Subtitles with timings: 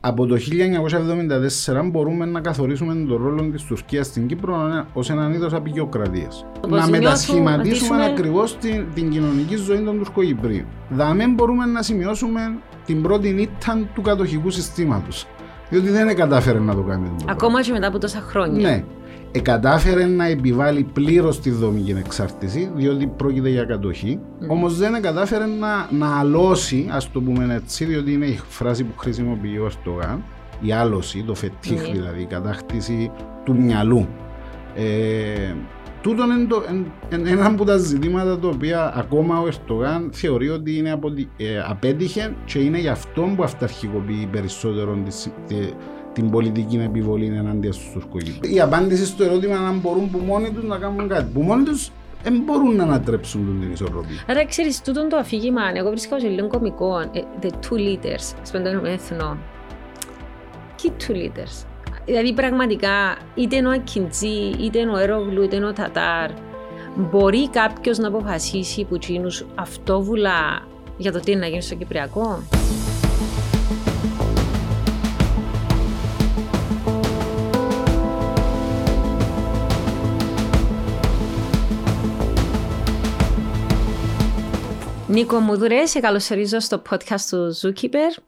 [0.00, 5.52] από το 1974 μπορούμε να καθορίσουμε τον ρόλο της Τουρκίας στην Κύπρο ως έναν είδος
[5.52, 6.46] απεικιοκρατίας.
[6.68, 10.66] Να μετασχηματίσουμε ακριβώς την, την κοινωνική ζωή των Τουρκοκυπρίων.
[10.88, 12.40] Δαμέ μπορούμε να σημειώσουμε
[12.84, 15.26] την πρώτη ήττα του κατοχικού συστήματος.
[15.70, 17.10] Διότι δεν κατάφερε να το κάνει.
[17.28, 18.70] Ακόμα και μετά από τόσα χρόνια.
[18.70, 18.84] Ναι
[19.32, 24.46] εκατάφερε να επιβάλλει πλήρως τη δομική εξάρτηση, διότι πρόκειται για κατοχή, mm.
[24.48, 28.98] όμως δεν κατάφερε να, να αλώσει, ας το πούμε έτσι, διότι είναι η φράση που
[28.98, 30.24] χρησιμοποιεί ο Ερτογάν,
[30.60, 31.92] η άλωση, το φετίχ mm.
[31.92, 33.10] δηλαδή, η κατάκτηση
[33.44, 34.06] του μυαλού.
[34.74, 35.54] Ε,
[36.02, 36.62] τούτο είναι το,
[37.08, 41.44] εν, ένα από τα ζητήματα τα οποία ακόμα ο Ερτογάν θεωρεί ότι είναι απο, ε,
[41.68, 44.98] απέτυχε και είναι γι' αυτό που αυταρχικοποιεί περισσότερο
[45.46, 45.54] τη,
[46.12, 48.50] την πολιτική επιβολή εναντίον στους Τουρκοκύπρου.
[48.50, 51.30] Η απάντηση στο ερώτημα αν μπορούν που μόνοι τους να κάνουν κάτι.
[51.32, 51.90] Που μόνοι τους
[52.22, 54.24] δεν μπορούν να ανατρέψουν την ισορροπία.
[54.26, 58.84] Άρα ξέρεις, τούτο το αφήγημα, εγώ βρίσκω σε λίγο κωμικό, ε, the two leaders, σπέντων
[58.84, 59.38] εθνών.
[60.82, 61.66] Τι two leaders.
[62.04, 66.30] Δηλαδή πραγματικά είτε είναι ο Ακιντζή, είτε είναι ο Ερόγλου, είτε είναι ο Τατάρ,
[66.96, 72.42] μπορεί κάποιος να αποφασίσει που τσίνους αυτόβουλα για το τι είναι να γίνει στο Κυπριακό;
[85.10, 88.22] Νίκο Μουδουρέ, σε καλωσορίζω στο podcast του Zookeeper.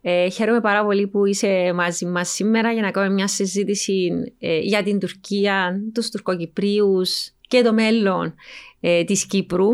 [0.00, 4.58] Ε, χαίρομαι πάρα πολύ που είσαι μαζί μας σήμερα για να κάνουμε μια συζήτηση ε,
[4.58, 8.34] για την Τουρκία, τους Τουρκοκυπρίους και το μέλλον
[8.80, 9.68] ε, της Κύπρου.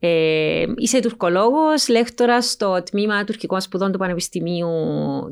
[0.00, 4.68] Ε, είσαι τουρκολόγος, λέκτορας στο τμήμα τουρκικών σπουδών του Πανεπιστημίου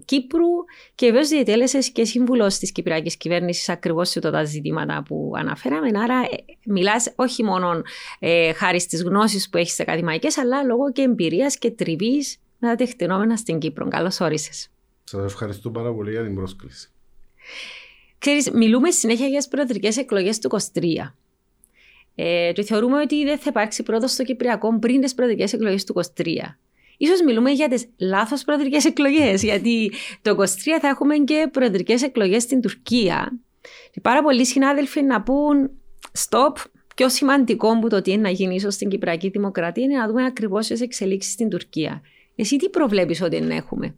[0.04, 0.46] Κύπρου
[0.94, 5.98] και βέβαια διετέλεσε και σύμβουλος της Κυπριακής Κυβέρνησης ακριβώς σε τα ζητήματα που αναφέραμε.
[5.98, 7.82] Άρα, ε, μιλάς όχι μόνο
[8.18, 12.74] ε, χάρη στις γνώσεις που έχεις ακαδημαϊκές, αλλά λόγω και εμπειρίας και τριβής με τα
[12.74, 13.88] τεκτενόμενα στην Κύπρο.
[13.88, 14.70] Καλώς όρισες.
[15.04, 16.90] Σας ευχαριστώ πάρα πολύ για την πρόσκληση.
[18.18, 21.14] Ξέρεις, μιλούμε συνέχεια για τις προεδρικές εκλογές του 23.
[22.18, 26.02] Ε, και θεωρούμε ότι δεν θα υπάρξει πρόοδος στο Κυπριακό πριν τις προεδρικές εκλογές του
[26.16, 26.58] 23.
[26.96, 30.44] Ίσως μιλούμε για τις λάθος προεδρικές εκλογές, γιατί το 23
[30.80, 33.38] θα έχουμε και προεδρικές εκλογές στην Τουρκία.
[33.90, 35.70] Και πάρα πολλοί συνάδελφοι να πούν
[36.28, 36.52] stop,
[36.94, 40.24] πιο σημαντικό που το τι είναι να γίνει ίσως στην Κυπριακή Δημοκρατία είναι να δούμε
[40.24, 42.02] ακριβώς τις εξελίξεις στην Τουρκία.
[42.36, 43.94] Εσύ τι προβλέπεις ότι να έχουμε;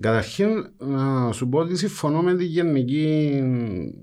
[0.00, 0.48] Καταρχήν,
[0.78, 3.40] να σου πω ότι συμφωνώ με τη γενική,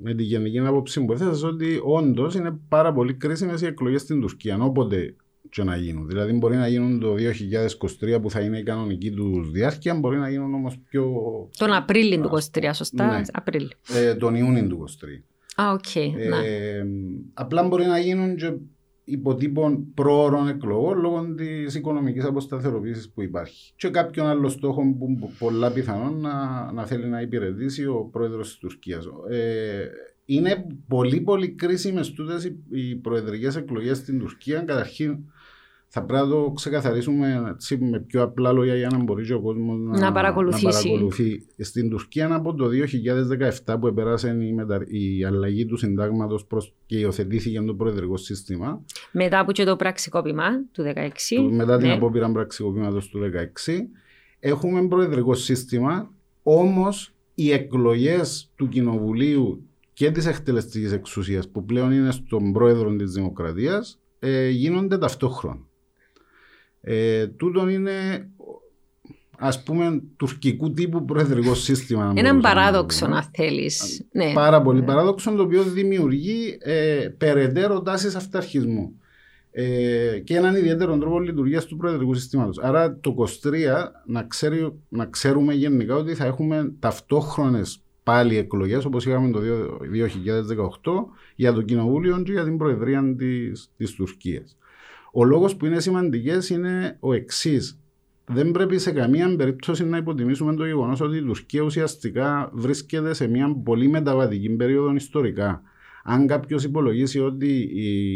[0.01, 4.21] με τη γενική άποψη που έθεσα ότι όντως είναι πάρα πολύ κρίσιμες οι εκλογές στην
[4.21, 4.57] Τουρκία.
[4.61, 5.15] Όποτε
[5.49, 6.07] και να γίνουν.
[6.07, 7.15] Δηλαδή, μπορεί να γίνουν το
[8.15, 11.13] 2023 που θα είναι η κανονική τους διάρκεια, μπορεί να γίνουν όμως πιο.
[11.57, 13.21] Τον Απρίλιο του 2023, σωστά; Ναι.
[13.31, 13.69] Απρίλιο.
[13.95, 14.85] Ε, τον Ιούνιο του
[15.57, 15.61] 2023.
[15.61, 15.83] Α, ok.
[15.93, 16.11] Okay,
[16.43, 16.83] ε,
[17.33, 18.53] απλά μπορεί να γίνουν και
[19.09, 23.73] υποτύπων πρόωρων εκλογών λόγω της οικονομικής αποσταθεροποίησης που υπάρχει.
[23.75, 28.57] Και κάποιον άλλο στόχο που πολλά πιθανόν να, να θέλει να υπηρετήσει ο πρόεδρος της
[28.57, 29.05] Τουρκίας.
[29.29, 29.87] Ε,
[30.25, 34.59] είναι πολύ πολύ κρίσιμες τούτες οι, οι προεδρικές εκλογές στην Τουρκία.
[34.59, 35.17] Καταρχήν,
[35.91, 39.79] θα πρέπει να το ξεκαθαρίσουμε έτσι, με πιο απλά λόγια για να μπορεί ο κόσμος
[39.79, 40.65] να, να, παρακολουθήσει.
[40.65, 41.45] να παρακολουθεί.
[41.57, 42.69] Στην Τουρκία από το
[43.65, 44.85] 2017 που επέρασε η, μετα...
[44.87, 46.47] η αλλαγή του συντάγματος
[46.85, 48.81] και υιοθετήθηκε το προεδρικό σύστημα.
[49.11, 51.49] Μετά από και το πραξικόπημα του 2016.
[51.51, 51.93] Μετά την ναι.
[51.93, 53.19] απόπειρα πραξικοπήματο του
[53.65, 53.71] 2016.
[54.39, 56.11] Έχουμε προεδρικό σύστημα,
[56.43, 59.63] όμως οι εκλογές του Κοινοβουλίου
[59.93, 65.67] και της εκτελεστικής εξουσίας που πλέον είναι στον πρόεδρο της Δημοκρατίας ε, γίνονται ταυτόχρονα.
[66.81, 68.29] Ε, τούτον είναι
[69.39, 72.13] ας πούμε τουρκικού τύπου προεδρικός σύστημα.
[72.15, 74.07] Ένα παράδοξο να θέλεις.
[74.11, 74.33] Ναι.
[74.33, 78.93] Πάρα πολύ παράδοξο το οποίο δημιουργεί ε, περαιτέρω τάσεις αυταρχισμού.
[79.51, 82.57] Ε, και έναν ιδιαίτερο τρόπο λειτουργίας του προεδρικού συστήματος.
[82.57, 83.51] Άρα το 23
[84.05, 91.05] να, ξέρει, να ξέρουμε γενικά ότι θα έχουμε ταυτόχρονες πάλι εκλογές όπως είχαμε το 2018
[91.35, 93.15] για το Κοινοβούλιο και για την Προεδρία
[93.77, 94.57] της Τουρκίας.
[95.13, 97.79] Ο λόγος που είναι σημαντικές είναι ο εξής.
[98.25, 103.27] Δεν πρέπει σε καμία περίπτωση να υποτιμήσουμε το γεγονός ότι η Τουρκία ουσιαστικά βρίσκεται σε
[103.27, 105.61] μια πολύ μεταβατική περίοδο ιστορικά.
[106.03, 107.69] Αν κάποιος υπολογίσει ότι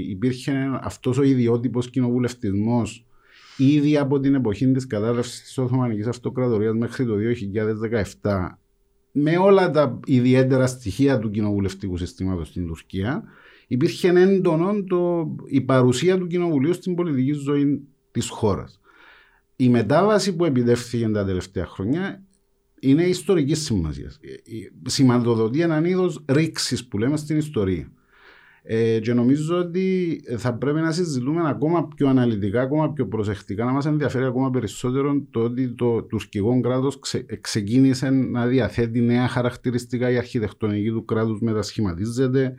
[0.09, 3.05] υπήρχε αυτός ο ιδιότυπος κοινοβουλευτισμός
[3.57, 7.15] ήδη από την εποχή της κατάρρευσης της Οθωμανικής Αυτοκρατορίας μέχρι το
[8.21, 8.57] 2017,
[9.11, 13.23] με όλα τα ιδιαίτερα στοιχεία του κοινοβουλευτικού συστήματος στην Τουρκία,
[13.67, 18.79] υπήρχε έντονο το, η παρουσία του κοινοβουλίου στην πολιτική ζωή της χώρας.
[19.55, 22.23] Η μετάβαση που επιτεύχθηκε τα τελευταία χρόνια
[22.79, 24.19] είναι ιστορικής σημασίας.
[24.85, 27.91] Σημαντοδοτεί έναν είδος ρήξης που λέμε στην ιστορία.
[28.65, 33.71] Ε, και νομίζω ότι θα πρέπει να συζητούμε ακόμα πιο αναλυτικά, ακόμα πιο προσεκτικά, να
[33.71, 40.09] μας ενδιαφέρει ακόμα περισσότερο το ότι το τουρκικό κράτος ξε, ξεκίνησε να διαθέτει νέα χαρακτηριστικά.
[40.09, 42.55] Η αρχιτεκτονική του κράτους μετασχηματίζεται.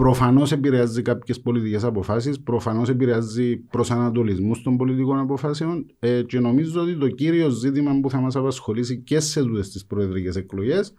[0.00, 5.86] Προφανώς επηρεάζει κάποιες πολιτικές αποφάσεις, προφανώς επηρεάζει προσανατολισμούς των πολιτικών αποφάσεων.
[5.98, 9.86] Ε, και νομίζω ότι το κύριο ζήτημα που θα μας απασχολήσει και σε τούτες τις
[9.86, 10.94] προεδρικές εκλογές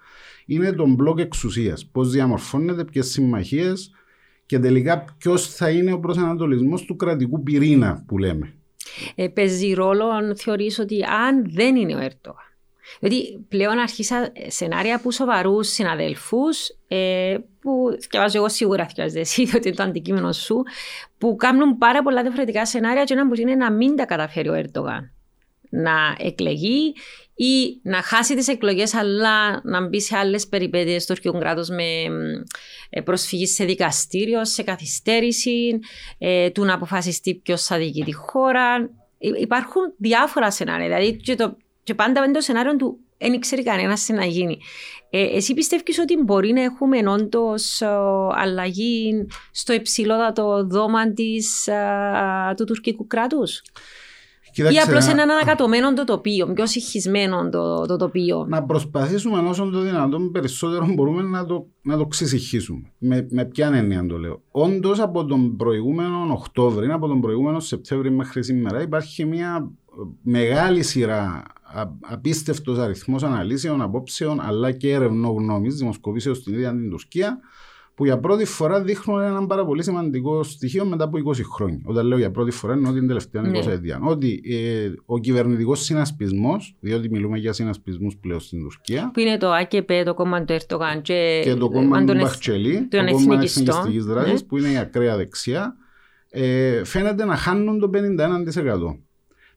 [0.46, 1.86] είναι τον μπλοκ εξουσίας.
[1.86, 3.92] Πώς διαμορφώνεται, ποιες συμμαχίες
[4.46, 8.54] και τελικά ποιος θα είναι ο προσανατολισμός του κρατικού πυρήνα που λέμε.
[9.16, 12.55] Ε, παίζει ρόλο αν θεωρείς ότι αν δεν είναι ο Ερτογάν.
[13.00, 16.44] Δηλαδή πλέον αρχίσα σενάρια που σοβαρούς συναδελφού,
[16.88, 20.64] ε, που διαβάζω εγώ σίγουρα διαβάζω εσύ, διότι είναι το αντικείμενο σου,
[21.18, 24.54] που κάνουν πάρα πολλά διαφορετικά σενάρια και ένα που είναι να μην τα καταφέρει ο
[24.54, 25.10] Ερτογάν.
[25.70, 26.94] Να εκλεγεί
[27.36, 32.04] ή να χάσει τις εκλογές αλλά να μπει σε άλλες περιπέτειες του τουρκικού κράτους με
[32.90, 35.80] ε, προσφυγή σε δικαστήριο, σε καθυστέρηση,
[36.18, 38.90] ε, του να αποφασιστεί ποιος θα διοικεί τη χώρα.
[39.40, 40.88] Υπάρχουν διάφορα σενάρια.
[40.88, 44.58] Δηλαδή και, το, και πάντα με το σενάριο του δεν ξέρει κανένας τι να γίνει.
[45.10, 47.82] Ε, εσύ πιστεύεις ότι μπορεί να έχουμε όντως
[48.32, 51.70] αλλαγή στο υψηλότατο δώμα της,
[52.58, 53.62] του τουρκικού κράτους;
[54.52, 59.70] Κοίταξε, ή απλώ ένα ανακατωμένο το τοπίο, πιο συγχυσμένο το, το τοπίο; Να προσπαθήσουμε όσο
[59.70, 62.92] το δυνατόν περισσότερο μπορούμε να το, να το ξεσυχίσουμε.
[62.98, 64.42] Με, με ποια έννοια το λέω.
[64.52, 69.72] Όντως από τον προηγούμενο Οκτώβρη, από τον προηγούμενο Σεπτέμβρη μέχρι σήμερα υπάρχει μια
[70.22, 71.44] μεγάλη σειρά
[72.02, 77.40] απίστευτος αριθμός αναλύσεων, απόψεων αλλά και ερευνογνώμης δημοσκοπήσεων στην ίδια την Τουρκία
[77.96, 81.82] που για πρώτη φορά δείχνουν ένα πάρα πολύ σημαντικό στοιχείο μετά από 20 χρόνια.
[81.86, 83.60] Όταν λέω για πρώτη φορά, εννοώ την τελευταία 20 ναι.
[83.72, 84.00] ετία.
[84.04, 89.12] Ότι ε, ο κυβερνητικός συνασπισμός, διότι μιλούμε για συνασπισμούς πλέον στην Τουρκία.
[89.14, 92.98] Που είναι το ΑΚΠ, το κόμμα του Ερτογάν και, και το κόμμα του Μπαχτσελή, το
[92.98, 94.48] κόμμα της εθνικιστική δράσης, ναι.
[94.48, 95.76] που είναι η ακραία δεξιά,
[96.30, 99.00] ε, φαίνεται να χάνουν το 51%.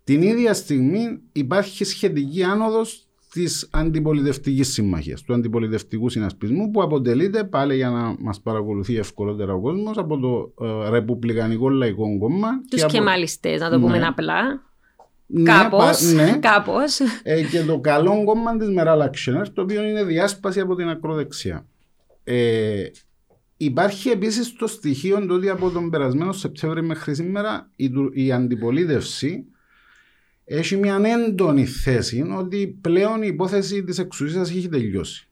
[0.09, 7.75] Την ίδια στιγμή υπάρχει σχετική άνοδος της αντιπολιτευτικής συμμαχίας, του αντιπολιτευτικού συνασπισμού που αποτελείται πάλι
[7.75, 12.49] για να μας παρακολουθεί ευκολότερα ο κόσμος από το ε, Ρεπουμπλικανικό Λαϊκό Κόμμα.
[12.71, 14.07] Τους και κεμαλιστές, να το πούμε ναι.
[14.07, 14.63] απλά.
[15.27, 16.39] Ναι, κάπως, ναι.
[16.41, 17.01] κάπως.
[17.23, 21.67] Ε, και το καλό κόμμα της Μεράλ Αξιονέρ, το οποίο είναι διάσπαση από την ακροδεξιά.
[22.25, 22.85] Ε,
[23.57, 29.47] υπάρχει επίσης το στοιχείο ότι από τον περασμένο Σεπτέμβριο μέχρι σήμερα η, η αντιπολίτευση
[30.49, 35.29] έχει μια έντονη θέση ότι πλέον η υπόθεση της εξουσίας έχει τελειώσει.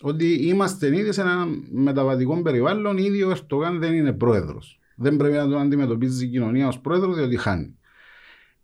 [0.00, 4.80] Ότι είμαστε ήδη σε ένα μεταβατικό περιβάλλον, ήδη ο Ερτογάν δεν είναι πρόεδρος.
[4.96, 7.78] Δεν πρέπει να τον αντιμετωπίζει η κοινωνία ως πρόεδρος, διότι χάνει.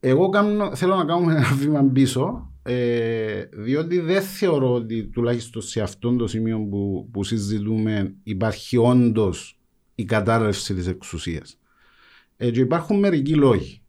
[0.01, 5.81] Εγώ κάνω, θέλω να κάνουμε ένα βήμα πίσω, ε, διότι δεν θεωρώ ότι τουλάχιστον σε
[5.81, 9.59] αυτό το σημείο που, που συζητούμε υπάρχει όντως
[9.95, 11.59] η κατάρρευση της εξουσίας.
[12.37, 13.80] Ε, υπάρχουν μερικοί λόγοι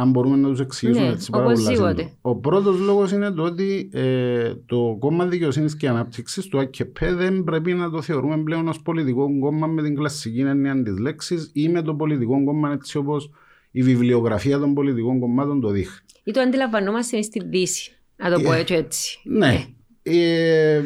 [0.00, 2.12] αν μπορούμε να τους εξηγήσουμε ναι, έτσι πάρα πολύ.
[2.20, 7.44] Ο πρώτος λόγος είναι το ότι ε, το κόμμα δικαιοσύνης και ανάπτυξης, το ΑΚΠ, δεν
[7.44, 11.68] πρέπει να το θεωρούμε πλέον ως πολιτικό κόμμα με την κλασική έννοια της λέξης ή
[11.68, 13.30] με το πολιτικό κόμμα έτσι όπως
[13.70, 16.06] η βιβλιογραφία των πολιτικών κομμάτων το δείχνει.
[16.24, 18.74] Ή το αντιλαμβανόμαστε στη Δύση, να το πω ε, έτσι.
[18.74, 19.20] έτσι.
[19.24, 19.64] Ναι.
[20.02, 20.82] Ε,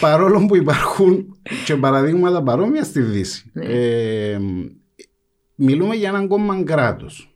[0.00, 3.50] παρόλο που υπάρχουν και παραδείγματα παρόμοια στη Δύση.
[3.52, 3.64] Ναι.
[3.64, 4.40] Ε,
[5.56, 7.30] Μιλούμε για έναν κόμμα κράτος.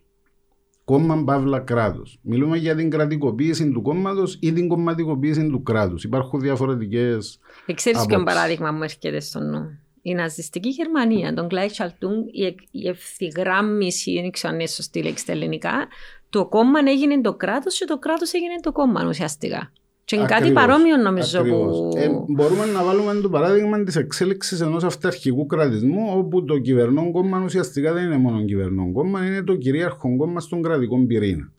[0.84, 2.18] Κόμμα παύλα κράτος.
[2.22, 6.04] Μιλούμε για την κρατικοποίηση του κόμματος ή την κομματικοποίηση του κράτους.
[6.04, 7.38] Υπάρχουν διαφορετικές.
[7.74, 9.78] Ξέρεις ποιο παράδειγμα μου έρχεται στο νου.
[10.02, 12.24] Η ναζιστική Γερμανία, τον Κλάι Τσαλτούν,
[12.70, 15.88] η ευθυγράμμιση, δεν ξέρω αν είναι σωστή λέξη στα ελληνικά,
[16.30, 19.72] το κόμμα έγινε το κράτος και το κράτος έγινε το κόμμα ουσιαστικά.
[20.04, 21.88] Και είναι κάτι παρόμοιο νομίζω που...
[21.96, 27.42] Ε, μπορούμε να βάλουμε το παράδειγμα της εξέλιξης ενός αυταρχικού κρατισμού, όπου το κυβερνών κόμμα
[27.44, 31.52] ουσιαστικά δεν είναι μόνο κυβερνών κόμμα, είναι το κυρίαρχο κόμμα στον κρατικό πυρήνα.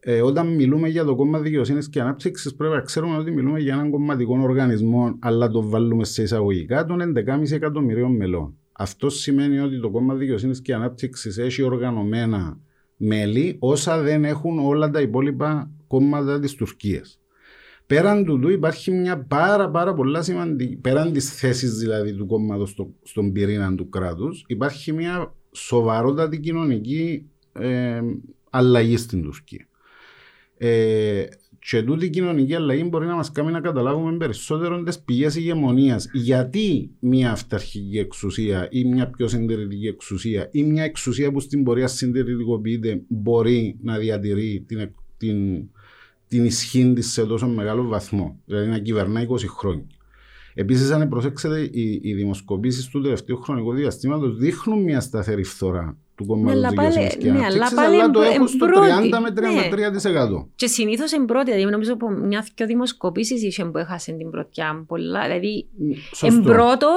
[0.00, 3.74] Ε, όταν μιλούμε για το κόμμα δικαιοσύνης και ανάπτυξης, πρέπει να ξέρουμε ότι μιλούμε για
[3.74, 8.54] έναν κομματικό οργανισμό, αλλά το βάλουμε σε εισαγωγικά των 11,5 εκατομμυρίων μελών.
[8.72, 12.58] Αυτό σημαίνει ότι το κόμμα δικαιοσύνης και ανάπτυξης έχει οργανωμένα
[12.96, 17.20] μέλη, όσα δεν έχουν όλα τα υπόλοιπα κόμματα της Τουρκίας.
[17.86, 22.70] Πέραν του του υπάρχει μια πάρα πάρα πολλά σημαντική, πέραν της θέσης δηλαδή του κόμματος
[22.70, 28.00] στο, στον πυρήνα του κράτους, υπάρχει μια σοβαρότατη κοινωνική ε,
[28.50, 29.68] αλλαγή στην Τουρκία.
[30.58, 31.24] Ε,
[31.68, 36.08] και τούτη η κοινωνική αλλαγή μπορεί να μας κάνει να καταλάβουμε περισσότερο τις πηγές ηγεμονίας.
[36.12, 41.86] Γιατί μια αυταρχική εξουσία ή μια πιο συντηρητική εξουσία ή μια εξουσία που στην πορεία
[41.86, 45.68] συντηρητικοποιείται μπορεί να διατηρεί την, την
[46.28, 48.40] την ισχύ της σε τόσο μεγάλο βαθμό.
[48.44, 49.86] Δηλαδή να κυβερνά 20 χρόνια.
[50.54, 56.26] Επίσης, αν προσέξετε, οι, οι δημοσκοπήσεις του τελευταίου χρονικού διαστήματος δείχνουν μια σταθερή φθορά του
[56.26, 58.64] κόμματο Ναι, αλλά πάλι- δικαιοσύνη και ναι, ανάπτυξη, αλλά πάλι αλλά το εμπ- έχουν στο
[58.64, 59.10] εμπρώτη.
[59.10, 60.48] 30 με 33%.
[60.54, 64.84] Και συνήθως εν πρώτη, δηλαδή νομίζω από μια και δημοσκοπήσεις είχε που έχασε την πρωτιά
[64.86, 65.22] πολλά.
[65.22, 65.66] Δηλαδή
[66.14, 66.26] Σωστό.
[66.36, 66.88] εμπρότο,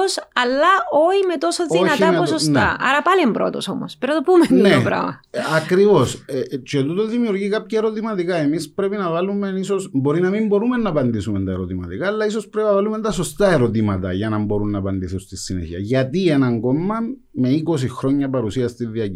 [0.42, 0.70] αλλά
[1.08, 2.50] όχι με τόσο Όχι δυνατά με το- ποσοστά.
[2.50, 2.58] ναι.
[2.88, 3.96] Άρα πάλι εμπρότο όμως.
[3.98, 4.74] Πρέπει να το πούμε Ναι.
[4.74, 5.20] το πράγμα.
[5.56, 6.24] Ακριβώς.
[6.62, 8.36] και τούτο δημιουργεί κάποια ερωτηματικά.
[8.36, 12.48] Εμείς πρέπει να βάλουμε, ίσως, μπορεί να μην μπορούμε να απαντήσουμε τα ερωτηματικά, αλλά ίσως
[12.48, 15.78] πρέπει να βάλουμε τα σωστά ερωτήματα για να μπορούν να απαντηθούν στη συνέχεια.
[15.78, 16.94] Γιατί έναν κόμμα
[17.30, 19.08] με 20 χρόνια παρουσία στη διακυβέρνηση,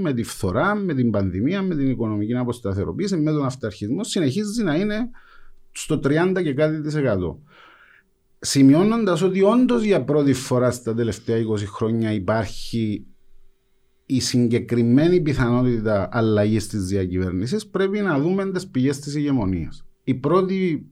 [0.00, 4.74] με τη φθορά, με την πανδημία, με την οικονομική αποσταθεροποίηση, με τον αυταρχισμό, συνεχίζει να
[4.74, 5.10] είναι
[5.72, 7.42] στο 30 και κάτι της εκατό.
[8.38, 13.04] Σημειώνοντας ότι όντως για πρώτη φορά στα τελευταία 20 χρόνια υπάρχει
[14.06, 19.84] η συγκεκριμένη πιθανότητα αλλαγής της διακυβέρνησης, πρέπει να δούμε τις πηγές της ηγεμονίας.
[20.04, 20.86] Η πρώτη.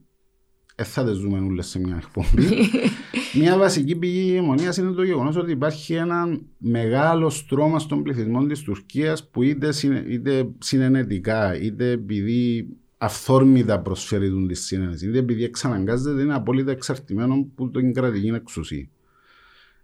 [0.79, 2.47] Ε, θα τις δούμε όλες σε μια εκπομπή.
[3.41, 8.61] μια βασική πηγή ηγεμονίας είναι το γεγονός ότι υπάρχει ένα μεγάλο στρώμα στον πληθυσμό της
[8.61, 12.67] Τουρκίας που είτε, συνε- είτε συνενετικά, είτε επειδή
[12.97, 18.87] αυθόρμητα προσφέρει τη συνένεση, είτε επειδή εξαναγκάζεται, είναι απόλυτα εξαρτημένο από την κρατική εξουσία.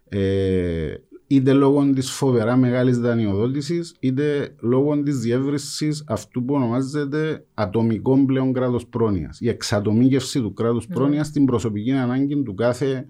[0.08, 0.94] Ε,
[1.26, 8.52] είτε λόγω της φοβερά μεγάλης δανειοδότησης, είτε λόγω της διεύρυνσης αυτού που ονομάζεται ατομικό πλέον
[8.52, 9.40] κράτος πρόνοιας.
[9.40, 13.06] Η εξατομίκευση του κράτους πρόνοιας στην προσωπική ανάγκη του κάθε.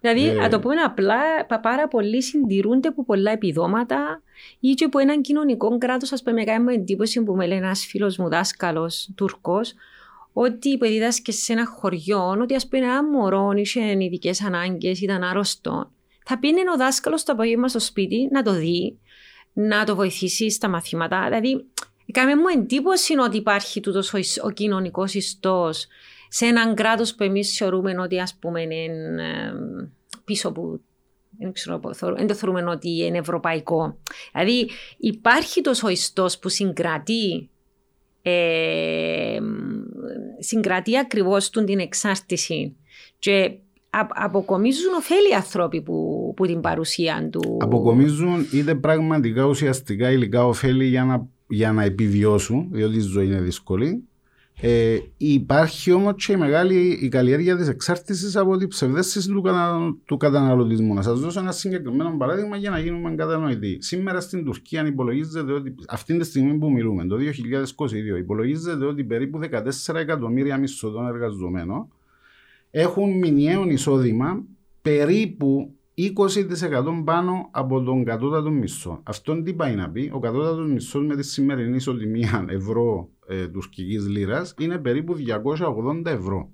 [0.00, 1.16] Δηλαδή, Ε, να το πούμε απλά,
[1.48, 4.22] πα- πάρα πολλοί συντηρούνται από πολλά επιδόματα
[4.60, 6.12] ή και από έναν κοινωνικό κράτος.
[6.12, 9.74] Α πούμε, κάνει μου εντύπωση που με λέει ένας φίλος μου δάσκαλος Τούρκος,
[10.32, 15.22] ότι που διδάσκε σε ένα χωριό, ότι ας πούμε ένα μωρό είχε ειδικές ανάγκες, ήταν
[15.22, 15.90] άρρωστο.
[16.24, 18.98] Θα πήγαινε ο δάσκαλος το απόγευμα στο σπίτι να το δει,
[19.52, 21.24] να το βοηθήσει στα μαθήματα.
[21.24, 21.64] Δηλαδή,
[22.12, 25.86] κάμε μου εντύπωση ότι υπάρχει τούτος ο, εις- ο κοινωνικός ιστός
[26.28, 28.84] σε έναν κράτος που εμείς θεωρούμε ότι ας πούμε είναι
[29.22, 29.52] ε,
[30.24, 30.80] πίσω από.
[31.38, 33.98] Δεν, ξέρω, πω, θεωρώ- δεν το θεωρούμε ότι είναι ευρωπαϊκό.
[34.32, 37.48] Δηλαδή υπάρχει τόσο ιστός που συγκρατεί
[38.22, 39.38] ε,
[40.38, 42.76] συγκρατεί ακριβώς τον την εξάρτηση
[43.18, 43.52] και α-
[44.14, 47.56] αποκομίζουν ωφέλη οι άνθρωποι που, που την παρουσία του.
[47.60, 53.40] Αποκομίζουν είτε πραγματικά ουσιαστικά υλικά ωφέλη για να, για να επιβιώσουν, διότι η ζωή είναι
[53.40, 54.04] δύσκολη.
[54.60, 59.96] Ε, υπάρχει όμως και η μεγάλη η καλλιέργεια της εξάρτησης από την ψευδέστηση του, κατα,
[60.04, 60.94] του καταναλωτισμού.
[60.94, 63.76] Να σας δώσω ένα συγκεκριμένο παράδειγμα για να γίνουμε κατανοητοί.
[63.80, 69.40] Σήμερα στην Τουρκία υπολογίζεται ότι αυτή τη στιγμή που μιλούμε, το 2022, υπολογίζεται ότι περίπου
[69.86, 71.88] 14 εκατομμύρια μισθωτών εργαζομένων
[72.76, 74.42] έχουν μηνιαίο εισόδημα
[74.82, 79.00] περίπου 20% πάνω από τον κατώτατο μισθό.
[79.02, 84.08] Αυτό τι πάει να πει, ο κατώτατος μισθός με τη σημερινή ισοτιμία ευρώ ε, τουρκικής
[84.08, 85.16] λίρας είναι περίπου
[86.04, 86.50] 280 ευρώ.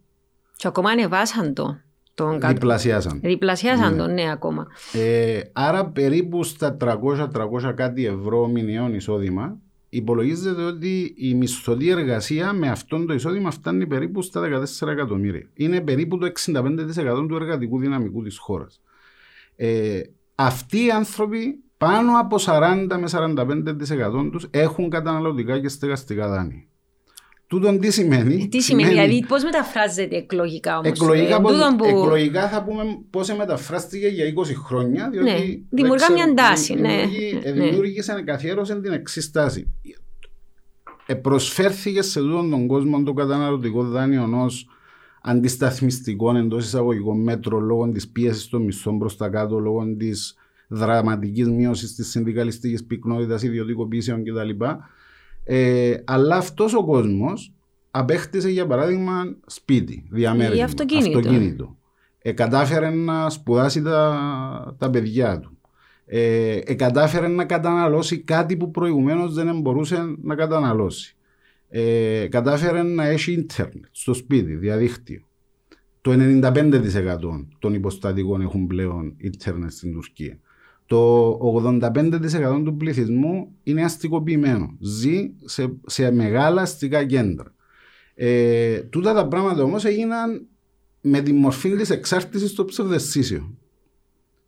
[0.56, 1.76] Και ακόμα ανεβάσαν το.
[2.14, 2.52] Τον κατ...
[2.52, 3.20] Διπλασιάσαν.
[3.22, 3.98] Διπλασιάσαν Ναι.
[3.98, 4.66] το, ναι, ακόμα.
[4.92, 9.58] Ε, άρα περίπου στα 300-300 κάτι ευρώ μηνιαίο εισόδημα
[9.90, 15.50] υπολογίζεται ότι η μισθωτή εργασία με αυτόν το εισόδημα φτάνει περίπου στα 14 εκατομμύρια.
[15.54, 18.80] Είναι περίπου το 65% του εργατικού δυναμικού της χώρας.
[19.56, 20.00] Ε,
[20.34, 26.64] αυτοί οι άνθρωποι πάνω από 40 με 45% τους έχουν καταναλωτικά και στεγαστικά δάνεια.
[27.50, 30.88] Τούτον τι σημαίνει; Ε, Τι σημαίνει, δηλαδή πώς μεταφράζεται εκλογικά όμως.
[30.90, 31.52] Εκλογικά, πώς-
[31.86, 35.08] εκλογικά θα πούμε πώς μεταφράστηκε για 20 χρόνια.
[35.10, 36.88] Διότι Ναι, δεν δημιουργά ξέρω, μια τάση, ναι.
[36.88, 37.64] δημιουργεί- ε, Ναι.
[37.64, 39.72] Δημιούργησε, καθιέρωσε την εξής τάση.
[41.06, 44.46] Ε, προσφέρθηκε σε τούτον τον κόσμο το καταναλωτικό δάνειο ω
[45.22, 50.34] αντισταθμιστικό εντός εισαγωγικών μέτρων λόγω της πίεσης των μισθών προς τα κάτω, λόγω της
[50.68, 54.64] δραματικής μείωσης της συνδικαλιστικής πυκνότητας, ιδιωτικοποιήσεων κτλ.
[55.52, 57.52] Ε, αλλά αυτός ο κόσμος
[57.90, 61.76] απέκτησε για παράδειγμα σπίτι, διαμέρισμα, Ή αυτοκίνητο.
[62.18, 65.58] Ε, κατάφερε να σπουδάσει τα, τα παιδιά του.
[66.06, 71.16] Ε, ε, κατάφερε να καταναλώσει κάτι που προηγουμένως δεν μπορούσε να καταναλώσει.
[71.68, 75.20] Ε, κατάφερε να έχει ίντερνετ στο σπίτι, διαδίκτυο.
[76.00, 80.38] Το 95% των υποστατικών έχουν πλέον ίντερνετ στην Τουρκία.
[80.90, 81.38] Το
[81.80, 84.76] 85% του πληθυσμού είναι αστικοποιημένο.
[84.80, 87.54] Ζει σε, σε μεγάλα αστικά κέντρα.
[88.14, 90.46] Ε, τούτα τα πράγματα όμως έγιναν
[91.00, 93.54] με τη μορφή της εξάρτησης στο ψευδεστήσιο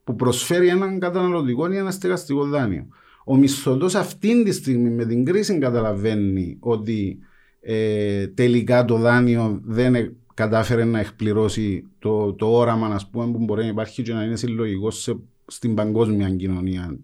[0.04, 2.86] που προσφέρει έναν καταναλωτικό ή ένα στεγαστικό δάνειο.
[3.24, 7.18] Ο μισθωτός αυτή τη στιγμή με την κρίση καταλαβαίνει ότι
[7.60, 13.38] ε, τελικά το δάνειο δεν ε, κατάφερε να εκπληρώσει το, το όραμα ας πούμε, που
[13.38, 15.16] μπορεί να υπάρχει και να είναι συλλογικός σε,
[15.52, 16.98] στην παγκόσμια κοινωνία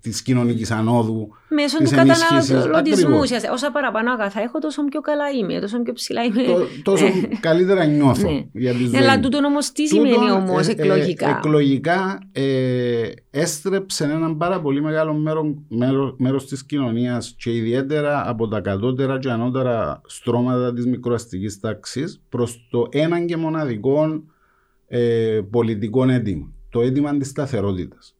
[0.00, 1.28] της κοινωνικής ανόδου.
[1.48, 3.18] Μέσω του καταναλωτισμού.
[3.52, 6.42] Όσα παραπάνω αγαθά έχω, τόσο πιο καλά είμαι, τόσο πιο ψηλά είμαι.
[6.82, 7.06] τόσο
[7.40, 8.44] καλύτερα νιώθω ναι.
[8.52, 8.96] για τη ζωή.
[8.96, 11.28] Αλλά τούτο όμως τι σημαίνει όμως ε, ε, εκλογικά.
[11.28, 18.48] εκλογικά ε, έστρεψε έναν πάρα πολύ μεγάλο μέρο μέρος, μέρος της κοινωνίας και ιδιαίτερα από
[18.48, 24.22] τα κατώτερα και ανώτερα στρώματα της μικροαστικής τάξης προς το έναν και μοναδικό
[24.88, 26.52] ε, πολιτικό έντυμα.
[26.70, 28.14] Το έντυμα της σταθερότητας.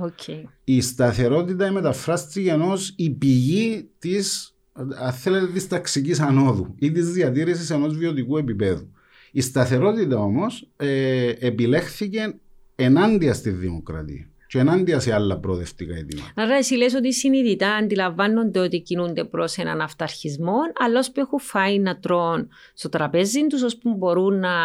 [0.00, 0.42] Okay.
[0.64, 4.52] Η σταθερότητα μεταφράστηκε ενός η πηγή της
[4.96, 8.92] αν θέλετε, της ταξικής ανόδου ή της διατήρησης ενός βιωτικού επίπεδου.
[9.32, 12.34] Η σταθερότητα όμως ε, επιλέχθηκε
[12.74, 16.32] ενάντια στη δημοκρατία και ενάντια σε άλλα προοδευτικά αιτήματα.
[16.34, 21.40] Άρα εσύ λες ότι συνειδητά αντιλαμβάνονται ότι κινούνται προς έναν αυταρχισμό, αλλά όσο που έχουν
[21.40, 24.56] φάει να τρώνε στο τραπέζι τους, ώστε μπορούν να,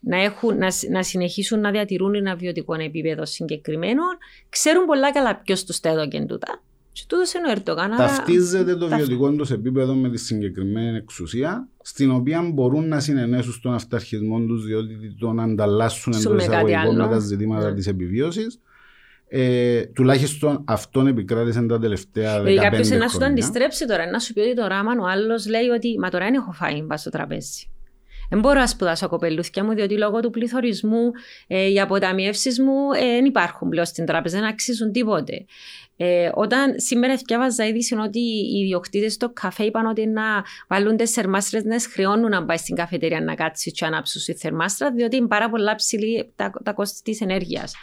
[0.00, 4.02] να, έχουν, να, να συνεχίσουν να διατηρούν ένα βιωτικό επίπεδο συγκεκριμένο,
[4.48, 6.62] ξέρουν πολλά καλά ποιος τους τα έδωκε τούτα.
[6.92, 7.96] Και τούτος είναι ο Ερντογάν.
[7.96, 13.74] Ταυτίζεται το βιωτικό τους επίπεδο με τη συγκεκριμένη εξουσία, στην οποία μπορούν να συνενέσουν στον
[13.74, 17.74] αυταρχισμό τους, διότι τον ανταλλάσσουν εντός εισαγωγικών με τα ζητήματα ναι.
[17.74, 18.60] της επιβίωσης.
[19.32, 22.62] Ε, τουλάχιστον αυτόν επικράτησε τα τελευταία 15 χρόνια.
[22.62, 25.68] Κάποιος να σου το αντιστρέψει τώρα, να σου πει ότι το ράμα ο άλλος λέει
[25.68, 27.70] ότι Μα τώρα δεν έχω φάει μπα στο τραπέζι.
[28.30, 31.10] Δεν μπορώ να σπουδάσω κοπελούθια μου, διότι λόγω του πληθωρισμού
[31.46, 35.44] ε, οι αποταμιεύσεις μου ε, δεν υπάρχουν πλέον στην τράπεζα, δεν αξίζουν τίποτε.
[35.96, 40.22] Ε, όταν σήμερα διάβαζα είδηση ότι οι ιδιοκτήτες στο καφέ είπαν ότι να
[40.68, 44.34] βάλουν τις θερμάστρες να χρεώνουν να πάει στην καφετέρια να κάτσει και να ανάψουν τη
[44.34, 47.74] θερμάστρα, διότι είναι πάρα πολλά ψηλή τα, τα κόστη της ενέργειας.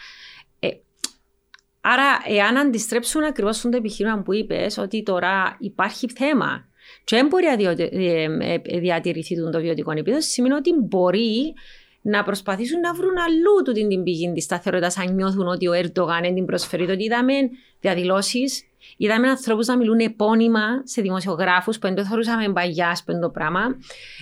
[1.93, 6.67] Άρα, εάν αντιστρέψουν ακριβώς το επιχείρημα που είπες, ότι τώρα υπάρχει θέμα
[7.03, 11.53] και δεν μπορεί να ε, ε, διατηρηθεί το βιωτικό επίπεδο, σημαίνει ότι μπορεί
[12.01, 16.21] να προσπαθήσουν να βρουν αλλού του την πηγή της σταθερότητας, αν νιώθουν ότι ο Ερντογάν
[16.21, 16.85] δεν την προσφέρει.
[16.85, 17.33] Διότι είδαμε
[17.79, 18.63] διαδηλώσεις,
[18.97, 23.29] είδαμε ανθρώπους να μιλούν επώνυμα σε δημοσιογράφους που δεν το θεωρούσαμε παγιάς που είναι το
[23.29, 23.61] πράγμα.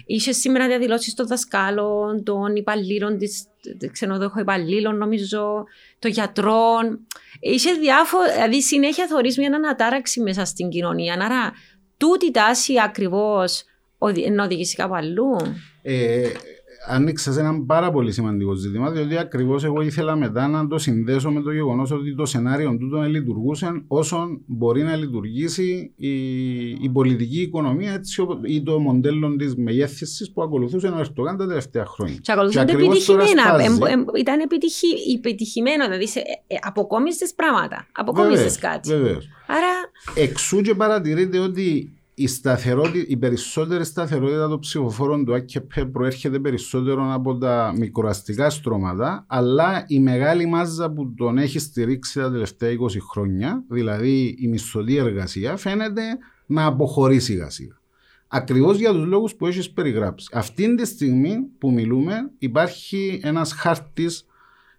[0.05, 3.47] Είχε σήμερα διαδηλώσεις των δασκάλων, των υπαλλήλων, της
[3.91, 5.63] ξενοδοχών υπαλλήλων, νομίζω,
[5.99, 7.07] των γιατρών.
[7.39, 11.13] Είχε διάφορα, δηλαδή συνέχεια θεωρεί μια ανατάραξη μέσα στην κοινωνία.
[11.13, 11.53] Άρα,
[11.97, 13.63] τούτη τάση ακριβώς
[14.31, 15.37] να οδηγήσει κάπου αλλού.
[15.81, 16.29] Ε,
[16.87, 21.31] άνοιξα σε ένα πάρα πολύ σημαντικό ζήτημα, διότι ακριβώς εγώ ήθελα μετά να το συνδέσω
[21.31, 26.09] με το γεγονός ότι το σενάριο του δεν λειτουργούσε όσο μπορεί να λειτουργήσει η,
[26.69, 31.85] η πολιτική οικονομία έτσι, ή το μοντέλο της μεγέθυνσης που ακολουθούσε ο Ερτογάν τα τελευταία
[31.85, 32.17] χρόνια.
[32.21, 33.43] Και ακολουθούνται επιτυχημένα.
[34.19, 37.87] Ήταν επιτυχη, επιτυχημένο, δηλαδή σε, ε, αποκόμισε πράγματα.
[37.91, 38.89] Αποκόμισε κάτι.
[38.89, 39.27] Βεβαίως.
[39.47, 39.67] Άρα...
[40.15, 47.13] Εξού και παρατηρείτε ότι η, σταθερότητα, η περισσότερη σταθερότητα των ψηφοφόρων του ΑΚΕΠ προέρχεται περισσότερο
[47.13, 52.75] από τα μικροαστικά στρώματα, αλλά η μεγάλη μάζα που τον έχει στηρίξει τα τελευταία 20
[53.11, 56.01] χρόνια, δηλαδή η μισθωτή εργασία, φαίνεται
[56.45, 57.79] να αποχωρεί σιγά σιγά.
[58.27, 60.29] Ακριβώς για τους λόγους που έχεις περιγράψει.
[60.33, 64.25] Αυτή τη στιγμή που μιλούμε, υπάρχει ένας χάρτης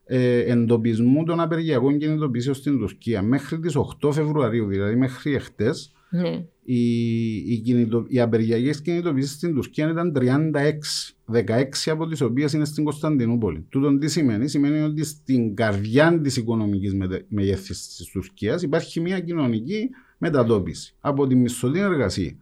[0.05, 3.22] ε, εντοπισμού των απεργιακών κινητοποιήσεων στην Τουρκία.
[3.22, 6.44] Μέχρι τις 8 Φεβρουαρίου, δηλαδή μέχρι εχθές, ναι.
[6.64, 11.42] Οι, οι, κινητο, οι απεργιακές κινητοποιήσεις στην Τουρκία ήταν 36, 16
[11.86, 13.66] από τις οποίες είναι στην Κωνσταντινούπολη.
[13.68, 16.94] Τούτον τι σημαίνει, σημαίνει ότι στην καρδιά της οικονομικής
[17.28, 19.88] μεγέθυνσης της Τουρκίας υπάρχει μια κοινωνική
[20.18, 22.36] μετατόπιση από τη μισθωτή εργασία.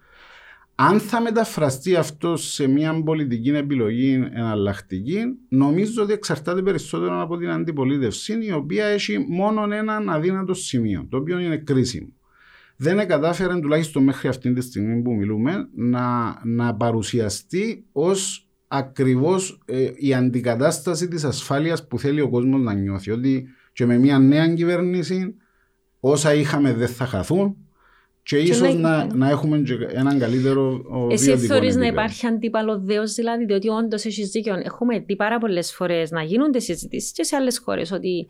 [0.74, 7.50] Αν θα μεταφραστεί αυτό σε μια πολιτική επιλογή εναλλακτική, νομίζω ότι εξαρτάται περισσότερο από την
[7.50, 12.12] αντιπολίτευση, η οποία έχει μόνο έναν αδύνατο σημείο, το οποίο είναι κρίσιμο
[12.76, 19.90] δεν κατάφεραν τουλάχιστον μέχρι αυτή τη στιγμή που μιλούμε να, να παρουσιαστεί ως ακριβώς ε,
[19.94, 23.10] η αντικατάσταση της ασφάλειας που θέλει ο κόσμος να νιώθει.
[23.10, 25.34] Ότι και με μια νέα κυβέρνηση
[26.00, 27.56] όσα είχαμε δεν θα χαθούν
[28.22, 33.68] και, ίσως να, να, έχουμε έναν καλύτερο Εσύ θεωρείς να υπάρχει αντίπαλος δέος, δηλαδή, διότι
[33.68, 34.54] όντως έχει δίκιο.
[34.64, 38.28] Έχουμε δει πάρα πολλές φορές να γίνονται συζητήσεις και σε άλλες χώρες ότι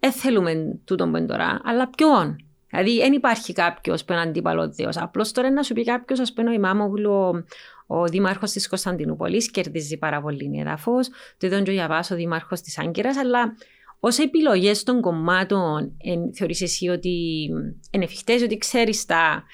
[0.00, 2.36] δεν θέλουμε τούτον που τώρα, αλλά ποιον;
[2.74, 4.96] Δηλαδή δεν υπάρχει κάποιος που είναι αντίπαλος Θεός.
[4.96, 7.44] Απλώς τώρα να σου πει κάποιος, ας πούμε, ο Ημάμογλου,
[7.86, 10.92] ο δήμαρχος της Κωνσταντινούπολης, κερδίζει πάρα πολύ έδαφο.
[11.38, 13.56] Το είδαν και ο Γιαβά, ο δήμαρχος της Άγκυρας, αλλά
[14.00, 15.92] ως επιλογές των κομμάτων,
[16.34, 17.44] θεωρείς εσύ ότι
[17.90, 19.44] είναι εφικτές, ότι ξέρεις τα,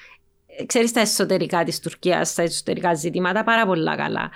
[0.65, 4.31] ξέρεις τα εσωτερικά της Τουρκίας, τα εσωτερικά ζητήματα πάρα πολύ καλά.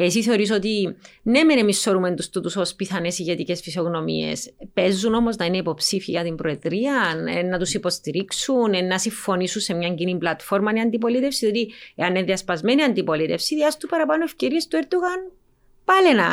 [0.00, 4.52] Εσύ θεωρείς ότι ναι, μεν εμείς θεωρούμε τους τούτους ως πιθανές ηγετικές φυσιογνωμίες.
[4.74, 9.94] Παίζουν όμως να είναι υποψήφοι για την Προεδρία, να τους υποστηρίξουν, να συμφωνήσουν σε μια
[9.94, 11.46] κοινή πλατφόρμα η αντιπολίτευση.
[11.46, 15.32] Δηλαδή, εάν είναι διασπασμένη αντιπολίτευση, διά του παραπάνω ευκαιρίες του Ερντογάν
[15.90, 16.28] πάλι να,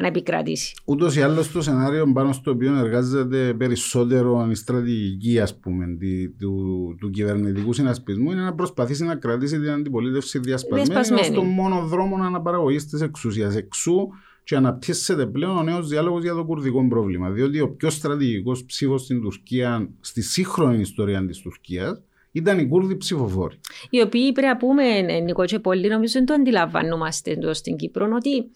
[0.00, 0.74] να επικρατήσει.
[0.84, 6.28] Ούτως ή άλλως το σενάριο πάνω στο οποίο εργάζεται περισσότερο η στρατηγική ας πούμε, τη,
[6.28, 11.36] του, του κυβερνητικού συνασπισμού είναι να προσπαθήσει να κρατήσει την αντιπολίτευση διασπασμένη, Διασπασμένη.
[11.36, 13.52] ως τον μόνο δρόμο αναπαραγωγή τη εξουσία.
[13.56, 14.08] Εξού
[14.44, 17.30] και αναπτύσσεται πλέον ο νέος διάλογος για το κουρδικό πρόβλημα.
[17.30, 22.02] Διότι ο πιο στρατηγικός ψήφος στην Τουρκία, στη σύγχρονη ιστορία της Τουρκίας,
[22.38, 23.60] ήταν οι Κούρδοι ψηφοφόροι.
[23.90, 27.76] Οι οποίοι πρέπει να πούμε, ε, Νικό και πολύ, νομίζω δεν το αντιλαμβανόμαστε εδώ στην
[27.76, 28.50] Κύπρο, ότι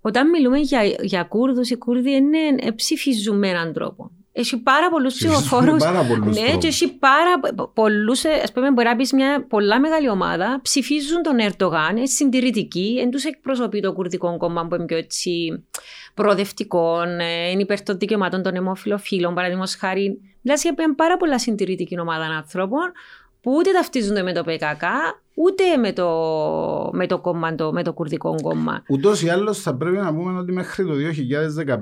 [0.00, 4.10] όταν μιλούμε για, για Κούρδους, οι Κούρδοι είναι, ε, ψηφίζουν με έναν τρόπο.
[4.38, 5.82] Έχει πάρα πολλούς Ψηφίζουν ψηφοφόρους.
[5.82, 6.58] πάρα πολλούς Ναι, τρόπους.
[6.62, 7.40] και έχει πάρα
[7.74, 8.24] πολλούς.
[8.24, 13.10] Α πούμε, μπορεί να πεις μια πολλά μεγάλη ομάδα ψηφίζουν τον Ερντογάν, είναι συντηρητικοί, δεν
[13.10, 15.64] τους εκπροσωπεί το κουρδικό κόμμα που είναι πιο έτσι
[16.14, 20.20] προοδευτικό, ε, είναι υπέρ των δικαιωμάτων των αιμοφιλοφίλων, παραδείγματος χάρη.
[20.42, 22.92] Μιλάς για μια πάρα πολλά συντηρητική ομάδα ανθρώπων
[23.46, 24.82] που ούτε ταυτίζονται με το ΠΚΚ,
[25.34, 26.08] ούτε με το,
[26.92, 28.82] με το, κόμμα, το, με το κουρδικό κόμμα.
[28.88, 30.92] Ούτως ή άλλως θα πρέπει να πούμε ότι μέχρι το
[31.66, 31.76] 2015,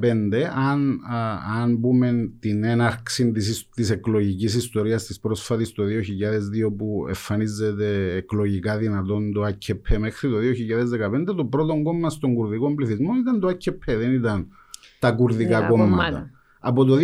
[0.55, 7.05] αν, α, αν πούμε την έναρξη της, της εκλογικής ιστορίας της πρόσφατης το 2002 που
[7.09, 13.41] εμφανίζεται εκλογικά δυνατόν το ΑΚΠ μέχρι το 2015, το πρώτο κόμμα στον κουρδικό πληθυσμό ήταν
[13.41, 14.49] το ΑΚΠ, δεν ήταν
[14.99, 16.31] τα κουρδικά Ναι, κόμματα.
[16.65, 16.83] Κομμάτα.
[16.83, 16.97] Από το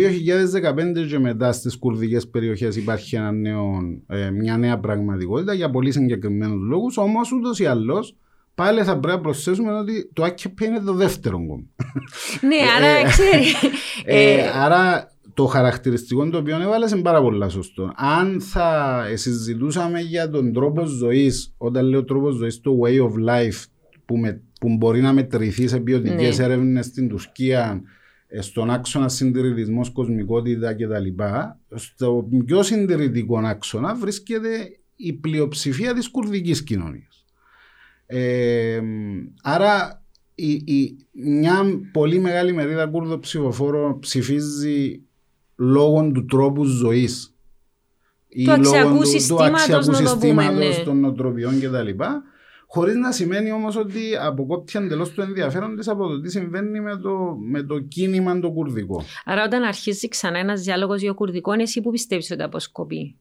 [1.03, 5.91] 2015 και μετά στις κουρδικές περιοχές υπάρχει ένα νέο, ε, μια νέα πραγματικότητα για πολύ
[5.91, 8.15] συγκεκριμένους λόγους, όμως ούτως ή άλλως
[8.55, 11.63] πάλι θα πρέπει να προσθέσουμε ότι το ΑΚΠ είναι το δεύτερο κόμμα.
[12.41, 13.43] ναι, Ε, άρα ε, ξέρει.
[14.05, 17.91] Ε, ε, άρα το χαρακτηριστικό το οποίο έβαλες είναι πάρα πολύ σωστό.
[17.95, 23.65] Αν θα συζητούσαμε για τον τρόπο ζωής, όταν λέω τρόπο ζωής, το way of life
[24.05, 26.43] που, με, που μπορεί να μετρηθεί σε ποιοτικές Ναι.
[26.45, 27.81] έρευνες στην Τουρκία, ε,
[28.39, 31.23] στον άξονα συντηρητισμός, κοσμικότητα κτλ.
[31.75, 37.25] Στο πιο συντηρητικό άξονα βρίσκεται η πλειοψηφία της κουρδικής κοινωνίας.
[38.05, 38.81] Ε,
[39.41, 40.03] άρα
[40.35, 45.01] η, η, μια πολύ μεγάλη μερίδα Κούρδο ψηφοφόρο ψηφίζει
[45.55, 47.35] λόγω του τρόπου ζωής
[48.27, 50.83] ή Του αξιακού λόγω του, του συστήματος, αξιακού να το πούμε, συστήματος ναι.
[50.83, 52.03] των νοοτροπιών κτλ.
[52.73, 56.97] Χωρίς να σημαίνει όμως ότι αποκόπτει εντελώς το ενδιαφέρον της από το τι συμβαίνει με
[56.97, 59.03] το, με το κίνημα το κουρδικό.
[59.25, 63.15] άρα όταν αρχίζει ξανά ένας διάλογος για κουρδικό, εσύ που πιστεύεις ότι αποσκοπεί.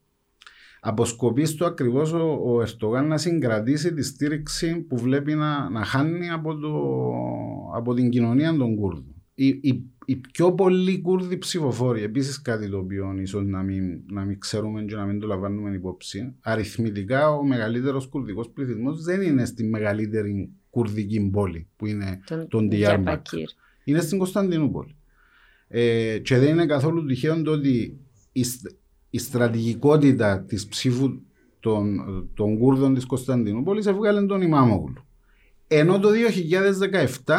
[0.81, 6.31] αποσκοπεί στο ακριβώς ο, ο Ερτογάν να συγκρατήσει τη στήριξη που βλέπει να, να χάνει
[6.31, 6.73] από, το,
[7.77, 9.19] από την κοινωνία των Κούρδων.
[9.35, 14.25] Οι, οι, οι πιο πολλοί Κούρδοι ψηφοφόροι, επίσης κάτι το οποίο ίσως να μην, να
[14.25, 19.45] μην ξέρουμε και να μην το λαμβάνουμε υπόψη, αριθμητικά ο μεγαλύτερος κουρδικός πληθυσμός δεν είναι
[19.45, 23.27] στη μεγαλύτερη κουρδική πόλη που είναι Τον, τον Διάρμπακ.
[23.31, 23.47] Diyarbakir.
[23.85, 24.95] είναι στην Κωνσταντινούπολη.
[25.69, 27.99] Ε, και δεν είναι καθόλου τυχαίο το ότι
[28.33, 28.77] η, στ-
[29.11, 31.21] η στρατηγικότητα της ψήφου
[31.61, 31.97] των,
[32.35, 35.05] των Κούρδων της Κωνσταντινούπολης έβγαλε τον Ιμάμογλου.
[35.69, 36.09] Ενώ το
[37.25, 37.35] 2017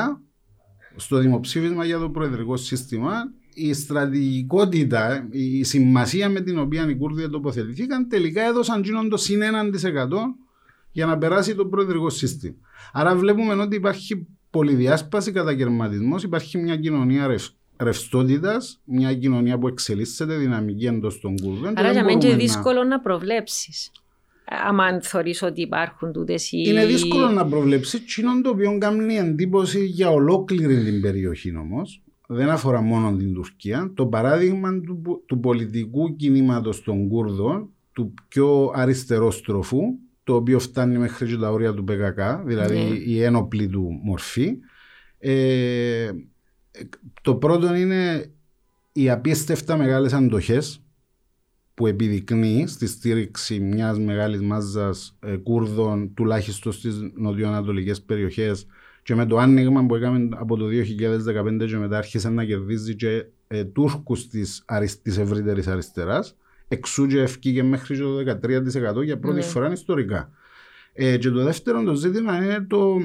[0.95, 3.13] στο δημοψήφισμα για το προεδρικό σύστημα
[3.53, 9.41] η στρατηγικότητα, η σημασία με την οποία οι Κούρδοι τοποθετηθήκαν τελικά έδωσαν γίνον το συν
[9.41, 10.07] 1%
[10.91, 12.55] για να περάσει το προεδρικό σύστημα.
[12.93, 17.43] Άρα βλέπουμε ότι υπάρχει πολυδιάσπαση, καταγερματισμό, υπάρχει μια κοινωνία ρευ,
[17.77, 21.73] ρευστότητας, μια κοινωνία που εξελίσσεται δυναμική εντός των Κούρδων.
[21.73, 23.91] και Άρα δεν για μένα είναι μπορούμε να- δύσκολο να προβλέψεις.
[24.67, 26.63] Άμα θεωρείς ότι υπάρχουν τούτες οι.
[26.67, 32.01] Είναι δύσκολο να προβλέψεις εκείνο το οποίο κάνει εντύπωση για ολόκληρη την περιοχή όμως.
[32.27, 33.91] Δεν αφορά μόνο την Τουρκία.
[33.95, 39.81] Το παράδειγμα του, του πολιτικού κινήματος των Κούρδων, του πιο αριστερόστροφου,
[40.23, 42.95] το οποίο φτάνει μέχρι και τα όρια του ΠΚΚ, δηλαδή Ναι.
[42.95, 44.57] η ένοπλη του μορφή.
[45.19, 46.09] Ε,
[47.21, 48.31] το πρώτο είναι
[48.91, 50.81] οι απίστευτα μεγάλες αντοχές
[51.81, 58.65] που επιδεικνύει στη στήριξη μιας μεγάλης μάζας ε, Κούρδων τουλάχιστον στις νοτιοανατολικές περιοχές
[59.03, 63.25] και με το άνοιγμα που έκαμε από το 2015 και μετά άρχισε να κερδίζει και
[63.47, 69.19] ε, Τούρκους της, αρισ, της ευρύτερης αριστεράς εξού και ευκήγε μέχρι και το 13% για
[69.19, 69.41] πρώτη Ναι.
[69.41, 70.31] φορά ιστορικά.
[70.93, 72.97] Ε, και το δεύτερο το ζήτημα είναι το,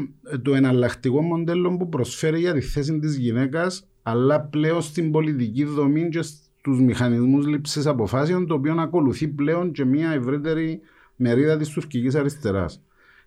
[0.42, 6.08] το εναλλακτικό μοντέλο που προσφέρει για τη θέση της γυναίκας αλλά πλέον στην πολιτική δομή
[6.08, 6.22] και
[6.66, 10.80] στους μηχανισμούς λήψης αποφάσεων το οποίο ακολουθεί πλέον και μια ευρύτερη
[11.16, 12.82] μερίδα της τουρκικής αριστεράς.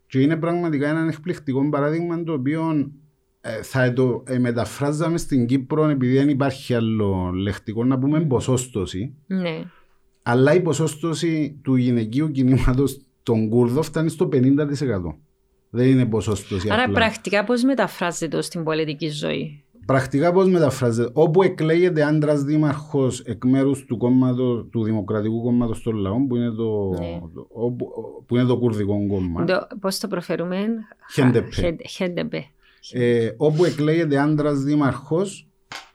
[0.08, 2.91] Και είναι πραγματικά ένα εκπληκτικό παράδειγμα το οποίο
[3.41, 9.13] ε, θα το ε, μεταφράζαμε στην Κύπρο επειδή δεν υπάρχει άλλο λεχτικό να πούμε ποσόστοση
[9.28, 9.63] Ναι.
[10.23, 14.38] αλλά η ποσόστοση του γυναικείου κινήματος των Κούρδων φτάνει στο 50%.
[15.69, 16.93] Δεν είναι ποσόστοση Άρα απλά.
[16.93, 21.10] πρακτικά πώς μεταφράζεται το στην πολιτική ζωή; Πρακτικά πώς μεταφράζεται.
[21.13, 26.49] Όπου εκλέγεται άντρας δήμαρχος εκ μέρους του, κόμματος- του Δημοκρατικού Κόμματος των Λαών, που είναι
[26.49, 27.19] το, Ναι.
[27.34, 27.89] το- όπου-
[28.28, 29.45] που είναι το κουρδικό κόμμα.
[29.80, 30.58] Πώς το προφέρουμε,
[31.13, 31.49] Χέντεπε.
[31.88, 32.45] Χέντεπε.
[32.91, 35.47] Ε, όπου εκλέγεται άντρας δήμαρχος,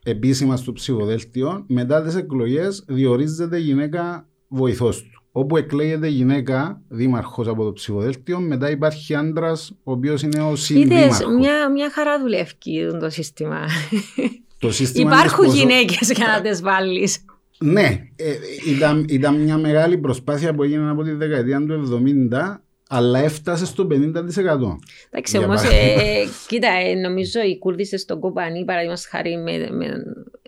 [0.04, 5.13] επίσημα στο ψηφοδέλτιο, μετά τις εκλογές διορίζεται γυναίκα βοηθός του.
[5.37, 11.35] Όπου εκλέγεται γυναίκα δήμαρχος από το ψηφοδέλτιο, μετά υπάρχει άντρας ο οποίος είναι ο συνδήμαρχος.
[11.38, 12.53] Μια, μια χαρά δουλεύει
[13.01, 13.59] το σύστημα.
[14.59, 17.25] Το σύστημα Υπάρχουν γυναίκες για να τις βάλεις.
[17.59, 18.35] Ναι, ε,
[18.66, 23.87] ήταν, ήταν μια μεγάλη προσπάθεια που έγινε από τη δεκαετία του 70 αλλά έφτασε στο
[23.90, 23.92] 50%.
[25.11, 30.43] Εντάξει, όμως, ε, κοίτα, ε, νομίζω οι Κούρδοι στον Κοπανί, παραδείγματος χάρη, με, με, ε,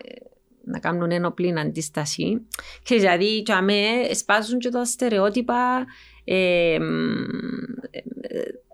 [0.67, 2.47] να κάνουν ενοπλή αντίσταση.
[2.83, 5.85] Και δηλαδή, και αμέ, σπάζουν και τα στερεότυπα.
[6.25, 6.79] Ε,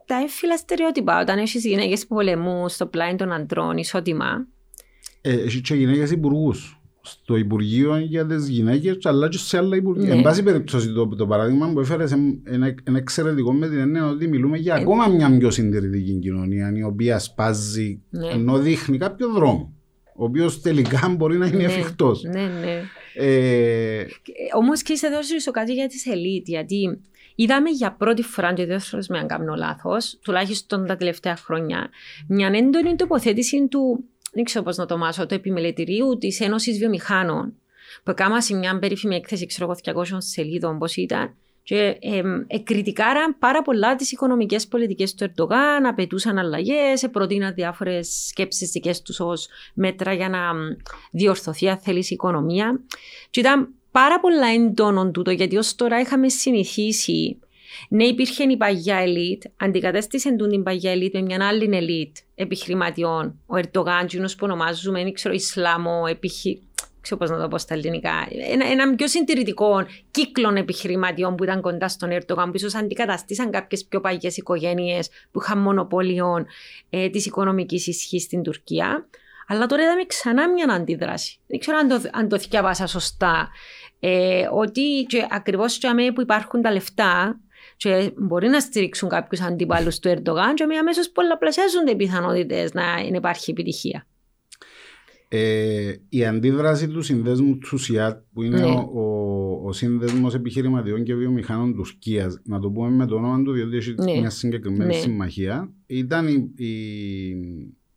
[0.06, 1.20] τα έμφυλα στερεότυπα.
[1.20, 4.46] Όταν έχεις γυναίκες που πολεμούν στο πλάι των αντρών, ισότιμα.
[5.20, 10.08] Έχεις και γυναίκες υπουργούς στο Υπουργείο για τις γυναίκες, αλλά και σε άλλα Υπουργεία.
[10.08, 10.14] Ναι.
[10.14, 14.28] Εν πάση περιπτώσει, το, το παράδειγμα που έφερες είναι, είναι εξαιρετικό με την έννοια ότι
[14.28, 14.80] μιλούμε για ε...
[14.80, 18.26] ακόμα μια πιο συντηρητική κοινωνία, η οποία σπάζει ναι.
[18.26, 19.74] ενώ δείχνει κάποιο δρόμο.
[20.16, 21.64] Ο οποίος τελικά μπορεί να είναι ναι.
[21.64, 22.22] εφικτός.
[22.22, 22.82] Ναι, ναι.
[23.14, 24.06] Ε...
[24.56, 27.00] Όμως και είσαι εδώ στο κάτι για τη ελίτ, γιατί
[27.34, 31.90] είδαμε για πρώτη φορά, και δεν θέλω να κάνω λάθος, τουλάχιστον τα τελευταία χρόνια,
[32.28, 37.54] μια έντονη τοποθέτηση του δεν ξέρω πώς να το μάσω, το επιμελητηρίου της Ένωσης Βιομηχάνων,
[38.02, 43.62] που έκαναν μια περίφημη έκθεση, ξέρω εγώ, 200 σελίδων, πώς ήταν, και ε, εκριτικάραν πάρα
[43.62, 50.12] πολλά τις οικονομικές πολιτικές του Ερντογάν, απαιτούσαν αλλαγές, προτείναν διάφορες σκέψεις δικές τους ως μέτρα
[50.12, 50.38] για να
[51.10, 52.80] διορθωθεί, αν θέλεις, η οικονομία.
[53.30, 57.38] Και ήταν πάρα πολλά έντονο τούτο, γιατί ως τώρα είχαμε συνηθίσει
[57.88, 63.38] ναι, υπήρχε η παγιά ελίτ, αντικατέστησε την παγιά ελίτ με μια άλλη ελίτ επιχειρηματιών.
[63.46, 66.62] Ο Ερντογάν, που ονομάζουμε, δεν ξέρω, Ισλάμο, επιχει...
[67.02, 68.28] ξέρω πώς να το πω στα ελληνικά.
[68.50, 73.84] Ένα, ένα πιο συντηρητικό κύκλο επιχειρηματιών που ήταν κοντά στον Ερντογάν, που ίσως αντικαταστήσαν κάποιες
[73.84, 76.46] πιο παγιές οικογένειες που είχαν μονοπόλιο
[76.90, 79.06] ε, της οικονομικής ισχύς στην Τουρκία.
[79.46, 81.38] Αλλά τώρα είδαμε ξανά μια αντίδραση.
[81.46, 83.48] Δεν ξέρω αν το, αν το διάβασα σωστά.
[84.00, 85.78] Ε, ότι ακριβώς
[86.14, 87.40] που υπάρχουν τα λεφτά,
[87.76, 92.84] και μπορεί να στηρίξουν κάποιους αντιπάλους του Ερντογάν και αμέσως πολλαπλασιάζονται οι πιθανότητες να
[93.14, 94.06] υπάρχει επιτυχία.
[95.34, 98.64] Ε, η αντίδραση του συνδέσμου του ΣΙΑΤ, που είναι ναι.
[98.64, 103.52] ο, ο, ο σύνδεσμο επιχειρηματιών και βιομηχάνων Τουρκία, να το πούμε με το όνομα του,
[103.52, 104.18] διότι έχει ναι.
[104.18, 105.00] μια συγκεκριμένη ναι.
[105.00, 106.70] συμμαχία, ήταν η, η,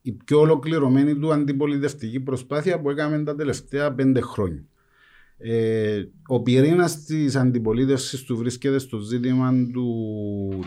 [0.01, 4.65] η πιο ολοκληρωμένη του αντιπολιτευτική προσπάθεια που έκαμε τα τελευταία πέντε χρόνια.
[5.37, 9.89] Ε, ο πυρήνας της αντιπολίτευσης του βρίσκεται στο ζήτημα του,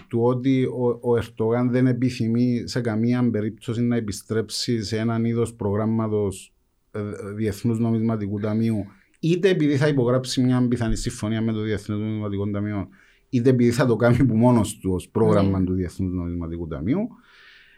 [0.09, 5.55] του ότι ο, ο Ερτογάν δεν επιθυμεί σε καμία περίπτωση να επιστρέψει σε έναν είδος
[5.55, 6.53] προγράμματος
[6.99, 8.85] ε, Διεθνούς Νομισματικού Ταμείου,
[9.21, 12.89] είτε επειδή θα υπογράψει μια πιθανή συμφωνία με το Διεθνέ Νομισματικό Ταμείο,
[13.29, 15.65] είτε επειδή θα το κάνει που μόνος του ως πρόγραμμα mm.
[15.65, 17.09] του Διεθνούς Νομισματικού Ταμείου.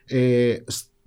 [0.04, 0.56] Ε,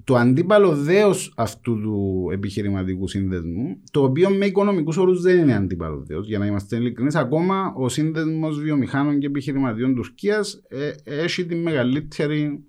[0.04, 6.04] το αντίπαλο δέος αυτού του επιχειρηματικού σύνδεσμου, το οποίο με οικονομικούς όρους δεν είναι αντίπαλο
[6.08, 11.56] δέος, για να είμαστε ειλικρινείς, ακόμα ο σύνδεσμος βιομηχάνων και επιχειρηματιών Τουρκίας ε, έχει τη
[11.56, 12.64] μεγαλύτερη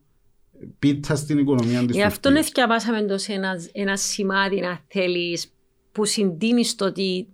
[0.79, 1.97] πίτσα στην οικονομία της.
[1.97, 5.53] Γι' αυτό δεν διαβάσαμε ένα, ένα σημάδι, να θέλεις,
[5.93, 7.29] που συντείνεις στο ότι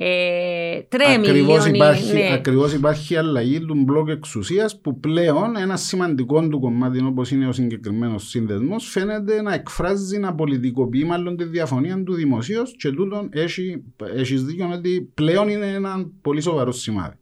[0.00, 2.32] ε, τρέμει ακριβώς υπάρχει, ναι.
[2.32, 7.52] ακριβώς υπάρχει αλλαγή του μπλοκ εξουσίας που πλέον ένα σημαντικό του κομμάτι όπως είναι ο
[7.52, 13.82] συγκεκριμένος σύνδεσμος φαίνεται να εκφράζει, να πολιτικοποιεί μάλλον τη διαφωνία του δημοσίου και τούτον έχει,
[14.14, 17.16] έχεις δίκιο ότι πλέον είναι ένα πολύ σοβαρό σημάδι.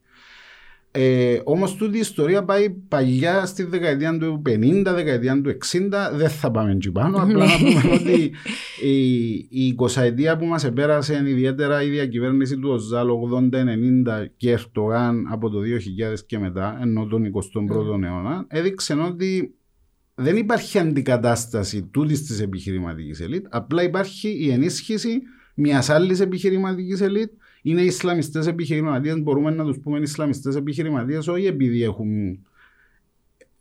[0.98, 5.56] Ε, Όμως τούτη η ιστορία πάει παλιά στη δεκαετία του 50, δεκαετία του 60.
[6.12, 7.22] Δεν θα πάμε εκεί πάνω.
[7.22, 8.32] Απλά να πούμε ότι
[8.82, 15.26] η, η 20 ετία που μας επέρασε, ιδιαίτερα η διακυβέρνηση του ΟΖΑΛ 80-90 και Ερτογάν
[15.30, 19.54] από το 2000 και μετά, ενώ τον 21ο αιώνα, έδειξε ότι
[20.14, 23.46] δεν υπάρχει αντικατάσταση τούτης της επιχειρηματικής ελίτ.
[23.50, 25.20] Απλά υπάρχει η ενίσχυση
[25.54, 27.30] μιας άλλης επιχειρηματικής ελίτ
[27.70, 32.38] είναι Ισλαμιστές επιχειρηματίες, μπορούμε να τους πούμε Ισλαμιστές επιχειρηματίες, όχι επειδή έχουν.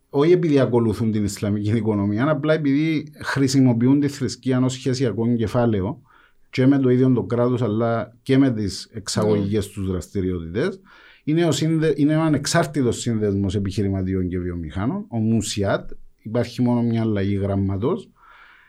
[0.09, 6.01] Όχι επειδή ακολουθούν την Ισλαμική οικονομία, απλά επειδή χρησιμοποιούν τη θρησκεία ως σχεσιακό κεφάλαιο
[6.49, 9.71] και με το ίδιο το κράτος, αλλά και με τις εξαγωγικές mm.
[9.73, 10.81] τους δραστηριότητες.
[11.23, 11.93] Είναι, σύνδε...
[11.95, 15.89] είναι ένα ανεξάρτητος σύνδεσμος επιχειρηματιών και βιομηχάνων, ο Μουσιάτ.
[16.21, 17.93] Υπάρχει μόνο μια αλλαγή γραμματό.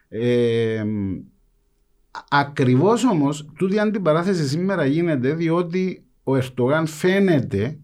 [0.08, 0.84] Ε,
[2.30, 7.78] Ακριβώς όμως, τούτη αντιπαράθεση σήμερα γίνεται διότι ο Ερτογάν φαίνεται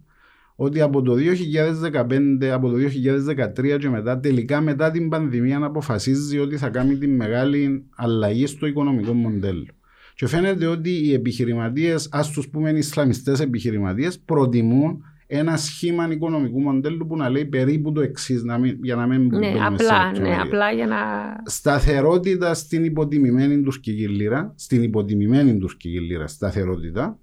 [0.56, 6.38] ότι από το 2015, από το 2013 και μετά, τελικά μετά την πανδημία να αποφασίζει
[6.38, 9.66] ότι θα κάνει τη μεγάλη αλλαγή στο οικονομικό μοντέλο.
[10.14, 17.06] Και φαίνεται ότι οι επιχειρηματίες, ας τους πούμε Ισλαμιστές επιχειρηματίες, προτιμούν ένα σχήμα οικονομικού μοντέλου
[17.06, 18.42] που να λέει περίπου το εξής,
[18.82, 20.96] για να μην ναι, απλά, ναι, απλά για να.
[21.44, 27.18] Σταθερότητα στην υποτιμημένη τουρκική λίρα, στην υποτιμημένη τουρκική λίρα, σταθερότητα.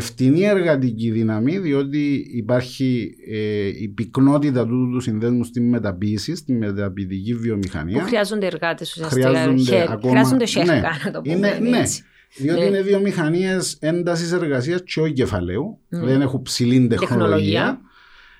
[0.00, 7.34] Φτηνή εργατική δύναμη, διότι υπάρχει ε, η πυκνότητα του, του συνδέσμου στη μεταποίηση, στη μεταποιητική
[7.34, 8.00] βιομηχανία.
[8.00, 9.28] Που χρειάζονται εργάτες ουσιαστικά.
[9.28, 11.34] Χρειάζονται, ακόμα, χρειάζονται σέρκα, ναι, να το πούμε.
[11.36, 11.82] Είναι, ναι,
[12.36, 12.66] διότι ναι.
[12.66, 15.78] είναι βιομηχανίε έντασης εργασίας και όχι κεφαλαίου.
[15.88, 16.00] Ναι.
[16.00, 17.80] Δεν έχουν ψηλή τεχνολογία.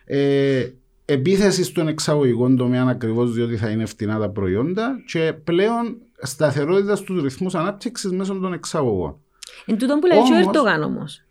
[0.04, 0.66] Ε,
[1.04, 7.22] επίθεση στον εξαγωγικό τομέα ακριβώς διότι θα είναι φτηνά τα προϊόντα και πλέον σταθερότητα στους
[7.22, 9.20] ρυθμούς ανάπτυξης μέσω των εξαγωγών.
[9.66, 11.22] Εν τούτον που λέει ο Ερτογάν όμως.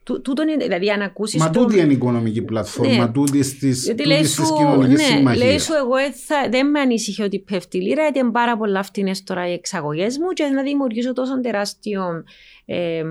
[0.59, 1.41] δηλαδή αν ακούσεις...
[1.41, 3.11] Μα τούτη είναι η οικονομική πλατφόρμα, ναι.
[3.11, 3.93] τούτη της,
[4.57, 5.45] κοινωνικής ναι, συμμαχίας.
[5.45, 8.83] Λέει σου εγώ θα, δεν με ανησυχεί ότι πέφτει η λίρα, γιατί είναι πάρα πολλά
[8.83, 12.23] φτηνές τώρα οι εξαγωγές μου και να δημιουργήσω τόσο τεράστιο
[12.65, 13.03] ε,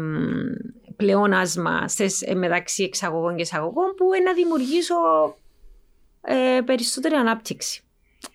[0.96, 4.94] πλεόνασμα στις, ε, μεταξύ εξαγωγών και εισαγωγών που να δημιουργήσω
[6.22, 7.83] ε, περισσότερη ανάπτυξη.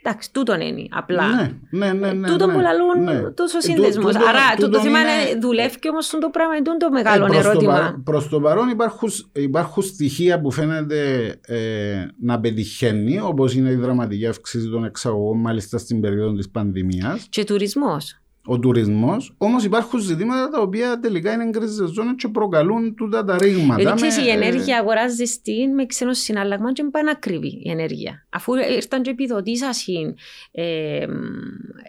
[0.03, 1.27] Εντάξει, τούτο είναι απλά.
[1.35, 2.11] Ναι, ναι, ναι.
[2.11, 3.31] ναι τούτο ναι, που λαλούν ναι.
[3.31, 4.07] τόσο ε, σύνδεσμο.
[4.07, 8.01] Άρα τούτο, το θέμα είναι δουλεύει όμως το πράγμα, είναι το μεγάλο ε, ερώτημα.
[8.03, 14.27] Προς το παρόν υπάρχουν, υπάρχουν στοιχεία που φαίνεται ε, να πετυχαίνει, όπως είναι η δραματική
[14.27, 17.27] αύξηση των εξαγωγών, μάλιστα στην περίοδο της πανδημίας.
[17.29, 18.18] Και τουρισμός
[18.49, 19.35] ο τουρισμός.
[19.37, 23.81] Όμως υπάρχουν ζητήματα τα οποία τελικά είναι γκρίζε ζώνε και προκαλούν τούτα τα ρήγματα.
[23.81, 28.25] Γιατί ξέρει, η ενέργεια αγοράζεις στην με ξένος συνάλλαγμα και είναι ακριβή η ενέργεια.
[28.29, 30.15] Αφού ήρθαν και επιδοτήσασαν,
[30.51, 31.05] ε,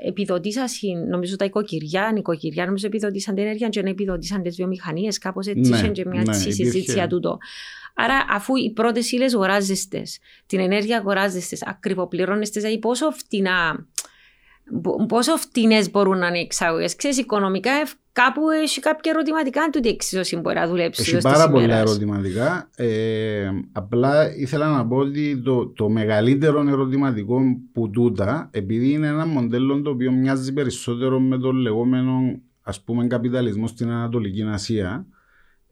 [0.07, 5.19] επιδοτήσασαν νομίζω τα οικοκυριά, νοικοκυριά, νομίζω επιδοτήσαν την ενέργεια και επιδοτήσαν τις βιομηχανίες.
[5.19, 7.39] Κάπως έτσι ναι, και μια ναι, συζήτηση για τούτο.
[7.95, 10.03] Άρα, αφού οι πρώτες ύλες αγοράζεστε,
[10.47, 13.87] την ενέργεια αγοράζεστε, ακριβοπληρώνεστε, δηλαδή πόσο φτηνά
[15.09, 16.97] πόσο φτηνές μπορούν να είναι οι εξαγωγές.
[16.97, 17.71] Ξέρεις, οικονομικά
[18.13, 21.03] κάπου έχει κάποια ερωτηματικά αν τούτη εξίσωση μπορεί να δουλέψει.
[21.03, 22.71] Έχει πάρα πολλά ερωτηματικά.
[22.77, 27.41] Ε, απλά ήθελα να πω ότι το, το μεγαλύτερο ερωτηματικό
[27.73, 33.07] που τούτα, επειδή είναι ένα μοντέλο το οποίο μοιάζει περισσότερο με το λεγόμενο ας πούμε
[33.07, 35.07] καπιταλισμό στην Ανατολική Ασία,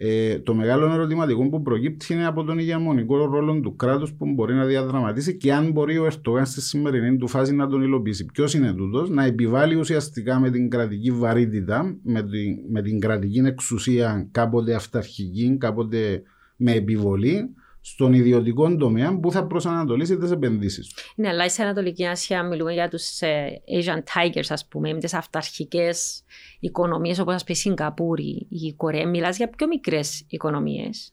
[0.00, 4.54] ε, το μεγάλο ερωτηματικό που προκύπτει είναι από τον ηγεμονικό ρόλο του κράτους που μπορεί
[4.54, 8.26] να διαδραματίσει και αν μπορεί ο Ερτογάν στη σημερινή του φάση να τον υλοποιήσει.
[8.26, 13.38] Ποιος είναι τούτος, να επιβάλλει ουσιαστικά με την κρατική βαρύτητα, με την, με την κρατική
[13.38, 16.22] εξουσία, κάποτε αυταρχική, κάποτε
[16.56, 21.02] με επιβολή, στον ιδιωτικό τομέα που θα προσανατολίσει τις επενδύσεις του.
[21.16, 25.14] Ναι, αλλά σε Ανατολική Ασία μιλούμε για τους ε, Asian Tigers, ας πούμε, με τις
[25.14, 26.22] αυταρχικές
[26.58, 29.08] οικονομίες όπως ας πούμε η Σιγκαπούρη, η Κορέα.
[29.08, 31.12] Μιλάς για πιο μικρές οικονομίες.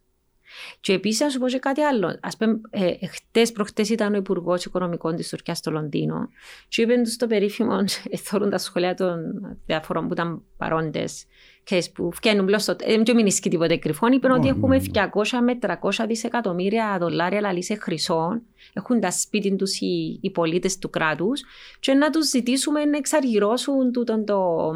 [0.80, 2.08] Και επίσης, να σου πω και κάτι άλλο.
[2.08, 6.30] Α πούμε, ε, χτε προχτές ήταν ο Υπουργός Οικονομικών της Τουρκίας στο Λονδίνο,
[6.68, 7.78] και είπε στο περίφημο,
[8.10, 9.18] εθώρουν τα σχολεία των
[9.66, 11.26] διαφορών που ήταν παρόντες,
[11.66, 15.04] ξέρεις, που φτιάχνουν μπλωστό, δεν και μηνύσκει τίποτε κρυφόν, είπαν ότι έχουμε 200
[15.44, 18.42] με 300 δισεκατομμύρια δολάρια λαλή σε χρυσό,
[18.74, 21.44] έχουν τα σπίτι τους οι, οι πολίτες του κράτους,
[21.80, 24.72] και να τους ζητήσουμε να εξαργυρώσουν τούτο το,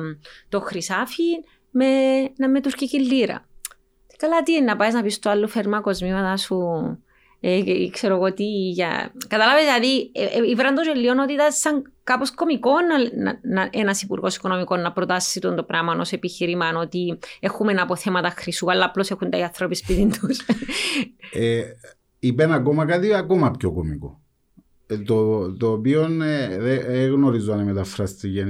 [0.49, 1.88] το χρυσάφι με,
[2.47, 3.47] με τουρκική λίρα.
[4.17, 6.58] Καλά, τι είναι να πάεις να πεις στο άλλο φερμακοσμήματα σου
[7.39, 9.12] ε, ξέρω εγώ τι για...
[9.28, 13.69] Κατάλαβες, δηλαδή, ε, ε, ήβραν το γελίο ότι ήταν σαν κάπως κωμικό να, να, να,
[13.71, 18.71] ένας υπουργός οικονομικών να προτάσει τον το πράγμα ως επιχείρημα ότι έχουμε ένα αποθέματα χρυσού,
[18.71, 20.39] αλλά απλώς έχουν τα άνθρωποι σπίτι τους.
[21.34, 21.63] ε,
[22.19, 24.21] είπε ακόμα κάτι ακόμα πιο κωμικό;
[24.91, 28.45] Ε, το, το οποίο ε, δεν γνωρίζω αν μεταφράστηκε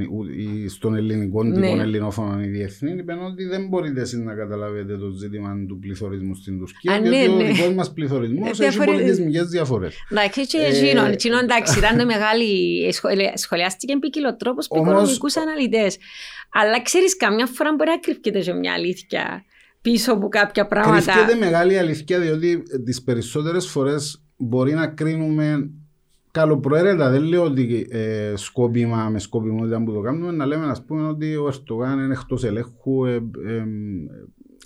[0.67, 1.53] στον ελληνικό ναι.
[1.55, 6.35] τύπο ελληνόφωνο ή διεθνή, είπε ότι δεν μπορείτε εσείς να καταλάβετε το ζήτημα του πληθωρισμού
[6.35, 6.93] στην Τουρκία.
[6.93, 7.43] Α, ναι, γιατί ναι.
[7.43, 9.95] ο δικός μας πληθωρισμός ε, έχει πολιτισμικές διαφορές.
[10.09, 10.57] Εντάξει, και
[11.11, 12.47] εκείνο, εντάξει, ήταν μεγάλη.
[13.35, 15.97] Σχολιάστηκε ποικιλό τρόπος από οικονομικούς αναλυτές.
[16.53, 19.43] Αλλά ξέρεις, καμιά φορά μπορεί να κρυφκείται σε μια αλήθεια
[19.81, 21.11] πίσω από κάποια πράγματα.
[21.11, 25.69] Κρυφκείται μεγάλη αλήθεια, διότι τις περισσότερες φορές μπορεί να κρίνουμε
[26.31, 31.07] καλοπροαίρετα, δεν λέω ότι ε, σκόπιμα με σκόπιμότητα που το κάνουμε, να λέμε ας πούμε
[31.07, 33.05] ότι ο Ερτογάν είναι εκτός ελέγχου.
[33.05, 33.15] Ε,
[33.47, 33.65] ε,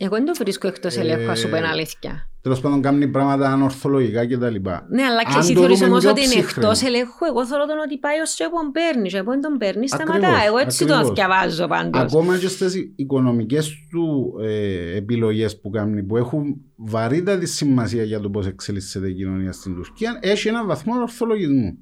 [0.04, 2.28] εγώ δεν το βρίσκω εκτός ελέγχου, ας πούμε αλήθεια.
[2.42, 4.56] Τέλος πάντων, κάνει πράγματα ανορθολογικά κτλ.
[4.90, 7.26] Ναι, αλλά και εσύ θεωρείς όμως ότι είναι εκτός ελέγχου.
[7.26, 9.10] Εγώ θέλω τον ότι πάει ως τσέπον παίρνει.
[9.14, 10.44] Εγώ δεν τον παίρνει, σταματά.
[10.48, 12.02] Εγώ έτσι το διαβάζω πάντως.
[12.02, 18.30] Ακόμα και στις οικονομικές του ε, επιλογές που κάνει, που έχουν βαρύτατη σημασία για το
[18.30, 21.78] πώς εξελίσσεται η κοινωνία στην Τουρκία, έχει έναν βαθμό ορθολογισμού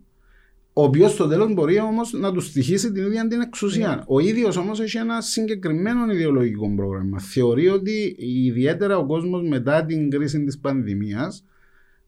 [0.73, 3.87] ο οποίος στο τέλος μπορεί όμως να του στοιχήσει την ίδια την εξουσία.
[3.87, 4.01] Ναι.
[4.07, 7.19] Ο ίδιος όμως έχει ένα συγκεκριμένο ιδεολογικό πρόγραμμα.
[7.19, 11.45] Θεωρεί ότι ιδιαίτερα ο κόσμος μετά την κρίση της πανδημίας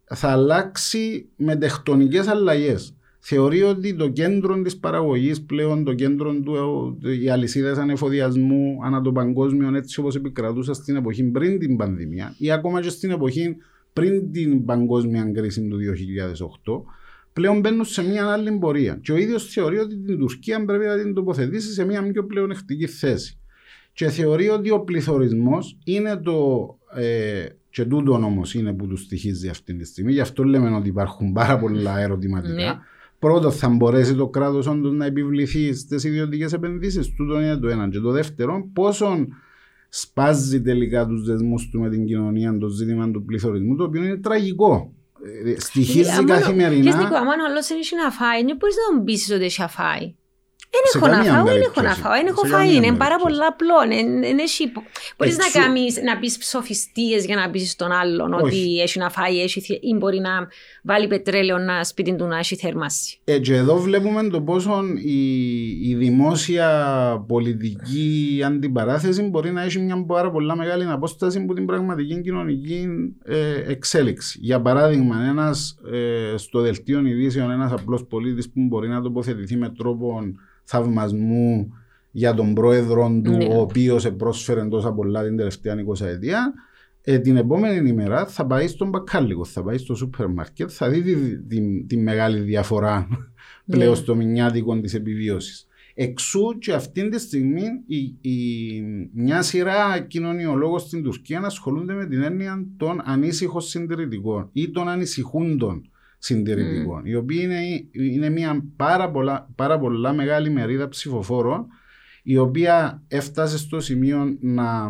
[0.03, 2.95] θα αλλάξει με τεκτονικές αλλαγές.
[3.19, 9.11] Θεωρεί ότι το κέντρο της παραγωγής πλέον, το κέντρο του, οι αλυσίδες ανεφοδιασμού ανά το
[9.11, 13.55] παγκόσμιο, έτσι όπως επικρατούσε στην εποχή πριν την πανδημία ή ακόμα και στην εποχή
[13.93, 16.81] πριν την παγκόσμια κρίση του 2008,
[17.33, 18.99] πλέον μπαίνουν σε μια άλλη πορεία.
[19.01, 22.87] Και ο ίδιος θεωρεί ότι την Τουρκία πρέπει να την τοποθετήσει σε μια πιο πλεονεκτική
[22.87, 23.37] θέση.
[23.93, 26.67] Και θεωρεί ότι ο πληθωρισμός είναι το.
[26.95, 30.11] Ε, και τούτο όμως είναι που τους στοιχίζει αυτή τη στιγμή.
[30.11, 32.53] Γι' αυτό λέμε ότι υπάρχουν πάρα πολλά ερωτηματικά.
[32.53, 32.79] Ναι.
[33.19, 37.13] Πρώτο, θα μπορέσει το κράτος όντως να επιβληθεί στις ιδιωτικές επενδύσεις.
[37.13, 37.89] Τούτο είναι το ένα.
[37.89, 39.27] Και το δεύτερο, πόσο
[39.89, 44.17] σπάζει τελικά τους δεσμούς του με την κοινωνία το ζήτημα του πληθωρισμού, το οποίο είναι
[44.17, 44.93] τραγικό.
[45.23, 46.83] Ε, στοιχίζει καθημερινά.
[46.83, 49.61] Και στην αν άλλος δεν έχει να φάει, δεν μπορείς να τον πείσει ότι έχει
[49.61, 50.15] να φάει.
[50.75, 53.73] Δεν έχω να φάω, δεν έχω να φάω, δεν έχω φάει, είναι πάρα πολλά απλό.
[55.17, 59.33] Μπορείς να, κάνεις, να πεις ψοφιστίες για να πεις τον άλλον ότι έχει να φάει
[59.81, 60.29] ή μπορεί να
[60.83, 63.19] βάλει πετρέλαιο να σπίτι του να έχει θερμάσει.
[63.23, 66.67] Ε, και εδώ βλέπουμε το πόσο η, η δημόσια
[67.27, 72.87] πολιτική αντιπαράθεση μπορεί να έχει μια πάρα πολλά μεγάλη απόσταση από την πραγματική κοινωνική
[73.23, 74.39] ε, εξέλιξη.
[74.41, 79.69] Για παράδειγμα, ένας ε, στο δελτίο ειδήσεων ένας απλός πολίτης που μπορεί να τοποθετηθεί με
[79.69, 80.33] τρόπο
[80.63, 81.73] θαυμασμού
[82.11, 83.45] για τον πρόεδρο του, ναι.
[83.45, 86.53] ο οποίος πρόσφερε τόσα πολλά την τελευταία 20 ετία,
[87.01, 91.01] ε, την επόμενη ημέρα θα πάει στον μπακάλικο, θα πάει στο σούπερ μάρκετ, θα δει
[91.01, 93.75] τη, τη, τη μεγάλη διαφορά ναι.
[93.75, 95.67] πλέον στο μηνιάτικο της επιβίωσης.
[95.95, 98.81] Εξού και αυτή τη στιγμή η, η,
[99.13, 105.89] μια σειρά κοινωνιολόγων στην Τουρκία ασχολούνται με την έννοια των ανήσυχων συντηρητικών ή των ανησυχούντων
[106.23, 107.07] συντηρητικών, mm.
[107.07, 107.59] οι οποίοι είναι,
[107.91, 111.65] είναι μια πάρα πολλά, πάρα πολλά μεγάλη μερίδα ψηφοφόρων,
[112.23, 114.89] η οποία έφτασε στο σημείο να,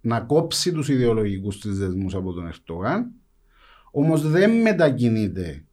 [0.00, 3.10] να κόψει τους ιδεολογικούς της δεσμούς από τον Ερτογάν,
[3.90, 5.64] όμως δεν μετακινείται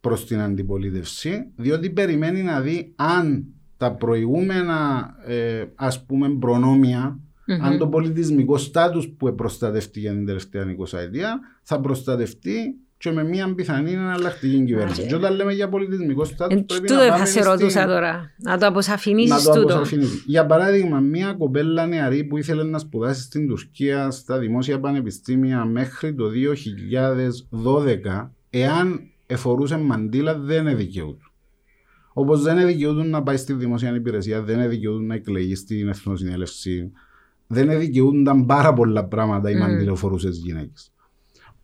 [0.00, 3.44] προς την αντιπολίτευση, διότι περιμένει να δει αν
[3.76, 7.60] τα προηγούμενα ε, ας πούμε προνόμια, mm-hmm.
[7.60, 13.54] αν το πολιτισμικό στάτους που προστατεύτηκε την τελευταία 20 ετία θα προστατευτεί και με μια
[13.54, 15.06] πιθανή εναλλακτική κυβέρνηση.
[15.06, 18.30] Και όταν λέμε για πολιτισμικό στάτους, ε, πρέπει να πάμε θα σε ρωτούσα τώρα.
[18.36, 19.82] Να το αποσαφηνίσεις τούτο.
[20.26, 26.14] Για παράδειγμα, μια κοπέλα νεαρή που ήθελε να σπουδάσει στην Τουρκία στα δημόσια πανεπιστήμια μέχρι
[26.14, 31.32] το 2012, εάν εφορούσε μαντήλα, δεν είναι δικαιούτου.
[32.12, 35.88] Όπως δεν είναι δικαιούτου να πάει στη δημόσια υπηρεσία, δεν είναι δικαιούτου να εκλεγεί στην
[35.88, 36.92] Εθνοσυνέλευση,
[37.46, 39.60] δεν είναι δικαιούνταν πάρα πολλά πράγματα οι mm.
[39.60, 40.92] μαντήλοφορούσε γυναίκες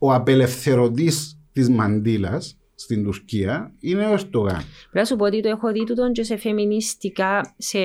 [0.04, 4.56] ο απελευθερωτής της μαντήλας στην Τουρκία είναι ο Ερτογάν.
[4.56, 7.78] Πρέπει να σου πω ότι το έχω δει τούτον και σε φεμινιστικά, σε,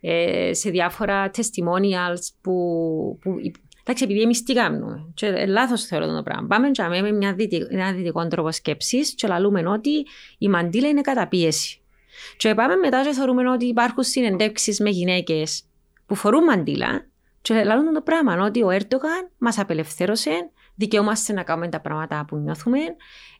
[0.00, 2.52] ε, σε διάφορα testimonials που,
[3.20, 3.30] που
[3.84, 6.46] Εντάξει, επειδή εμείς τι κάνουμε, και ε, λάθος θεωρώ το πράγμα.
[6.46, 10.06] Πάμε και με μια δυτικό, ένα δυτικό τρόπο σκέψης και λαλούμε ότι
[10.38, 11.80] η μαντήλα είναι καταπίεση.
[12.36, 15.64] Και πάμε μετά και θεωρούμε ότι υπάρχουν συνεντεύξεις με γυναίκες
[16.06, 17.06] που φορούν μαντήλα
[17.42, 22.36] και λαλούν το πράγμα ότι ο Έρτογαν μας απελευθέρωσε δικαιούμαστε να κάνουμε τα πράγματα που
[22.36, 22.78] νιώθουμε.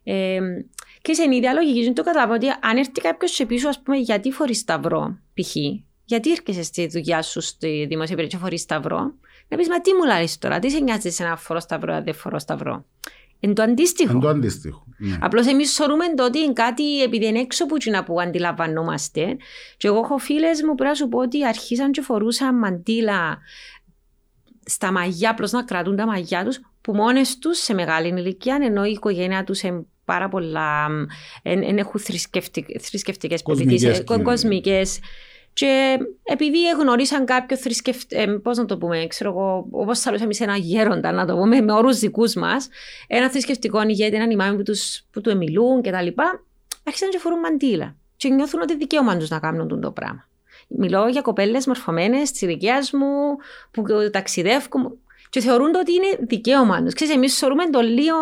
[0.05, 0.39] Ε,
[1.03, 4.31] και σε ίδια λογική, το καταλαβαίνω ότι αν έρθει κάποιος σε πίσω, ας πούμε, γιατί
[4.31, 5.57] φορεί σταυρό, π.χ.,
[6.05, 9.15] γιατί έρχεσαι στη δουλειά σου στη δημόσια υπηρεσία φορεί σταυρό,
[9.49, 12.05] να πεις, Μα τι μου λέει τώρα, τι σε νοιάζει σε ένα φορό σταυρό, αν
[12.05, 12.85] δεν φορώ σταυρό.
[13.45, 14.13] Εν το αντίστοιχο.
[14.13, 14.85] Εν το αντίστοιχο.
[14.99, 15.19] Ναι.
[15.21, 19.37] Απλώς εμείς θεωρούμε ότι είναι κάτι επειδή είναι έξω που να που αντιλαμβανόμαστε.
[19.77, 23.39] Και εγώ έχω φίλες μου που να σου πω ότι αρχίσαν και φορούσαν μαντήλα
[24.65, 28.85] στα μαγιά, απλώς να κρατούν τα μαγιά τους που μόνες τους σε μεγάλη ηλικία, ενώ
[28.85, 30.87] η οικογένειά τους είναι πάρα πολλά,
[31.43, 35.01] εν, έχουν θρησκευτικές πεπιθήσεις, κοσμικές.
[35.55, 40.37] Και επειδή γνωρίσαν κάποιο θρησκευτικό, ε, πώς να το πούμε, ξέρω εγώ, όπως θα εμεί
[40.39, 42.69] ένα γέροντα, να το πούμε, με όρους δικούς μας,
[43.07, 46.07] ένα θρησκευτικό ηγέτη, έναν ημάμι που, τους, που του εμιλούν κτλ.
[46.85, 47.97] Άρχισαν να φορούν μαντήλα.
[48.17, 50.29] Και νιώθουν ότι δικαίωμα τους να κάνουν το πράγμα.
[50.69, 53.37] Μιλώ για κοπέλες μορφωμένες της ηλικίας μου,
[53.71, 54.99] που ταξιδεύουν
[55.33, 56.95] και θεωρούν ότι είναι δικαίωμα τους.
[56.95, 58.17] Ξέρεις, εμείς θεωρούμε το λίγο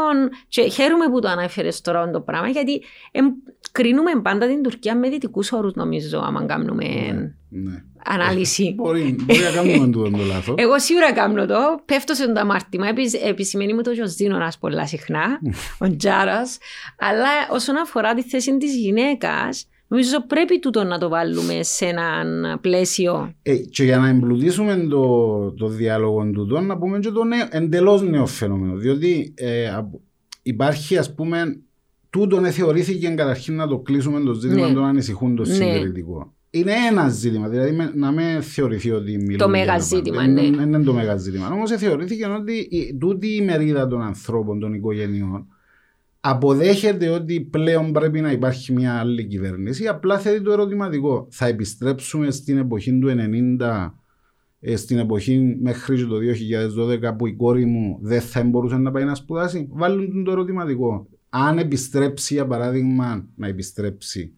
[0.48, 3.26] και χαίρομαι που το αναφέρεις τώρα το πράγμα γιατί εμ,
[3.72, 7.82] κρίνουμε πάντα την Τουρκία με δυτικούς όρους νομίζω άμα κάνουμε ναι, ναι.
[8.04, 8.72] ανάλυση.
[8.76, 10.54] μπορεί, μπορεί να κάνουμε το, το λάθος.
[10.58, 11.80] Εγώ σίγουρα κάνω το.
[11.84, 12.86] Πέφτω σε το αμάρτημα.
[13.24, 15.40] Επισημαίνει μου το Ζωσδίνωνας πολλά συχνά,
[15.78, 16.58] ο Τζάρας.
[16.98, 22.58] Αλλά όσον αφορά τη θέση της γυναίκας, Νομίζω πρέπει τούτο να το βάλουμε σε ένα
[22.60, 23.34] πλαίσιο.
[23.42, 28.02] Ε, και για να εμπλουτίσουμε το, το διάλογο τούτο, να πούμε και το νέο, εντελώς
[28.02, 28.76] νέο φαινόμενο.
[28.76, 29.80] Διότι ε,
[30.42, 31.60] υπάρχει, ας πούμε,
[32.10, 34.74] τούτο ναι, θεωρήθηκε καταρχήν να το κλείσουμε το ζήτημα ναι.
[34.74, 35.54] των ανησυχούν το ναι.
[35.54, 36.34] συντηρητικό.
[36.50, 39.36] Είναι ένα ζήτημα, δηλαδή να μην θεωρηθεί ότι μιλούμε.
[39.36, 40.40] Το μέγα ζήτημα, ναι.
[40.40, 41.50] Είναι, είναι το μέγα ζήτημα.
[41.52, 45.46] Όμως θεωρήθηκε ότι η, τούτη η μερίδα των ανθρώπων, των οικογενειών,
[46.20, 49.86] αποδέχεται ότι πλέον πρέπει να υπάρχει μια άλλη κυβέρνηση.
[49.86, 51.26] Απλά θέτει το ερωτηματικό.
[51.30, 53.08] Θα επιστρέψουμε στην εποχή του
[53.58, 53.90] 90
[54.60, 56.16] ε, στην εποχή μέχρι το
[57.10, 61.08] 2012 που η κόρη μου δεν θα μπορούσε να πάει να σπουδάσει; Βάλουν το ερωτηματικό.
[61.28, 64.34] Αν επιστρέψει, για παράδειγμα, να επιστρέψει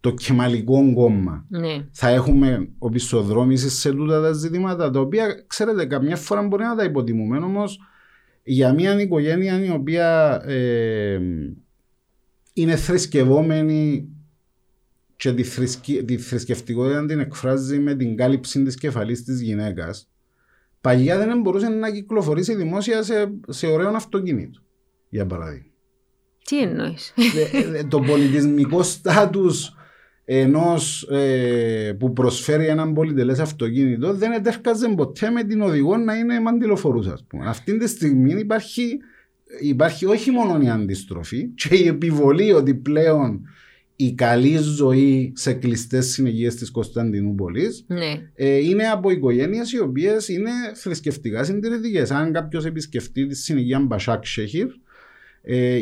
[0.00, 1.86] το κεμαλικό κόμμα, Ναι.
[1.90, 6.84] θα έχουμε οπισθοδρόμηση σε τούτα τα ζητήματα, τα οποία ξέρετε, καμιά φορά μπορεί να τα
[6.84, 7.38] υποτιμούμε.
[7.38, 7.80] Όμως
[8.50, 11.20] για μια οικογένεια η οποία ε,
[12.52, 14.08] είναι θρησκευόμενη
[15.16, 20.10] και τη, θρησκε- τη θρησκευτικότητα την εκφράζει με την κάλυψη της κεφαλής της γυναίκας.
[20.80, 24.60] Παλιά δεν μπορούσε να κυκλοφορήσει δημόσια σε, σε ωραίο αυτοκίνητο,
[25.08, 25.66] για παράδειγμα.
[26.44, 27.14] Τι εννοείς;
[27.52, 29.76] Ε, ε, το πολιτισμικό στάτους
[30.30, 36.40] ενός ε, που προσφέρει έναν πολυτελές αυτοκίνητο δεν ετέρκαζε ποτέ με την οδηγό να είναι
[36.40, 37.12] μαντιλοφορούσα.
[37.12, 37.48] Ας πούμε.
[37.48, 38.98] Αυτή τη στιγμή υπάρχει,
[39.60, 43.40] υπάρχει όχι μόνο η αντιστροφή και η επιβολή ότι πλέον
[43.96, 48.30] η καλή ζωή σε κλειστές συνοικίες της Κωνσταντινούπολης ναι.
[48.34, 52.10] ε, είναι από οικογένειες οι οποίες είναι θρησκευτικά συντηρητικές.
[52.10, 54.72] Αν κάποιος επισκεφτεί τη συνοικία Μπασάκ Σέχιρ, ε,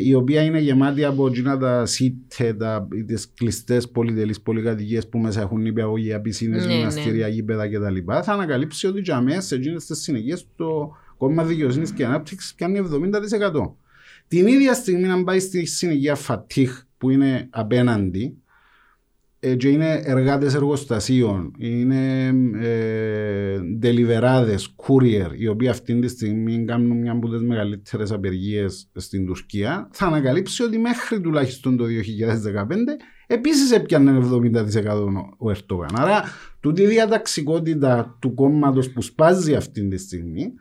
[0.03, 2.55] η οποία είναι γεμάτη από εκείνα τα σίτε,
[3.05, 7.97] τις κλειστές πολυτελείς πολυκατοικίες που μέσα έχουν νηπιαγωγεία, πισίνε, Ναι, γυμναστήρια, γήπεδα κτλ.
[8.23, 12.79] Θα ανακαλύψει ότι για μέσα σε εκείνες τις συνοικίε το κόμμα δικαιοσύνης και ανάπτυξης κάνει
[12.79, 13.75] 70%.
[14.27, 18.46] Την ίδια στιγμή, αν πάει στη συνοικία Φατίχ που είναι απέναντι, ε,
[19.39, 22.25] και είναι εργάτες εργοστασίων, είναι
[22.61, 29.25] ε, τελιβεράδες, courier, οι οποίοι αυτή τη στιγμή κάνουν μια από τις μεγαλύτερες απεργίες στην
[29.25, 32.65] Τουρκία, θα ανακαλύψει ότι μέχρι τουλάχιστον το 2015
[33.27, 34.65] επίσης έπιανε 70%
[35.37, 35.89] ο Ερτογάν.
[35.93, 36.23] Άρα,
[36.59, 40.53] τούτη η διαταξικότητα του κόμματος που σπάζει αυτή τη στιγμή,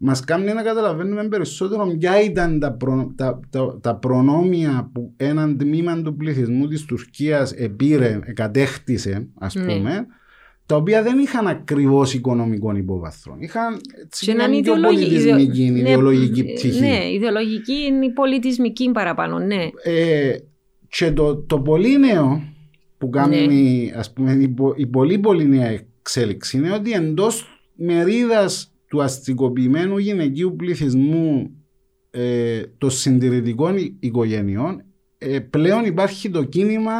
[0.00, 5.58] Μας κάνει να καταλαβαίνουμε περισσότερο ποια ήταν τα, προ, τα, τα, τα, προνόμια που έναν
[5.58, 9.64] τμήμα του πληθυσμού της Τουρκίας επήρε, κατέχτησε ας Ναι.
[9.76, 10.06] πούμε,
[10.66, 13.36] τα οποία δεν είχαν ακριβώς οικονομικό υπόβαθρο.
[13.38, 16.80] Είχαν έτσι, Και μια έναν πιο ιδεολογική- πολιτισμική, ιδεο- ναι, ιδεολογική πτυχή.
[16.80, 19.68] Ναι, ιδεολογική είναι η πολιτισμική παραπάνω, ναι.
[19.82, 20.36] Ε,
[20.88, 22.42] και το, το πολύ νέο
[22.98, 23.98] που κάνει Ναι.
[23.98, 25.68] ας πούμε, η, πο- η πολύ πολύ νέα
[26.00, 31.50] εξέλιξη είναι ότι εντός μερίδας του αστικοποιημένου γυναικείου πληθυσμού
[32.10, 34.82] ε, των συντηρητικών οι- οικογενειών
[35.18, 36.92] ε, πλέον υπάρχει το κίνημα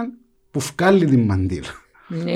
[0.51, 1.67] που βγάλει την μαντήλα.
[2.09, 2.33] ναι.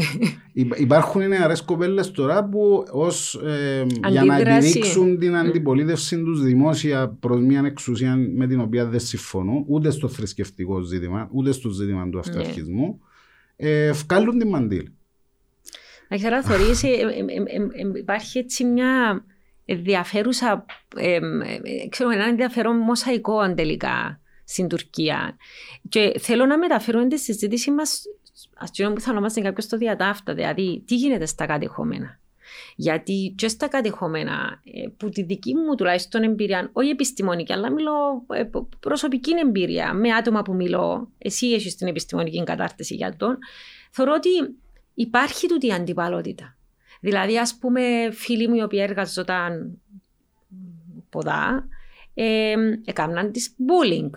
[0.52, 4.68] Υπ- Υπάρχουν νεαρές κοπέλες τώρα που ως, ε, για να Αντίδραση.
[4.68, 10.08] επιδείξουν την αντιπολίτευση τους δημόσια προς μια εξουσία με την οποία δεν συμφωνούν ούτε στο
[10.08, 13.00] θρησκευτικό ζήτημα ούτε στο ζήτημα του αυταρχισμού
[13.56, 14.88] ε, βγάλουν την μαντήλα.
[16.08, 19.24] Να ξέρω, θεωρείς, ε, ε, ε, ε, ε, υπάρχει έτσι μια
[19.64, 20.64] ενδιαφέρουσα,
[20.96, 21.18] ε, ε,
[21.62, 25.36] ε, ξέρω, ένα ενδιαφέρον μοσαϊκό τελικά στην Τουρκία.
[25.88, 28.02] Και θέλω να μεταφέρουμε τη συζήτηση μας
[28.58, 32.20] αυτό που θα ονομάζεται κάποιος στο διατάφτα, δηλαδή τι γίνεται στα κατεχόμενα.
[32.76, 38.26] Γιατί και στα κατεχόμενα, ε, που τη δική μου τουλάχιστον εμπειρία, όχι επιστημονική, αλλά μιλώ
[38.32, 43.38] ε, π- προσωπική εμπειρία, με άτομα που μιλώ, εσύ έχεις την επιστημονική κατάρτιση για τον,
[43.90, 44.28] θεωρώ ότι
[44.94, 46.56] υπάρχει τούτη η αντιπαλότητα.
[47.02, 49.80] Δηλαδή, ας πούμε, φίλοι μου οι οποίοι εργαζόταν
[51.10, 51.68] ποδά,
[52.14, 54.10] ε, έκαναν τις bullying.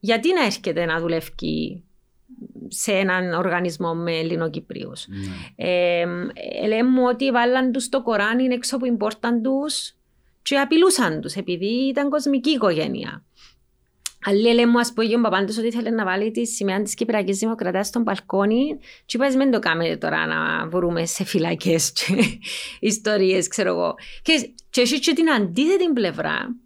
[0.00, 1.84] Γιατί να έρχεται να δουλεύει
[2.68, 5.06] σε έναν οργανισμό με Ελληνοκυπρίους.
[5.56, 9.94] Ε, ε, λέμε μου ότι βάλαν τους το Κοράνι έξω από την πόρτα τους
[10.42, 13.24] και απειλούσαν τους επειδή ήταν κοσμική οικογένεια.
[14.28, 17.38] Άλλοι λέμε μου, ας πω, ο παπάντος ότι ήθελε να βάλει τη σημαία της Κυπριακής
[17.38, 22.38] Δημοκρατίας στον μπαλκόνι και είπες μην το κάνετε τώρα να βρούμε σε φυλακές και
[22.90, 23.94] ιστορίες, ξέρω εγώ.
[24.22, 26.56] Και, και έχει και την αντίθετη πλευρά.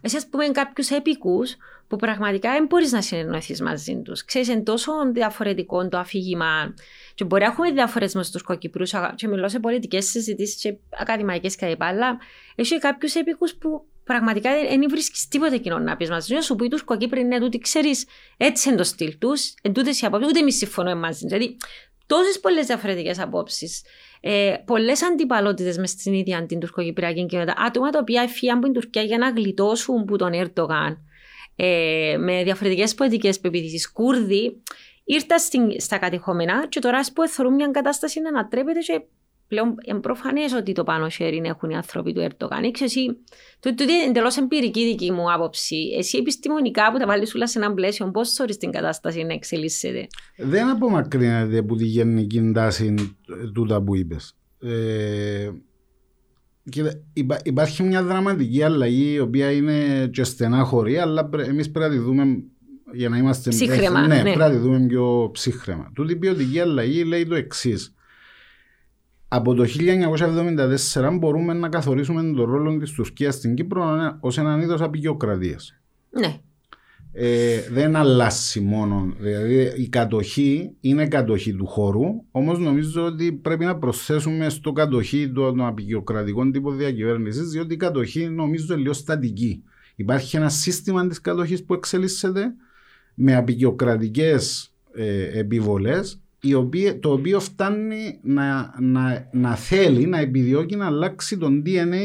[0.00, 1.56] Εσύ, ας πούμε, κάποιους επικούς
[1.88, 4.24] που πραγματικά δεν μπορείς να συνεννοηθείς μαζί τους.
[4.24, 6.74] Ξέρεις, είναι τόσο διαφορετικό το αφήγημα.
[7.14, 8.84] Και μπορεί να έχουμε διαφορέ μες του Κοκυπρού,
[9.14, 11.82] και μιλώ σε πολιτικές συζητήσεις και ακαδημαϊκές κλπ.
[11.82, 12.18] Αλλά
[12.54, 16.34] έχει κάποιους επικού που πραγματικά δεν βρίσκεις τίποτα κοινό να πεις μαζί.
[16.34, 20.00] Να σου πεις οι Τουρκοκύπροι είναι τούτοι, ξέρεις, έτσι είναι το στυλ τους, εν τούτες
[20.00, 21.26] οι απόψεις, ούτε εμείς συμφωνούμε μαζί.
[21.26, 21.56] Δηλαδή,
[22.06, 23.82] τόσες πολλές διαφορετικές απόψεις.
[24.20, 27.54] Ε, Πολλές αντιπαλότητες μες στην ίδια την τουρκοκυπριακή κοινότητα.
[27.58, 30.98] Άτομα τα οποία έφυγαν από την Τουρκία για να γλιτώσουν που τον Ερντογάν
[31.56, 34.62] ε, με διαφορετικές πολιτικές πεπιθήσεις Κούρδοι
[35.04, 39.02] ήρθαν στην, στα κατεχόμενα και τώρα που θεωρούν μια κατάσταση να ανατρέπεται και
[39.48, 42.62] πλέον είναι προφανές ότι το πάνω χέρι έχουν οι άνθρωποι του Ερτογάν.
[42.62, 43.06] Ήξε εσύ,
[43.60, 45.76] το, το, είναι εντελώς εμπειρική δική μου άποψη.
[45.98, 50.06] Εσύ επιστημονικά που τα βάλεις όλα σε έναν πλαίσιο, πώς θεωρείς την κατάσταση να εξελίσσεται;
[50.36, 52.94] Δεν απομακρύνεται από τη γενική τάση
[53.54, 54.36] τούτα που είπες.
[54.60, 55.50] Ε,
[56.70, 61.96] Κοίτα, υπά, υπάρχει μια δραματική αλλαγή η οποία είναι και στενάχωρη, αλλά εμείς πρέπει να
[61.96, 62.24] τη δούμε
[62.92, 63.50] για να είμαστε.
[63.50, 64.06] Ψύχρεμα.
[64.06, 64.22] Ναι, ναι.
[64.22, 65.90] πρέπει να τη δούμε πιο ψύχρεμα.
[65.94, 67.94] Τούτη η ποιοτική αλλαγή λέει το εξής.
[69.28, 69.64] Από το
[70.94, 75.80] 1974 μπορούμε να καθορίσουμε τον ρόλο της Τουρκίας στην Κύπρο ως έναν είδος απεικιοκρατίας.
[76.10, 76.40] Ναι.
[77.18, 79.14] Ε, δεν αλλάζει μόνο.
[79.18, 85.32] Δηλαδή η κατοχή είναι κατοχή του χώρου, όμως νομίζω ότι πρέπει να προσθέσουμε στο κατοχή
[85.34, 89.62] των απεικιοκρατικών τύπο διακυβέρνησης, διότι η κατοχή νομίζω είναι λίγο στατική.
[89.94, 92.54] Υπάρχει ένα σύστημα της κατοχής που εξελίσσεται
[93.14, 95.38] με απεικιοκρατικές ε,
[96.40, 102.04] επιβολέ, το οποίο φτάνει να, να, να θέλει, να επιδιώκει να αλλάξει τον DNA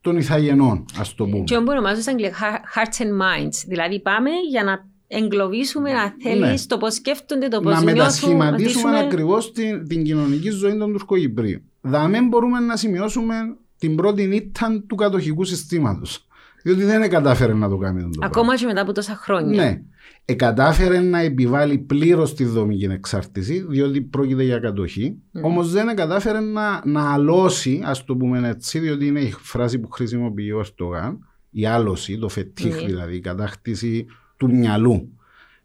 [0.00, 1.44] των ηθαγενών, ας το πούμε.
[1.44, 3.64] Και που ονομάζω στα αγγλικά hearts and minds.
[3.66, 6.66] Δηλαδή πάμε για να εγκλωβίσουμε, να θέλεις ναι.
[6.66, 11.62] το πώς σκέφτονται, το πώς Να μετασχηματίσουμε ακριβώς την, την κοινωνική ζωή των Τουρκογυπρίων.
[11.80, 13.34] Δαμέ μπορούμε να σημειώσουμε
[13.78, 16.26] την πρώτη νύχτα του κατοχικού συστήματος.
[16.62, 18.02] Διότι δεν κατάφερε να το κάνει.
[18.02, 19.62] Το Ακόμα και μετά από τόσα χρόνια.
[19.62, 19.82] Ναι.
[20.24, 25.16] Ε, κατάφερε να επιβάλλει πλήρως τη δομική εξάρτηση, διότι πρόκειται για κατοχή.
[25.34, 25.40] Mm.
[25.42, 29.90] Όμως δεν κατάφερε να, να αλώσει, ας το πούμε έτσι, διότι είναι η φράση που
[29.90, 31.18] χρησιμοποιεί ο Ερτογάν,
[31.50, 32.86] η άλωση, το φετίχ mm.
[32.86, 34.06] δηλαδή, η κατάκτηση
[34.36, 35.12] του μυαλού.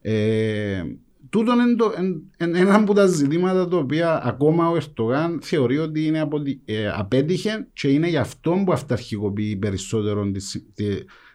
[0.02, 0.84] Ε,
[1.36, 1.93] τούτο είναι το,
[2.38, 6.89] εν, ένα από τα ζητήματα τα οποία ακόμα ο Ερτογάν θεωρεί ότι είναι απο, ε,
[6.89, 10.41] απέτυχε και είναι γι' αυτό που αυταρχικοποιεί περισσότερο τη,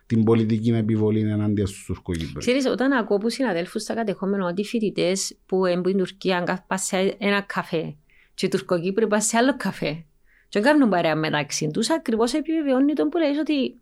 [0.07, 2.38] την πολιτική επιβολή εναντίον στους Τουρκοκύπρου.
[2.38, 6.80] Ξέρεις, όταν ακούω από συναδέλφους στα κατεχόμενα ότι οι φοιτητές που έμπουν στην Τουρκία πάνε
[6.80, 7.94] σε ένα καφέ
[8.34, 10.05] και οι Τουρκοκύπροι πάνε σε άλλο καφέ
[10.48, 13.74] και κάνουν παρέα μεταξύ τους, ακριβώς επιβεβαιώνει τον που λέει ότι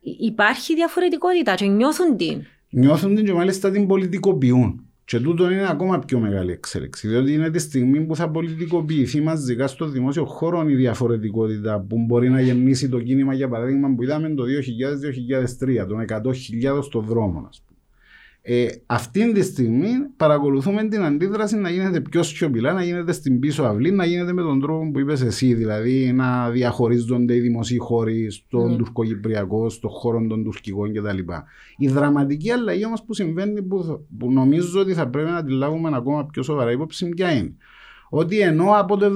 [0.00, 2.46] υπάρχει διαφορετικότητα και νιώθουν την.
[2.70, 4.85] Νιώθουν την και μάλιστα την πολιτικοποιούν.
[5.06, 7.08] Και τούτο είναι ακόμα πιο μεγάλη εξέλιξη.
[7.08, 12.30] Διότι είναι τη στιγμή που θα πολιτικοποιηθεί μαζικά στο δημόσιο χώρο η διαφορετικότητα που μπορεί
[12.30, 14.44] να γεννήσει το κίνημα, για παράδειγμα, που είδαμε το
[15.82, 17.65] 2000-2003, των 100.000 στο δρόμο, ας πούμε.
[18.48, 23.62] Ε, αυτή τη στιγμή παρακολουθούμε την αντίδραση να γίνεται πιο σιωπηλά, να γίνεται στην πίσω
[23.62, 28.30] αυλή, να γίνεται με τον τρόπο που είπες εσύ, δηλαδή να διαχωρίζονται οι δημοσίοι χώροι
[28.30, 28.76] στον mm.
[28.76, 31.18] τουρκοκυπριακό, στον χώρο των τουρκικών κτλ.
[31.76, 35.90] Η δραματική αλλαγή όμως που συμβαίνει, που, που νομίζω ότι θα πρέπει να τη λάβουμε
[35.94, 37.54] ακόμα πιο σοβαρά υπόψη, ποια είναι;
[38.08, 39.06] Ότι ενώ από το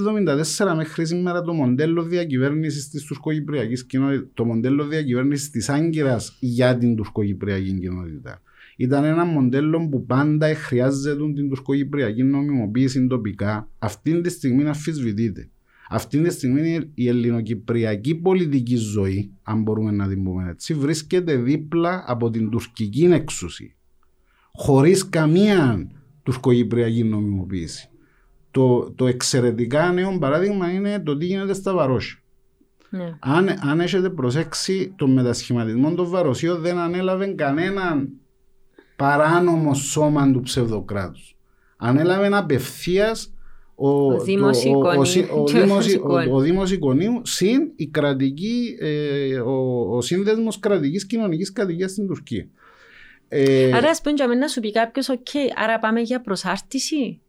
[0.58, 6.76] 1974 μέχρι σήμερα το μοντέλο διακυβέρνησης της τουρκοκυπριακής κοινότητας, το μοντέλο διακυβέρνησης της Άγκυρας για
[6.76, 8.42] την τουρκοκυπριακή κοινότητα,
[8.80, 13.68] ήταν ένα μοντέλο που πάντα χρειάζεται την τουρκοκυπριακή νομιμοποίηση τοπικά.
[13.78, 15.48] Αυτή τη στιγμή αφισβητείται.
[15.90, 22.04] Αυτή τη στιγμή η ελληνοκυπριακή πολιτική ζωή, αν μπορούμε να την πούμε έτσι, βρίσκεται δίπλα
[22.06, 23.74] από την τουρκική εξουσία.
[24.52, 25.90] Χωρίς καμία
[26.22, 27.88] τουρκοκυπριακή νομιμοποίηση.
[28.50, 32.18] Το, το εξαιρετικά νέο παράδειγμα είναι το τι γίνεται στα Βαρόσια.
[32.90, 33.16] Ναι.
[33.20, 38.19] Αν, αν έχετε προσέξει, το μετασχηματισμό των Βαροσίων δεν ανέλαβε κανέναν
[39.00, 41.36] παράνομο σώμα του ψευδοκράτους.
[41.76, 43.34] Ανέλαβε απευθείας
[43.74, 44.20] ο, ο
[46.40, 52.48] Δήμος Εικονίου συν η κρατική, ε, ο, ο σύνδεσμος κρατικής κοινωνικής κατοικίας στην Τουρκία.
[53.28, 57.20] Ε, άρα ας πούμε να σου πει κάποιος, okay, άρα πάμε για προσάρτηση.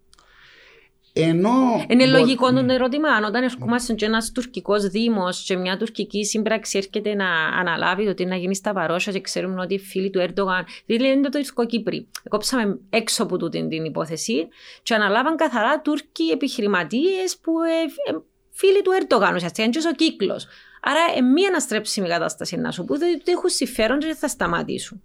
[1.13, 1.85] Ενώ...
[1.87, 6.77] Είναι λογικό το ερώτημα, αν όταν ερχόμαστε και ένας τουρκικός δήμος και μια τουρκική σύμπραξη
[6.77, 10.19] έρχεται να αναλάβει το τι να γίνει στα παρόσια και ξέρουμε ότι οι φίλοι του
[10.19, 12.07] Έρντογαν, δηλαδή είναι το τουρκικό Κύπρι.
[12.29, 14.47] Κόψαμε έξω από τούτη την υπόθεση
[14.83, 18.17] και αναλάβαν καθαρά Τούρκοι επιχειρηματίες που ε, ε,
[18.51, 20.47] φίλοι του Έρντογαν, ουσιαστικά είναι ο κύκλος.
[20.81, 25.01] Άρα, ε, μία αναστρέψιμη κατάσταση να σου πω, ότι έχουν συμφέρον και θα σταματήσουν.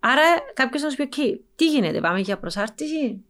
[0.00, 0.22] Άρα,
[0.54, 3.24] κάποιος να σου πει: okay, τι γίνεται, πάμε για προσάρτηση;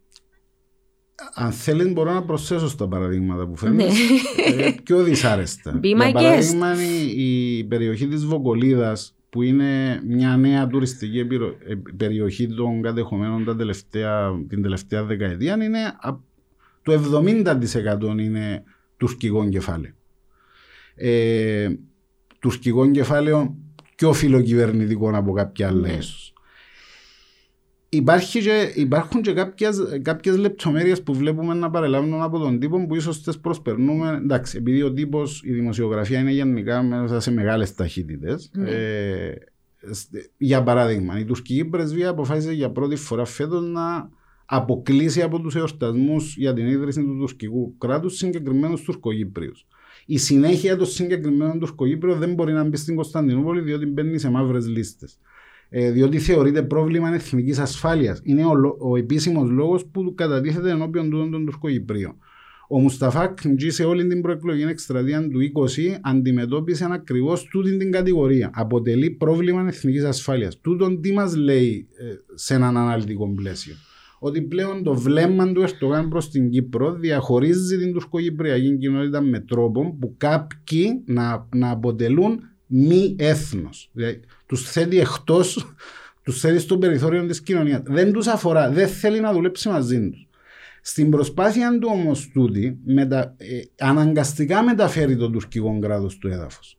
[1.35, 3.87] Αν θέλει μπορώ να προσθέσω στα παραδείγματα που φέρνεις.
[3.87, 4.65] Ναι.
[4.65, 5.79] Ε, πιο δυσάρεστα.
[5.83, 6.75] Για παράδειγμα
[7.17, 11.27] η περιοχή της Βοκολίδας που είναι μια νέα τουριστική ε,
[11.97, 15.79] περιοχή των κατεχομένων τα τελευταία, την τελευταία δεκαετία είναι
[16.83, 18.63] το 70% είναι
[18.97, 19.93] τουρκικό κεφάλαιο.
[20.95, 21.69] Ε,
[22.39, 23.57] τουρκικό κεφάλαιο
[23.95, 25.99] πιο φιλοκυβερνητικό από κάποια άλλα ναι.
[27.95, 32.95] Υπάρχει και, υπάρχουν και κάποιες, κάποιες λεπτομέρειες που βλέπουμε να παρελάβουν από τον τύπο που
[32.95, 34.09] ίσως τις προσπερνούμε.
[34.23, 38.51] Εντάξει, επειδή ο τύπος, η δημοσιογραφία είναι γενικά μέσα σε μεγάλες ταχύτητες.
[38.55, 38.71] Ναι.
[38.71, 39.35] Ε,
[40.37, 44.11] για παράδειγμα, η τουρκική πρεσβεία αποφάσισε για πρώτη φορά φέτος να
[44.47, 49.67] αποκλείσει από τους εορτασμούς για την ίδρυση του τουρκικού κράτους συγκεκριμένους τουρκοκύπριους.
[50.07, 54.67] Η συνέχεια των συγκεκριμένων τουρκοκύπριων δεν μπορεί να μπει στην Κωνσταντινούπολη διότι μπαίνει σε μαύρες
[54.67, 55.17] λίστες ε,
[55.73, 58.21] διότι θεωρείται πρόβλημα εθνικής ασφάλειας.
[58.23, 62.17] Είναι ο, ο επίσημος λόγος που κατατίθεται ενώπιον του των Τουρκοκυπρίων.
[62.75, 68.51] Ο Μουσταφά Κντζή σε όλη την προεκλογική εκστρατεία του 20 αντιμετώπισε ακριβώ τούτη την κατηγορία.
[68.55, 70.61] Αποτελεί πρόβλημα εθνικής ασφάλειας.
[70.61, 72.05] Τούτον τι μας λέει ε,
[72.35, 73.75] σε έναν αναλυτικό πλαίσιο;
[74.19, 79.97] ότι πλέον το βλέμμα του Ερτογάν προς την Κύπρο διαχωρίζει την τουρκοκυπριακή κοινότητα με τρόπο
[80.01, 82.41] που κάποιοι να, να αποτελούν
[82.75, 83.91] μη έθνος.
[83.93, 85.75] Δηλαδή, τους θέτει εκτός,
[86.23, 87.81] τους θέτει στο περιθώριο της κοινωνίας.
[87.85, 90.29] Δεν τους αφορά, δεν θέλει να δουλέψει μαζί τους.
[90.83, 96.79] Στην προσπάθεια του όμως τούτη, μετα, ε, αναγκαστικά μεταφέρει τον τουρκικό κράτος του έδαφος.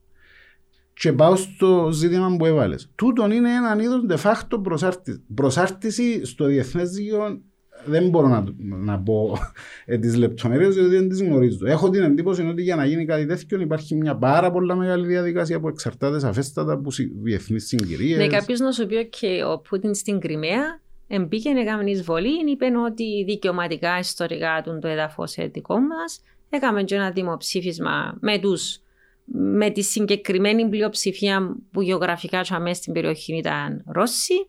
[0.94, 2.92] Και πάω στο ζήτημα που έβαλες.
[2.94, 5.24] Τούτον είναι ένα είδος de facto προσάρτηση.
[5.34, 7.42] Προσάρτηση στο διεθνές δίκαιο
[7.84, 9.38] δεν μπορώ να, να πω
[9.84, 11.66] ε, τις λεπτομέρειες διότι δεν τις γνωρίζω.
[11.66, 15.60] Έχω την εντύπωση ότι για να γίνει κάτι τέτοιο υπάρχει μια πάρα πολύ μεγάλη διαδικασία
[15.60, 16.90] που εξαρτάται σαφέστατα από
[17.22, 18.18] διεθνείς συγκυρίες.
[18.18, 22.66] Ναι, κάποιος να σου πει ότι ο Πούτιν στην Κρυμαία Εμπήκε να κάνει εισβολή, είπε
[22.86, 26.20] ότι δικαιωματικά ιστορικά του το έδαφος δικό μας.
[26.50, 28.78] Έκαμε και ένα δημοψήφισμα με, τους,
[29.24, 34.48] με τη συγκεκριμένη πλειοψηφία που γεωγραφικά μέσα στην περιοχή ήταν Ρώσοι.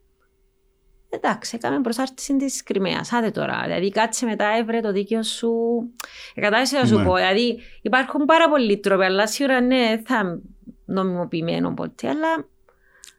[1.16, 3.12] Εντάξει, έκαμε προσάρτηση της Κρυμαίας.
[3.12, 3.62] Άντε τώρα.
[3.64, 5.54] Δηλαδή, κάτσε μετά, έβρε το δίκαιο σου.
[6.36, 7.04] Κατάλαβε να σου ναι.
[7.04, 7.16] πω.
[7.16, 10.42] Δηλαδή, υπάρχουν πάρα πολλοί τρόποι, αλλά σίγουρα ναι, θα
[10.86, 12.08] νομιμοποιημένο ποτέ.
[12.10, 12.48] Αλλά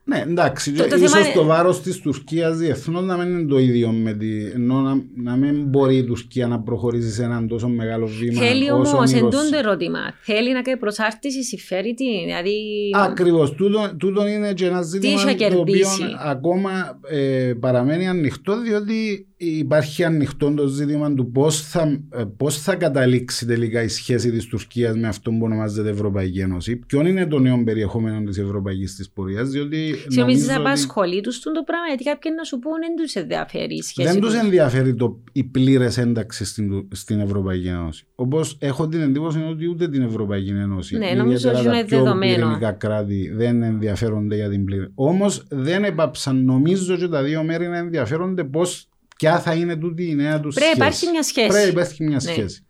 [0.09, 0.72] ναι, εντάξει.
[0.72, 4.44] Το, το ίσως το βάρος της Τουρκίας διεθνώς να μην είναι το ίδιο με τη.
[4.54, 8.40] ενώ να, να μην μπορεί η Τουρκία να προχωρήσει σε έναν τόσο μεγάλο βήμα.
[8.40, 9.98] Θέλει όμως, εντούν το ερώτημα.
[10.20, 12.04] Θέλει να κάνει προσάρτηση, συμφέρει τη.
[12.24, 12.57] Δηλαδή...
[12.94, 13.52] Ακριβώς.
[13.54, 15.88] Τούτο, τούτο είναι και ένα ζήτημα το οποίο
[16.24, 22.74] ακόμα ε, παραμένει ανοιχτό, διότι υπάρχει ανοιχτό το ζήτημα του πώς θα, ε, πώς θα
[22.74, 26.76] καταλήξει τελικά η σχέση της Τουρκίας με αυτό που ονομάζεται Ευρωπαϊκή Ένωση.
[26.76, 29.94] Ποιο είναι το νέο περιεχόμενο της Ευρωπαϊκής της πορείας, διότι.
[30.09, 33.82] Νομίζεις να απασχολεί τους το πράγμα, γιατί κάποιοι να σου πούνε δεν τους ενδιαφέρει η
[33.82, 34.09] σχέση.
[34.12, 38.07] Δεν τους ενδιαφέρει το, η πλήρες ένταξη στην, στην Ευρωπαϊκή Ένωση.
[38.14, 40.97] Όπως έχω την εντύπωση ότι ούτε την Ευρωπαϊκή Ένωση.
[40.99, 42.59] Ναι, νομίζω ότι είναι δεδομένο.
[42.61, 44.90] Τα κράτη δεν ενδιαφέρονται για την πλήρη.
[44.94, 50.09] Όμως δεν έπαψαν, νομίζω, και τα δύο μέρη να ενδιαφέρονται πώς Ποια θα είναι τούτη
[50.09, 50.70] η νέα τους σχέση.
[50.70, 51.49] Πρέπει υπάρχει μια σχέση.
[51.49, 52.32] Πρέπει υπάρχει μια ναι.
[52.32, 52.66] σχέση.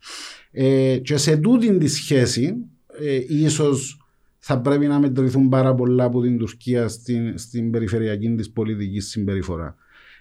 [0.51, 2.55] Ε, και σε τούτη τη σχέση,
[3.01, 4.06] ε, ίσως
[4.49, 9.77] θα πρέπει να μετρηθούν πάρα πολλά από την Τουρκία στην, στην περιφερειακή της πολιτική συμπεριφορά.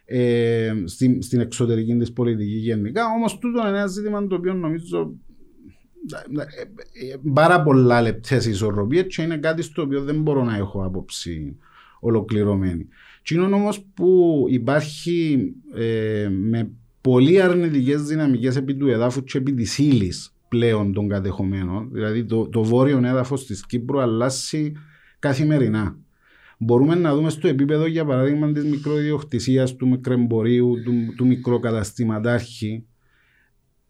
[0.06, 3.06] Ε, στην, στην εξωτερική της πολιτική γενικά.
[3.18, 5.14] Όμως, τούτο είναι ένα ζήτημα το οποίο νομίζω
[6.12, 6.42] ε,
[7.12, 11.58] ε, πάρα πολλά λεπτές ισορροπίε και είναι κάτι στο οποίο δεν μπορώ να έχω άποψη
[12.00, 12.88] ολοκληρωμένη.
[13.24, 16.72] Τι είναι όμως που υπάρχει ε, με
[17.02, 21.90] πολύ αρνητικές δυναμικές επί του εδάφους και επί της ύλης πλέον των κατεχομένων.
[21.92, 24.72] Δηλαδή το, το βόρειο έδαφος της Κύπρου αλλάζει
[25.20, 25.98] καθημερινά.
[26.58, 32.86] Μπορούμε να δούμε στο επίπεδο, για παράδειγμα, της μικροδιοκτησίας του μικρεμπορίου, του, του μικροκαταστηματάρχη.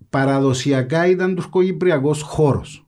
[0.10, 2.86] Παραδοσιακά ήταν τουρκοκυπριακός χώρος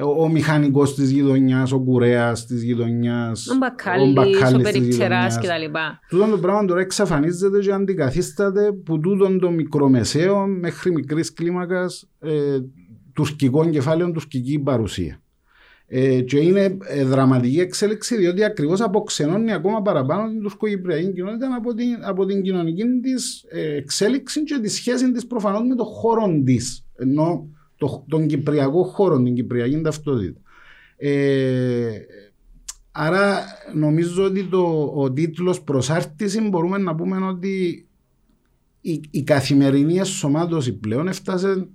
[0.00, 5.78] ο μηχανικός της γειτονιάς, ο κουρέας της γειτονιάς, ο μπακάλι, ο περιπτεράς κτλ.
[6.08, 12.58] Τούτο το πράγμα τώρα εξαφανίζεται και αντικαθίσταται που τούτο το μικρομεσαίο μέχρι μικρής κλίμακας ε,
[13.12, 15.22] τουρκικών κεφάλαιων, τουρκική παρουσία.
[15.94, 21.74] Ε, και είναι ε, δραματική εξέλιξη διότι ακριβώς αποξενώνει ακόμα παραπάνω την τουρκοκυπριακή κοινότητα από
[21.74, 26.42] την, από την κοινωνική της ε, εξέλιξη και τη σχέση της προφανώς με το χώρο
[26.44, 26.84] της.
[26.96, 27.48] Ενώ
[27.82, 30.40] το, τον Κυπριακό χώρο, την Κυπριακή ταυτότητα.
[30.96, 31.90] Ε,
[32.92, 37.86] άρα νομίζω ότι το, ο τίτλος προσάρτηση μπορούμε να πούμε ότι
[38.80, 41.68] η, η καθημερινή εσωμάτωση πλέον έφτασε,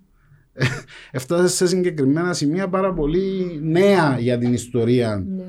[1.11, 5.43] έφτασε σε συγκεκριμένα σημεία πάρα πολύ νέα για την ιστορία ναι.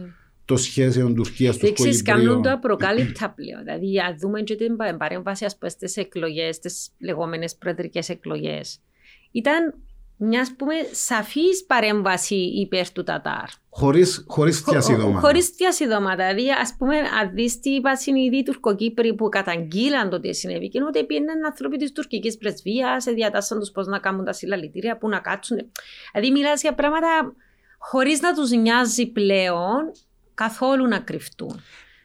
[0.44, 2.02] των σχέσεων Τουρκίας του Κύπρου.
[2.04, 3.62] κάνουν το απροκάλυπτα πλέον.
[3.64, 8.80] Δηλαδή, αν δούμε και την παρέμβαση στις εκλογές, τι λεγόμενες προεδρικές εκλογές,
[9.30, 9.74] ήταν
[10.18, 13.44] μιας πούμε σαφής παρέμβαση υπέρ του Τατάρ.
[13.70, 15.20] Χωρίς χωρίς διασύδωματα.
[15.20, 16.34] Χωρίς διασύδωματα.
[16.34, 17.96] Δηλαδή, ας πούμε, αν δεις τι είπαν
[18.32, 23.58] οι Τουρκοκύπροι που καταγγείλαν το τι συνέβη, και ότι πήγαιναν άνθρωποι της τουρκικής πρεσβείας, διατάσσαν
[23.58, 25.58] τους πώς να κάνουν τα συλλαλητήρια, που να κάτσουν.
[26.12, 27.34] Δηλαδή, μιλάς για πράγματα
[27.78, 29.92] χωρίς να τους νοιάζει πλέον
[30.34, 31.60] καθόλου να κρυφτούν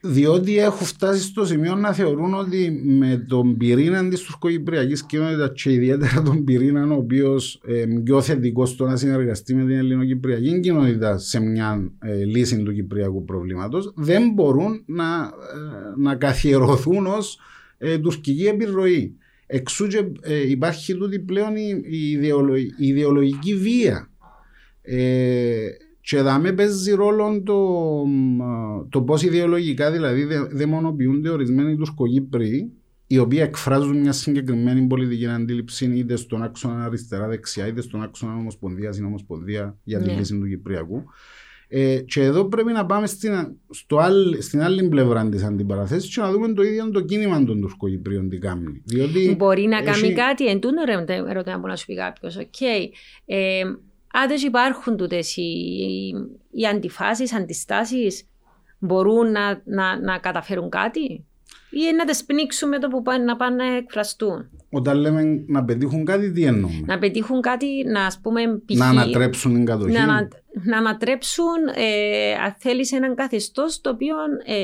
[0.06, 5.72] διότι έχουν φτάσει στο σημείο να θεωρούν ότι με τον πυρήνα της τουρκοκυπριακής κοινότητας και
[5.72, 11.18] ιδιαίτερα τον πυρήνα ο οποίος ε, πιο θετικός στο να συνεργαστεί με την ελληνοκυπριακή κοινότητα
[11.18, 15.30] σε μια ε, λύση του κυπριακού προβλήματος, δεν μπορούν να, ε,
[15.98, 17.40] να καθιερωθούν ως
[17.78, 19.18] ε, τουρκική επιρροή.
[19.46, 21.82] Εξού και ε, υπάρχει τούτη πλέον η,
[22.78, 24.10] η, ιδεολογική βία.
[26.12, 27.60] Ε, και με παίζει ρόλο το,
[28.90, 32.72] το πώς ιδεολογικά δηλαδή δαιμονοποιούνται ορισμένοι Τουρκοκύπροι
[33.08, 38.94] οι οποίοι εκφράζουν μια συγκεκριμένη πολιτική αντίληψη είτε στον άξονα αριστερά-δεξιά είτε στον άξονα ομοσπονδία
[39.00, 40.14] ή ομοσπονδία για τη ναι.
[40.14, 41.04] λύση του Κυπριακού.
[41.68, 46.22] Ε, και εδώ πρέπει να πάμε στην, στο άλλη, στην άλλη πλευρά της αντιπαραθέσης και
[46.22, 48.82] να δούμε το ίδιο το κίνημα των Τουρκοκυπρίων τι κάνει.
[48.86, 49.86] Διότι Μπορεί να έχει...
[49.86, 50.82] κάνει κάτι, εν τούτο
[51.30, 52.38] ερώτημα που να σου πει κάποιος.
[52.40, 52.90] Okay.
[53.26, 53.64] Ε,
[54.16, 55.44] αν δεν υπάρχουν τούτες οι,
[56.52, 58.28] οι αντιφάσεις, αντιστάσεις,
[58.80, 61.26] μπορούν να, να, να καταφέρουν κάτι
[61.70, 66.06] ή να τις πνίξουμε το που πάνε, να πάνε να εκφραστούν; Όταν λέμε να πετύχουν
[66.06, 68.78] κάτι, τι εννοούμε; Να πετύχουν κάτι, να ας πούμε, π.χ.
[68.78, 69.92] Να ανατρέψουν την κατοχή.
[69.92, 70.28] Να,
[70.64, 74.56] να ανατρέψουν, ε, αν θέλεις, έναν καθεστώς το οποίο ε,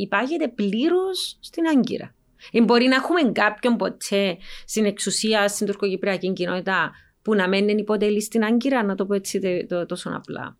[0.00, 2.14] υπάγεται πλήρως στην Άγκυρα.
[2.50, 4.36] Ή μπορεί να έχουμε κάποιον ποτέ
[4.66, 6.90] στην εξουσία στην τουρκοκυπριακή κοινότητα
[7.28, 10.56] που να μένει υποτελεί στην Άγκυρα, να το πω έτσι τόσο απλά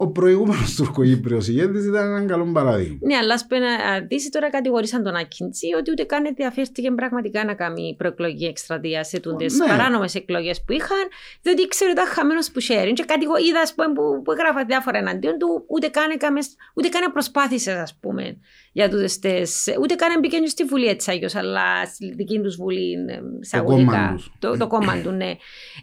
[0.00, 2.98] ο προηγούμενος Τουρκογύπριος ηγέτης ήταν ένα καλό παράδειγμα.
[3.00, 3.46] Ναι, αλλά ας
[4.08, 9.20] δει τώρα κατηγορήσαν τον Ακίντσι ότι ούτε καν ενδιαφέρθηκε πραγματικά να κάνει προεκλογική εκστρατεία σε
[9.20, 9.66] τούντες ναι.
[9.66, 11.08] παράνομες εκλογές που είχαν,
[11.42, 12.92] διότι ήξερε ότι ήταν χαμένος που sharing.
[12.94, 16.10] Και κάτι είδα που, που έγραφα διάφορα εναντίον του, ούτε καν,
[16.74, 18.38] ούτε καν προσπάθησες, ας πούμε,
[18.72, 19.18] για τούτες
[19.80, 22.96] Ούτε καν μπήκε στη Βουλή έτσι άγιο, αλλά στη δική τους Βουλή,
[23.40, 23.70] σε Το,
[24.38, 25.36] το, το κόμμα του, ναι.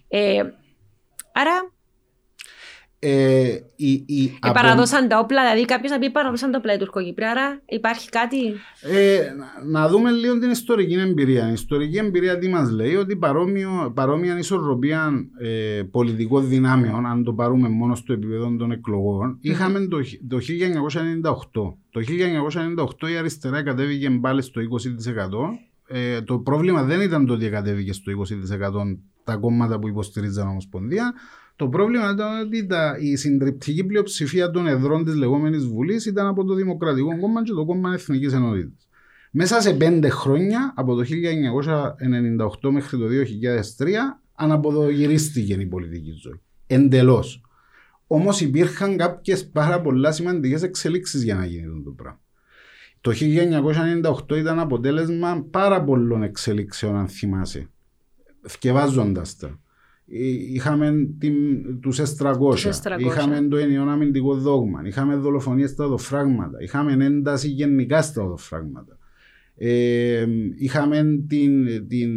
[0.07, 0.43] Ε,
[1.33, 1.74] άρα
[3.07, 6.77] ε, η, η, ε, παραδώσαν τα όπλα, δηλαδή κάποιος να πει παραδώσαν τα όπλα οι
[6.77, 8.37] Τουρκοκύπρια, άρα υπάρχει κάτι;
[8.81, 9.19] Ε,
[9.65, 11.49] να δούμε λίγο την ιστορική εμπειρία.
[11.49, 17.33] Η ιστορική εμπειρία τι μας λέει, ότι παρόμοιο, παρόμοια ισορροπία ε, πολιτικών δυνάμεων, αν το
[17.33, 19.97] πάρουμε μόνο στο επίπεδο των εκλογών, είχαμε το,
[20.27, 20.37] το
[21.21, 21.73] 1998.
[21.91, 22.01] Το
[23.03, 24.61] 1998 η αριστερά κατέβηκε πάλι στο
[25.87, 25.97] 20%.
[25.97, 28.11] Ε, το πρόβλημα δεν ήταν το ότι κατέβηκε στο
[28.83, 31.13] 20% τα κόμματα που υποστηρίζαν Ομοσπονδία.
[31.55, 36.43] Το πρόβλημα ήταν ότι τα, η συντριπτική πλειοψηφία των εδρών της λεγόμενης Βουλής ήταν από
[36.43, 38.87] το Δημοκρατικό Κόμμα και το Κόμμα Εθνικής Ενότητας.
[39.31, 41.03] Μέσα σε πέντε χρόνια, από το
[42.61, 46.41] 1998 μέχρι το 2003, αναποδογυρίστηκε η πολιτική ζωή.
[46.67, 47.41] Εντελώς.
[48.07, 52.19] Όμως υπήρχαν κάποιες πάρα πολλά σημαντικές εξελίξεις για να γίνει το πράγμα.
[53.01, 57.69] Το 1998 ήταν αποτέλεσμα πάρα πολλών εξελίξεων, αν θυμάσαι.
[58.47, 59.59] Θκευάζοντας τα.
[60.07, 61.07] Είχαμε
[61.81, 62.55] τους S300,
[62.97, 68.97] είχαμε το ενιαίο αμυντικό δόγμα, είχαμε δολοφονίες στα οδοφράγματα, είχαμε ένταση γενικά στα οδοφράγματα.
[69.57, 70.25] Ε,
[70.57, 72.11] είχαμε την, την,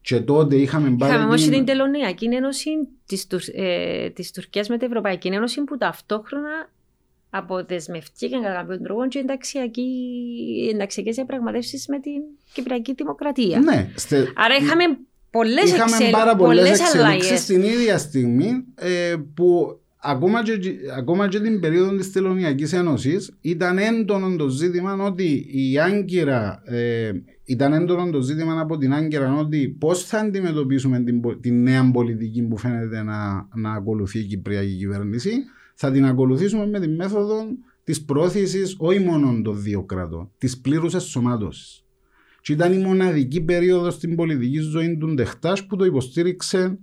[0.00, 1.12] και τότε είχαμε πάρει.
[1.12, 1.52] Είχαμε όμως την...
[1.52, 2.70] την Τελωνιακή Ένωση
[3.06, 6.70] της ε, της Τουρκίας με την Ευρωπαϊκή Ένωση που ταυτόχρονα
[7.30, 9.24] αποδεσμευτήκαν κατά κάποιον τρόπο και
[10.72, 13.60] ενταξιακές διαπραγματεύσεις με την Κυπριακή Δημοκρατία.
[13.60, 14.32] Ναι, στε...
[14.36, 14.84] Άρα είχαμε
[15.38, 16.10] πολλές Είχαμε εξελ...
[16.10, 20.58] πάρα πολλές εξελίξεις την ίδια στιγμή ε, που ακόμα και,
[20.96, 27.10] ακόμα και την περίοδο της Τελωνιακή Ένωσης ήταν έντονο το ζήτημα ότι η Άγκυρα ε,
[27.44, 32.42] ήταν έντονο το ζήτημα από την Άγκυρα ότι πώς θα αντιμετωπίσουμε την, την νέα πολιτική
[32.42, 35.32] που φαίνεται να, να ακολουθεί η Κυπριακή κυβέρνηση.
[35.74, 37.46] Θα την ακολουθήσουμε με τη μέθοδο
[37.84, 41.83] της πρόθεσης όχι μόνο των δύο κρατών, της πλήρους εσωμάτωση.
[42.44, 46.78] Και ήταν η μοναδική περίοδος στην πολιτική ζωή του Ντεχτάς που το υποστήριξε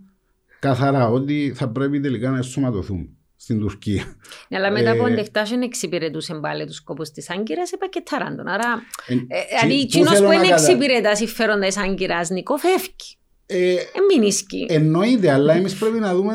[0.59, 4.15] καθαρά ότι θα πρέπει τελικά να εσωματωθούν στην Τουρκία.
[4.47, 8.47] Ναι, αλλά μετά από Ντεχτάς δεν εξυπηρετούσε πάλι τους σκοπού της Άγκυρας, επακετάραν τον.
[8.47, 9.17] Άρα, ε, ε,
[9.61, 13.17] δηλαδή, εκείνος που δεν εξυπηρετά συμφέροντα της Άγκυρας, Νικό, φεύγει.
[13.53, 16.33] Ε, ε Εννοείται, αλλά εμείς πρέπει, να δούμε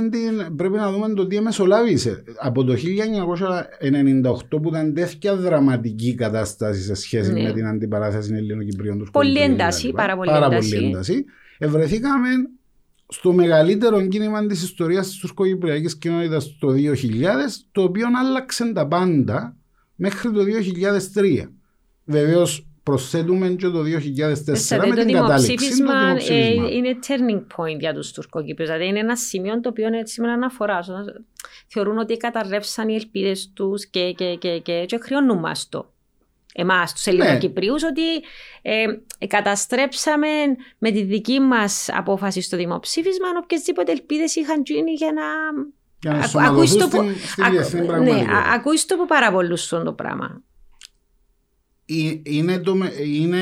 [0.57, 2.25] πρέπει να δούμε το τι μεσολάβησε.
[2.39, 2.75] Από το
[4.53, 7.43] 1998 που ήταν τέτοια δραματική κατάσταση σε σχέση ναι.
[7.43, 10.75] με την αντιπαράθεση Ελληνοκυπρίων τους Πολύ ένταση, πάρα πολύ πάρα ένταση.
[10.75, 11.25] Πολύ ένταση.
[11.59, 12.29] Ευρεθήκαμε
[13.09, 16.75] στο μεγαλύτερο κίνημα της ιστορίας της τουρκοκυπριακής κοινότητας το 2000,
[17.73, 19.57] το οποίο άλλαξε τα πάντα
[19.95, 20.41] μέχρι το
[21.15, 21.49] 2003.
[22.05, 25.83] Βεβαίως προσθέτουμε και το 2004 με την κατάληξη.
[25.85, 25.93] Το
[26.29, 28.71] ε, είναι turning point για τους Τουρκοκύπριους.
[28.71, 30.85] Δηλαδή είναι ένα σημείο το οποίο είναι σήμερα αναφορά.
[31.67, 35.93] Θεωρούν ότι καταρρεύσαν οι ελπίδες τους και, και, και, και, και χρεώνουν μας το.
[36.55, 37.87] Εμάς, τους Ελληνοκυπρίου, ναι.
[37.87, 38.03] ότι
[38.63, 40.29] ε, καταστρέψαμε
[40.79, 45.23] με τη δική μας απόφαση στο δημοψήφισμα οποιασδήποτε ελπίδες είχαν γίνει για να.
[46.01, 47.03] Για να ακούει το, που,
[48.03, 48.25] ναι,
[48.55, 50.43] ακούει το πάρα πολλού το πράγμα
[52.23, 52.77] είναι, το,
[53.15, 53.39] είναι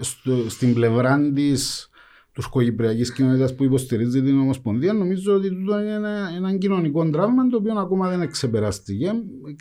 [0.00, 1.90] στο, στην πλευρά της
[2.32, 7.56] τουρκοκυπριακή κοινότητας που υποστηρίζει την Ομοσπονδία, νομίζω ότι αυτό είναι ένα, ένα κοινωνικό τραύμα το
[7.56, 9.12] οποίο ακόμα δεν εξεπεραστήκε.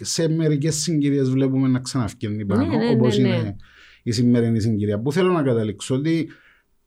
[0.01, 3.55] Σε μερικές συγκυρίες βλέπουμε να ξαναφκένει πάνω, ναι, ναι, όπως ναι, είναι ναι.
[4.03, 4.99] η σημερινή συγκυρία.
[4.99, 6.28] Που θέλω να καταλήξω ότι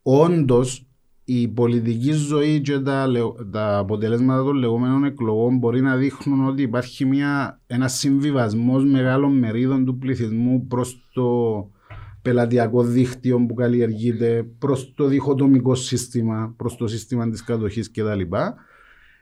[0.02, 0.87] όντως
[1.30, 3.08] η πολιτική ζωή και τα,
[3.50, 9.84] τα αποτελέσματα των λεγόμενων εκλογών μπορεί να δείχνουν ότι υπάρχει μια, ένας συμβιβασμός μεγάλων μερίδων
[9.84, 11.30] του πληθυσμού προς το
[12.22, 18.20] πελατειακό δίκτυο που καλλιεργείται, προς το διχοτομικό σύστημα, προς το σύστημα της κατοχής κτλ.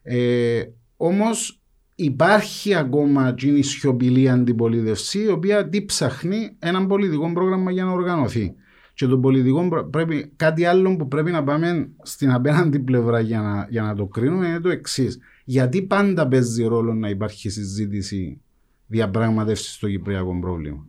[0.02, 0.62] Ε,
[0.96, 1.60] Όμως
[1.94, 7.92] υπάρχει ακόμα εκείνη η σιωπηλή αντιπολίτευση η οποία τι ψαχνεί ένα πολιτικό πρόγραμμα για να
[7.92, 8.54] οργανωθεί.
[8.96, 13.66] Και το πολιτικό πρέπει, κάτι άλλο που πρέπει να πάμε στην απέναντι πλευρά για να,
[13.70, 15.18] για να το κρίνουμε είναι το εξής.
[15.44, 18.40] Γιατί πάντα παίζει ρόλο να υπάρχει συζήτηση
[18.86, 20.86] διαπραγματεύσεις στο Κυπριακό πρόβλημα;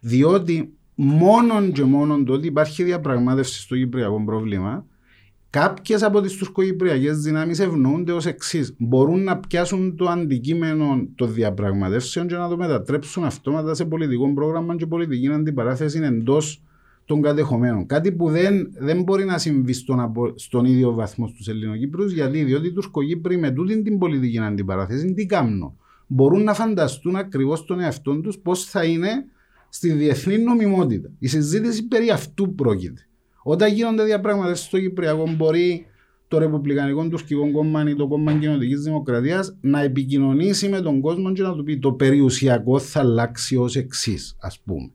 [0.00, 4.86] Διότι μόνο και μόνο το ότι υπάρχει διαπραγμάτευση στο Κυπριακό πρόβλημα
[5.50, 8.74] Κάποιες από τις τουρκοκυπριακές δυνάμεις ευνοούνται ως εξής.
[8.78, 14.76] Μπορούν να πιάσουν το αντικείμενο των διαπραγματεύσεων και να το μετατρέψουν αυτόματα σε πολιτικό πρόγραμμα
[14.76, 16.62] και πολιτική αντιπαράθεση εντός
[17.04, 17.86] των κατεχομένων.
[17.86, 22.66] Κάτι που δεν, δεν μπορεί να συμβεί στον, στον ίδιο βαθμό στους Ελληνοκύπρου, γιατί διότι
[22.66, 25.76] οι Τουρκοκύπροι με τούτη την πολιτική αντιπαράθεση τι κάνουν.
[26.06, 29.10] Μπορούν να φανταστούν ακριβώς τον εαυτό τους πώς θα είναι
[29.68, 31.10] στη διεθνή νομιμότητα.
[31.18, 33.06] Η συζήτηση περί αυτού πρόκειται.
[33.42, 35.86] Όταν γίνονται διαπραγματεύσεις στο Κυπριακό, μπορεί
[36.28, 41.42] το Ρεπουμπλικανικό Τουρκικό Κόμμα ή το Κόμμα Κοινωνική Δημοκρατίας να επικοινωνήσει με τον κόσμο και
[41.42, 44.90] να του πει το περιουσιακό θα αλλάξει ως εξής, ας πούμε.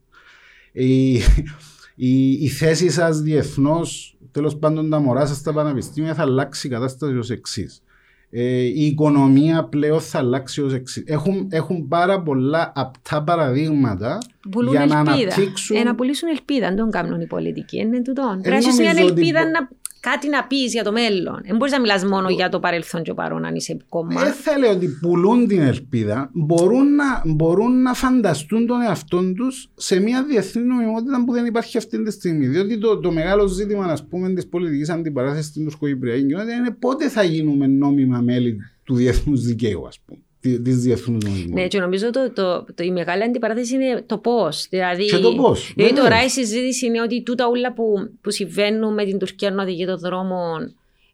[2.00, 6.66] Η, η, η θέση σας διεθνώς, τέλος πάντων τα μωρά σας στα πανεπιστήμια θα αλλάξει
[6.66, 7.82] η κατάσταση ως εξής.
[8.30, 11.02] Ε, η οικονομία πλέον θα αλλάξει ως εξής.
[11.06, 14.18] Έχουν, έχουν πάρα πολλά απτά παραδείγματα
[14.50, 15.10] Πουλούν για να ελπίδα.
[15.12, 15.76] αναπτύξουν.
[15.76, 17.78] Ε, να πουλήσουν ελπίδα, δεν τον κάνουν οι πολιτικοί.
[17.78, 18.22] Είναι τούτο.
[18.30, 19.68] Πρέπει να έχεις μια νομίζω ότι ελπίδα μπο- να
[20.00, 21.40] κάτι να πεις για το μέλλον.
[21.46, 24.22] Δεν μπορείς να μιλάς μόνο για το παρελθόν και το παρόν, αν είσαι κόμμα.
[24.22, 26.30] Δεν θα λέω ότι πουλούν την ελπίδα.
[26.32, 31.76] Μπορούν να, μπορούν να φανταστούν τον εαυτό τους σε μια διεθνή νομιμότητα που δεν υπάρχει
[31.76, 32.46] αυτή τη στιγμή.
[32.46, 33.98] Διότι το, το μεγάλο ζήτημα
[34.34, 39.86] της πολιτικής αντιπαράθεσης στην τουρκοκυπριακή κοινότητα είναι πότε θα γίνουμε νόμιμα μέλη του διεθνούς δικαίου,
[39.86, 40.20] ας πούμε.
[40.56, 41.60] Τη διεθνούς νομιμότητα.
[41.60, 44.66] Ναι, και νομίζω το, το, το, η μεγάλη αντιπαράθεση είναι το πώς.
[44.70, 46.08] Δηλαδή, Και το πώς, Δηλαδή βεβαίως.
[46.08, 47.84] τώρα η συζήτηση είναι ότι τούτα όλα που,
[48.20, 50.40] που συμβαίνουν με την Τουρκία να οδηγεί το δρόμο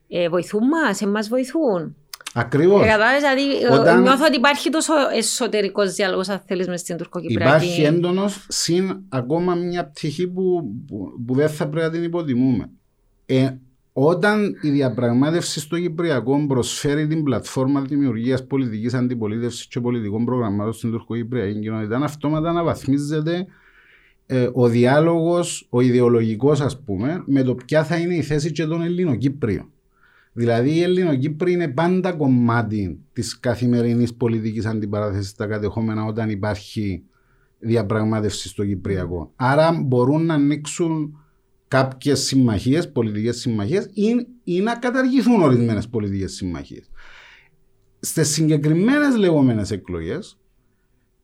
[0.09, 1.97] ε, βοηθούν μας, εμά βοηθούν.
[2.37, 2.82] Ακριβώς.
[2.82, 6.97] Ε, κατάλαβες, δηλαδή, ε, Όταν- νιώθω ότι υπάρχει τόσο εσωτερικός διάλογος, αν θέλεις, μες στην
[6.97, 7.64] Τουρκοκυπριακή.
[7.66, 12.70] Υπάρχει έντονος συν ακόμα μια πτυχή που, που, που δεν θα πρέπει να την υποτιμούμε.
[13.26, 13.51] Ε,
[13.97, 20.91] όταν η διαπραγμάτευση στο Κυπριακό προσφέρει την πλατφόρμα δημιουργίας πολιτικής αντιπολίτευσης και πολιτικών προγραμμάτων στην
[20.91, 23.47] τουρκοκυπριακή κοινότητα, αυτόματα αναβαθμίζεται
[24.27, 28.65] ε, ο διάλογος, ο ιδεολογικός, ας πούμε, με το ποια θα είναι η θέση και
[28.65, 29.69] των Ελληνοκύπριων.
[30.33, 37.03] Δηλαδή, οι Ελληνοκύπροι είναι πάντα κομμάτι της καθημερινής πολιτικής αντιπαράθεσης στα κατεχόμενα όταν υπάρχει
[37.59, 39.33] διαπραγμάτευση στο Κυπριακό.
[39.37, 41.19] Άρα μπορούν να ανοίξουν
[41.75, 46.91] κάποιες συμμαχίες, πολιτικές συμμαχίες ή, ή να καταργηθούν ορισμένες πολιτικές συμμαχίες.
[48.01, 50.39] Στις συγκεκριμένες λεγόμενες εκλογές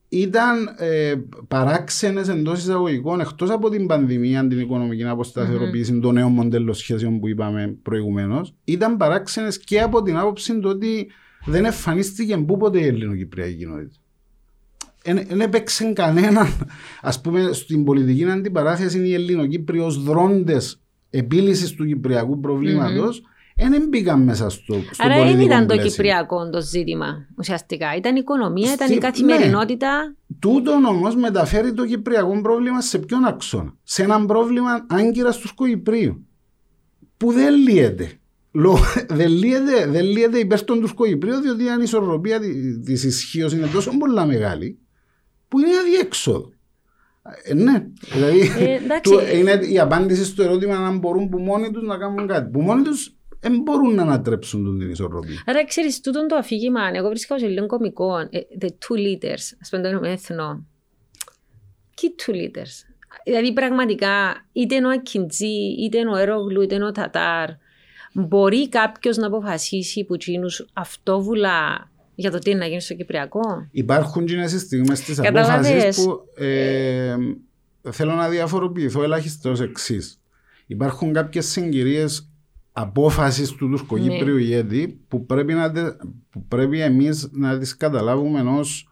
[0.09, 1.13] ήταν ε,
[1.47, 7.27] παράξενες εντός εισαγωγικών εκτός από την πανδημία, την οικονομική αποσταθεροποίηση, το νέο μοντέλο σχέσεων που
[7.27, 11.11] είπαμε προηγουμένως, ήταν παράξενες και από την άποψη του ότι
[11.45, 14.00] δεν εμφανίστηκε πούποτε η ελληνοκυπριακή κοινότητα.
[15.03, 16.47] Δεν έπαιξε κανέναν,
[17.01, 23.21] ας πούμε, στην πολιτική αντιπαράθεση οι Ελληνοκύπροι ω δρόντες επίλυσης του κυπριακού προβλήματος,
[23.69, 25.91] δεν μπήκαν μέσα στο, στο Άρα δεν πολιτικό ήταν το πλαίσιο.
[25.91, 27.95] κυπριακό το ζήτημα ουσιαστικά.
[27.95, 30.15] Ήταν η οικονομία, ήταν Στη- η καθημερινότητα.
[30.39, 36.25] Τούτον όμως μεταφέρει το κυπριακό πρόβλημα σε ποιον άξονα; Σε έναν πρόβλημα άγκυρας του Κυπρίου.
[37.17, 38.11] Που δεν λύεται.
[38.51, 38.77] Λο-
[39.17, 42.39] δεν, λύεται δεν λύεται υπέρ των Τουρκοκυπρίων διότι η ανισορροπία
[42.85, 44.79] της ισχύως είναι τόσο πολλά μεγάλη
[45.51, 46.51] που είναι αδιέξοδο.
[47.43, 49.11] Ε, ναι, δηλαδή Ε, εντάξει.
[49.11, 52.51] του- είναι η απάντηση στο ερώτημα αν μπορούν που μόνοι τους να κάνουν κάτι.
[52.51, 55.43] Που μόνοι τους δεν μπορούν να ανατρέψουν την ισορροπία.
[55.45, 58.27] Άρα ξέρεις, τούτον το αφήγημα, εγώ βρίσκα ως λίγο κωμικό, ε,
[58.61, 60.65] the two leaders, ας πούμε το εννοούμε έθνο.
[61.95, 62.85] Τι two leaders.
[63.25, 67.49] Δηλαδή πραγματικά, είτε είναι ο Ακιντζή, είτε είναι ο Ερόγλου, είτε είναι ο Τατάρ,
[68.13, 71.90] μπορεί κάποιος να αποφασίσει που τσίνους αυτόβουλα
[72.21, 73.67] για το τι είναι να γίνεις στο Κυπριακό.
[73.71, 75.67] Υπάρχουν και στις στιγμές της Καταλαβες.
[75.69, 77.15] απόφασης που ε,
[77.91, 80.19] θέλω να διαφοροποιηθώ ελάχιστα ως εξής.
[80.67, 82.29] Υπάρχουν κάποιες συγκυρίες
[82.71, 84.41] απόφασης του Τουρκοκύπριου Ναι.
[84.41, 85.95] ηγέτη που πρέπει, να, τε-
[86.29, 88.89] που πρέπει εμείς να τις καταλάβουμε ως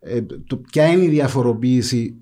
[0.00, 2.16] ε, το, ποια είναι η διαφοροποίηση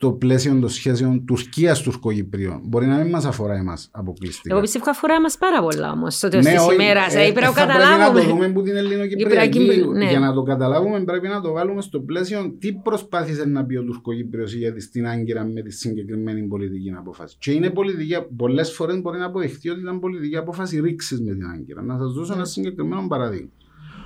[0.00, 2.60] στο πλαίσιο των σχέσεων Τουρκίας-Τουρκοκυπρίων.
[2.64, 4.52] Μπορεί να μην μας αφορά εμάς αποκλειστικά.
[4.54, 7.14] Εγώ πιστεύω αφορά μας πάρα πολλά όμως στο τέλος Ναι, της όχι, ημέρας.
[7.14, 8.32] ε, Ε, πρέπει να το θα πρέπει να το καταλάβουμε.
[8.32, 9.58] δούμε που την Ελληνοκυπριακή.
[9.58, 10.08] Κυπριακή, ναι.
[10.08, 13.82] Για να το καταλάβουμε πρέπει να το βάλουμε στο πλαίσιο τι προσπάθησε να πει ο
[13.82, 17.36] Τουρκοκύπριος ηγέτης στην Άγκυρα με τη συγκεκριμένη πολιτική απόφαση.
[17.38, 21.44] Και είναι πολιτική, πολλές φορές μπορεί να αποδειχθεί ότι ήταν πολιτική απόφαση ρήξης με την
[21.54, 21.82] Άγκυρα.
[21.82, 23.48] Να σας δώσω ένα συγκεκριμένο παράδειγμα.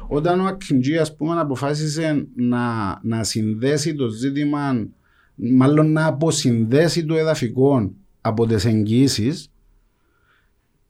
[0.09, 2.61] Όταν ο Ακιντζή ας πούμε αποφάσισε να,
[3.03, 4.87] να συνδέσει το ζήτημα,
[5.51, 9.51] μάλλον να αποσυνδέσει το εδαφικό από τις εγγύησεις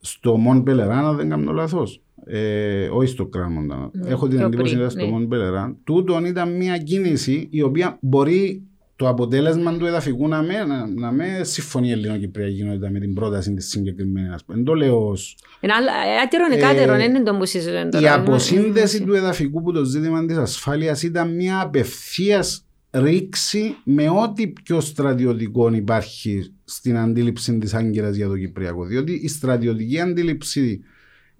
[0.00, 2.00] στο Μον Πελεράν, αν δεν κάνω λάθος.
[2.24, 3.90] Ε, όχι στο Κράμοντα.
[3.92, 5.10] Ναι, Έχω την πιο εντύπωση πριν, ήταν στο ναι.
[5.10, 5.76] Μον Μπελεράν.
[5.84, 8.62] Τούτον ήταν μια κίνηση η οποία μπορεί
[8.96, 13.14] το αποτέλεσμα του εδαφικού να με, να, να με συμφωνεί η ελληνοκυπριακή κοινότητα με την
[13.14, 14.32] πρόταση της συγκεκριμένης.
[14.32, 14.56] ας πούμε.
[14.56, 17.86] Δεν το λέω ως Ένα άλλο, ε, άτερον εκάτερον, Ε, δεν είναι το που συζητούν
[17.86, 18.14] η τώρα.
[18.14, 24.80] αποσύνδεση του εδαφικού που το ζήτημα της ασφάλειας ήταν μια απευθείας ρήξη με ό,τι πιο
[24.80, 28.84] στρατιωτικό υπάρχει στην αντίληψη της Άγκυρας για το Κυπριακό.
[28.84, 30.80] Διότι η στρατιωτική αντίληψη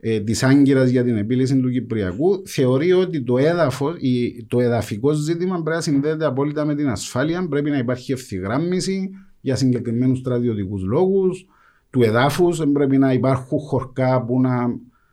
[0.00, 5.12] ε, της Άγκυρας για την επίλυση του Κυπριακού θεωρεί ότι το, έδαφος, η- το εδαφικό
[5.12, 10.82] ζήτημα πρέπει να συνδέεται απόλυτα με την ασφάλεια, πρέπει να υπάρχει ευθυγράμμιση για συγκεκριμένους στρατιωτικούς
[10.82, 11.46] λόγους
[11.90, 14.52] του εδάφους, δεν πρέπει να υπάρχουν χορκά που να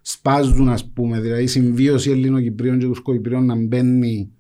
[0.02, 4.32] σπάζουν, ας πούμε, δηλαδή η συμβίωση Ελληνοκυπρίων και Τουρκοκυπρίων να μπαίνει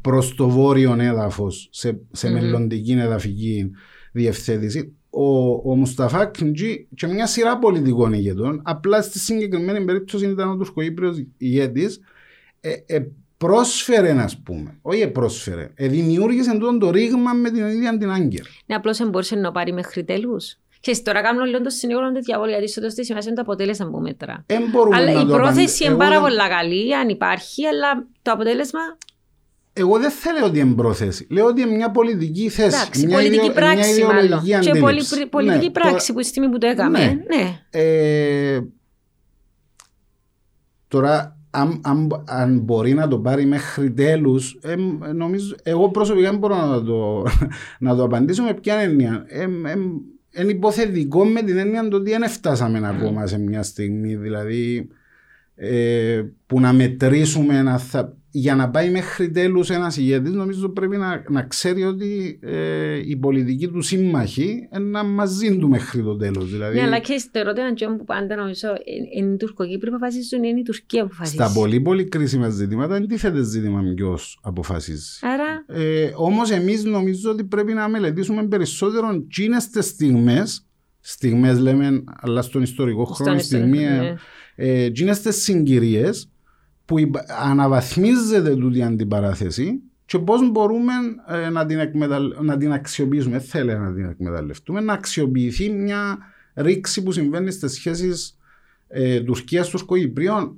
[0.00, 2.34] προς το βόρειο έδαφος σε, σε Μμμ.
[2.34, 3.70] μελλοντική εδαφική
[4.12, 4.94] διευθέτηση.
[5.10, 5.24] Ο,
[5.70, 11.24] ο Μουσταφά Κντζή και μια σειρά πολιτικών ηγετών, απλά στη συγκεκριμένη περίπτωση ήταν ο Τουρκοϊπριος
[11.36, 12.00] ηγέτης,
[12.60, 13.02] ε, ε,
[13.36, 18.10] πρόσφερε, να πούμε, όχι ε, πρόσφερε, ε, δημιούργησε τούτο το ρήγμα με την ίδια την
[18.10, 18.44] Άγκερ.
[18.66, 20.56] Ναι, απλώς δεν μπορούσε να πάρει μέχρι τέλους.
[20.80, 23.40] Και τώρα κάνουν λίγο το συνήγορο του διαβόλου, γιατί στο τέλος της ημέρας είναι το
[23.40, 24.44] αποτέλεσμα που μετρά.
[24.46, 27.08] Δεν μπορούμε Αλλά να η το πρόθεση απαντε- είναι εγώ πάρα δεν- πολύ καλή, αν
[27.08, 28.80] υπάρχει, αλλά το αποτέλεσμα.
[29.80, 31.26] Εγώ δεν θα λέω ότι είναι πρόθεση.
[31.30, 32.76] Λέω ότι είναι μια πολιτική θέση.
[32.80, 34.24] Εντάξει, μια πολιτική ιδεο- πράξη μια μάλλον.
[34.24, 35.26] ιδεολογική Και πολυ- αντίληψη.
[35.26, 36.98] πολιτική Ναι, πράξη που τη στιγμή που το έκαμε.
[36.98, 37.06] Ναι.
[37.36, 37.60] Ναι.
[37.70, 38.60] Ε,
[40.88, 44.58] τώρα, αν, αν, αν μπορεί να το πάρει μέχρι τέλους,
[45.14, 47.24] νομίζω, εγώ προσωπικά δεν μπορώ να το,
[47.86, 49.24] να το απαντήσω με ποια έννοια.
[49.28, 49.48] Ε, ε,
[50.42, 54.16] είναι υποθετικό με την έννοια το ότι δεν φτάσαμε ακόμα σε μια στιγμή.
[54.16, 54.88] Δηλαδή,
[55.54, 60.96] ε, που να μετρήσουμε να θα, για να πάει μέχρι τέλους ένας ηγέτης νομίζω πρέπει
[60.96, 66.50] να, να ξέρει ότι ε, η πολιτική του σύμμαχοι είναι μαζί του μέχρι το τέλος.
[66.50, 69.96] Δηλαδή, Ναι, αλλά και στο ερώτημα Τζον, που πάντα νομίζω ε, είναι οι Τουρκοκύπροι που
[69.96, 71.36] αποφασίζουν, είναι η Τουρκία που αποφασίζει.
[71.36, 75.18] Στα πολύ πολύ κρίσιμα ζητήματα αντίθετε ζήτημα ποιος αποφασίζει.
[75.20, 80.64] Άρα, Ε, Όμως εμείς νομίζω ότι πρέπει να μελετήσουμε περισσότερο τσίνε τις στιγμές.
[81.00, 84.16] Στιγμές λέμε, αλλά στον ιστορικό χρόνο, στον στιγμή, ιστορικό, ε,
[84.56, 84.84] ναι.
[84.84, 86.30] ε, τσίνες τις συγκυρίες
[86.90, 90.92] που υπα- αναβαθμίζεται τούτη η αντιπαράθεση και πώς μπορούμε
[91.28, 92.34] ε, να, την εκμεταλλ...
[92.42, 96.18] να την αξιοποιήσουμε, δεν θέλω να την εκμεταλλευτούμε, να αξιοποιηθεί μια
[96.54, 98.36] ρήξη που συμβαίνει στις σχέσεις
[98.88, 100.56] ε, Τουρκίας-Τουρκοκυπρίων.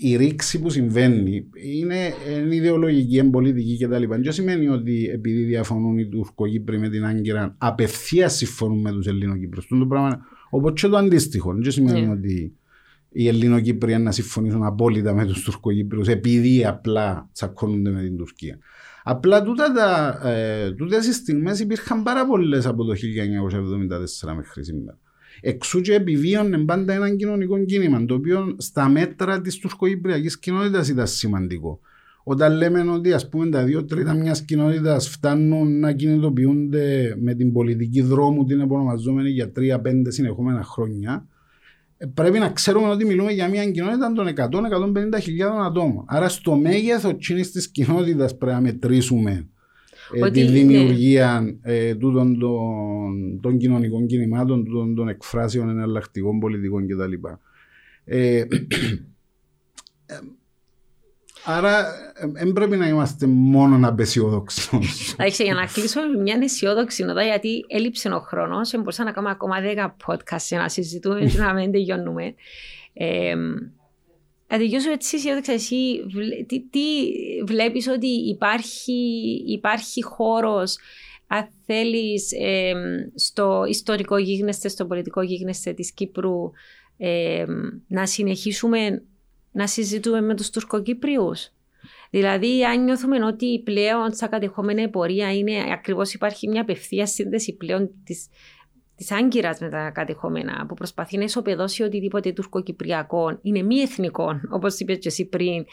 [0.00, 1.46] Η ρήξη που συμβαίνει
[1.76, 1.96] είναι,
[2.42, 4.04] είναι ιδεολογική, είναι πολιτική κτλ.
[4.08, 9.62] Δεν σημαίνει ότι επειδή διαφωνούν οι Τουρκοκύπροι με την Άγκυρα απευθείας συμφωνούν με τους Ελληνοκύπριου.
[9.78, 10.20] Το πράγμα,
[10.50, 11.54] όπως και το αντίστοιχο.
[11.54, 12.12] Δεν σημαίνει Ναι.
[12.12, 12.52] ότι
[13.14, 18.58] οι Ελληνοκύπριοι να συμφωνήσουν απόλυτα με τους Τουρκοκύπριους επειδή απλά τσακώνονται με την Τουρκία.
[19.04, 24.98] Απλά τούτα τα, ε, τούτες οι στιγμές υπήρχαν πάρα πολλές από το 1974 μέχρι σήμερα.
[25.40, 31.06] Εξού και επιβίωνε πάντα ένα κοινωνικό κίνημα, το οποίο στα μέτρα της τουρκοκυπριακής κοινότητας ήταν
[31.06, 31.80] σημαντικό.
[32.24, 37.52] Όταν λέμε ότι ας πούμε τα δύο τρίτα μιας κοινότητας φτάνουν να κινητοποιούνται με την
[37.52, 41.33] πολιτική δρόμου την επωνομαζόμενη για τρία-πέντε συνεχόμενα χρόνια, ε,
[42.14, 44.28] πρέπει να ξέρουμε ότι μιλούμε για μια κοινότητα των
[45.16, 46.04] 100-150 χιλιάδων ατόμων.
[46.06, 47.14] Άρα στο μέγεθος
[47.52, 49.48] της κοινότητας πρέπει να μετρήσουμε
[50.12, 50.50] ε, Ότι, τη ναι.
[50.50, 57.12] δημιουργία ε, τούτων των, των κοινωνικών κινημάτων, τούτων των εκφράσεων εναλλακτικών πολιτικών κτλ.
[58.04, 58.38] Ε,
[60.06, 60.18] ε,
[61.44, 61.86] άρα
[62.32, 64.68] δεν πρέπει να είμαστε μόνο απεσιόδοξοι.
[65.12, 69.32] Εντάξει, για να κλείσουμε με μια αισιόδοξη νότα, γιατί έλειψε ο χρόνος, μπορούσα να κάνουμε
[69.32, 72.34] ακόμα 10 podcast για να συζητούμε και να μην τελειώνουμε.
[72.92, 73.34] Ε,
[74.48, 75.52] να τελειώσω έτσι αισιόδοξα.
[75.52, 75.76] Εσύ,
[76.12, 76.80] βλέ- τι, τι
[77.46, 78.92] βλέπεις ότι υπάρχει,
[79.46, 80.76] υπάρχει χώρος
[81.26, 82.72] αν θέλεις ε,
[83.14, 86.50] στο ιστορικό γίγνεσθε, στο πολιτικό γίγνεσθε της Κύπρου
[86.96, 87.44] ε,
[87.86, 89.02] να συνεχίσουμε
[89.54, 91.50] να συζητούμε με τους Τουρκοκύπριους.
[92.10, 97.90] Δηλαδή, αν νιώθουμε ότι πλέον στα κατεχόμενα πορεία είναι ακριβώς υπάρχει μια απευθείας σύνδεση πλέον
[98.04, 98.28] της,
[98.96, 104.78] της Άγκυρας με τα κατεχόμενα που προσπαθεί να ισοπεδώσει οτιδήποτε τουρκοκυπριακό είναι μη εθνικό, όπως
[104.78, 105.64] είπες και εσύ πριν.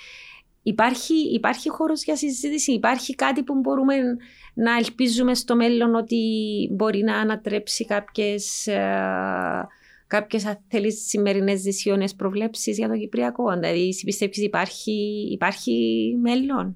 [0.63, 3.95] Υπάρχει, υπάρχει χώρος για συζήτηση, υπάρχει κάτι που μπορούμε
[4.53, 6.17] να ελπίζουμε στο μέλλον ότι
[6.71, 9.67] μπορεί να ανατρέψει κάποιες, ε,
[10.11, 13.53] κάποιες αν θέλεις, σημερινές δυσιώνες προβλέψεις για το Κυπριακό.
[13.59, 15.73] Δηλαδή, εσύ πιστεύεις υπάρχει, υπάρχει
[16.21, 16.75] μέλλον;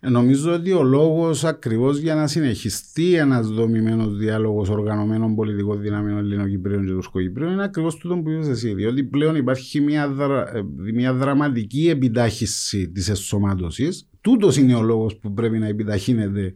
[0.00, 6.18] Ε, Νομίζω ότι ο λόγος ακριβώς για να συνεχιστεί ένας δομημένος διάλογος οργανωμένων πολιτικών δυνάμεων
[6.18, 8.74] Ελληνοκυπρίων και Τουρκοκυπρίων είναι ακριβώς τούτο που είπες εσύ.
[8.74, 10.62] Διότι πλέον υπάρχει μια, δρα, ε,
[10.94, 13.88] μια δραματική επιτάχυση της εσωμάτωση.
[14.20, 16.54] Τούτος είναι ο λόγος που πρέπει να επιταχύνεται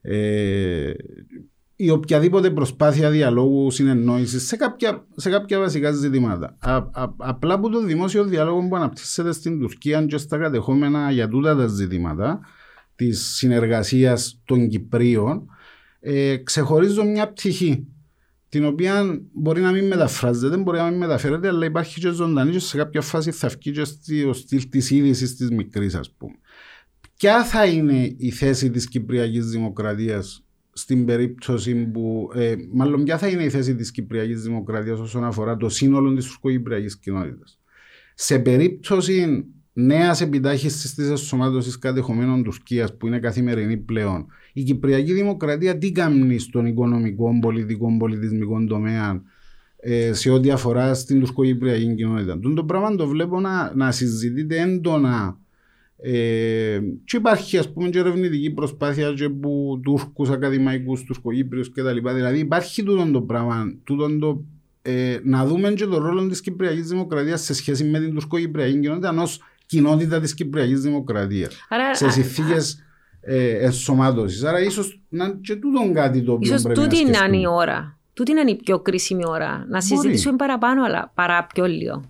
[0.00, 0.92] ε,
[1.76, 6.56] η οποιαδήποτε προσπάθεια διαλόγου συνεννόησης σε κάποια, σε κάποια βασικά ζητήματα.
[6.58, 11.28] Α, α, απλά που το δημόσιο διάλογο που αναπτύσσεται στην Τουρκία και στα κατεχόμενα για
[11.28, 12.40] τούτα τα ζητήματα
[12.96, 15.46] της συνεργασίας των Κυπρίων,
[16.00, 17.86] ε, ξεχωρίζω μια πτυχή
[18.48, 22.58] την οποία μπορεί να μην μεταφράζεται, μπορεί να μην μεταφέρεται, αλλά υπάρχει και ζωντανή και
[22.58, 26.34] σε κάποια φάση θα βγει και στο στυλ της είδησης της μικρής, ας πούμε.
[27.16, 30.43] Ποια θα είναι η θέση της Κυπριακής Δημοκρατίας
[30.74, 32.30] στην περίπτωση που.
[32.34, 36.26] Ε, μάλλον, ποια θα είναι η θέση της Κυπριακής Δημοκρατίας όσον αφορά το σύνολο της
[36.26, 37.58] τουρκοκυπριακή κοινότητας.
[38.14, 45.78] Σε περίπτωση νέας επιτάχυσης της ενσωμάτωσης κατεχομένων Τουρκίας που είναι καθημερινή πλέον, η Κυπριακή Δημοκρατία
[45.78, 49.22] τι κάνει στον οικονομικό, πολιτικό, πολιτισμικό τομέα
[49.76, 52.38] ε, σε ό,τι αφορά στην τουρκοκυπριακή κοινότητα.
[52.38, 55.38] Τον το πράγμα το βλέπω να, να συζητείται έντονα
[56.06, 62.08] ε, και υπάρχει ας πούμε και ερευνητική προσπάθεια και από Τούρκους ακαδημαϊκούς, Τουρκοκύπριους κτλ.
[62.14, 64.44] Δηλαδή υπάρχει τούτο το πράγμα, τούτο το,
[64.82, 69.08] ε, να δούμε και το ρόλο της Κυπριακής Δημοκρατίας σε σχέση με την τουρκοκυπριακή κοινότητα
[69.08, 71.66] ενός κοινότητα της Κυπριακής Δημοκρατίας.
[71.68, 72.84] Άρα, σε συνθήκες
[73.20, 74.44] ε, ενσωμάτωσης.
[74.44, 77.10] Άρα ίσως να είναι και τούτο κάτι το οποίο ίσως πρέπει να σκεφτούμε.
[77.10, 77.98] Ίσως τούτη είναι η ώρα.
[78.12, 79.66] Τούτη είναι η πιο κρίσιμη ώρα.
[79.68, 82.02] Να συζητήσουμε παραπάνω, αλλά παρά πιο λίγο.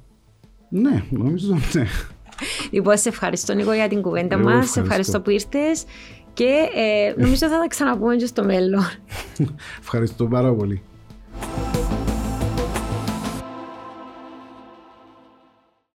[0.69, 1.87] Ναι, νομίζω ναι.
[2.71, 4.71] Λοιπόν, σε ευχαριστώ Νίκο για την κουβέντα μας.
[4.71, 5.85] Σε ευχαριστώ που ήρθες
[6.33, 8.85] και ε, νομίζω θα τα ξαναπούμε και στο μέλλον.
[9.83, 10.83] ευχαριστώ πάρα πολύ.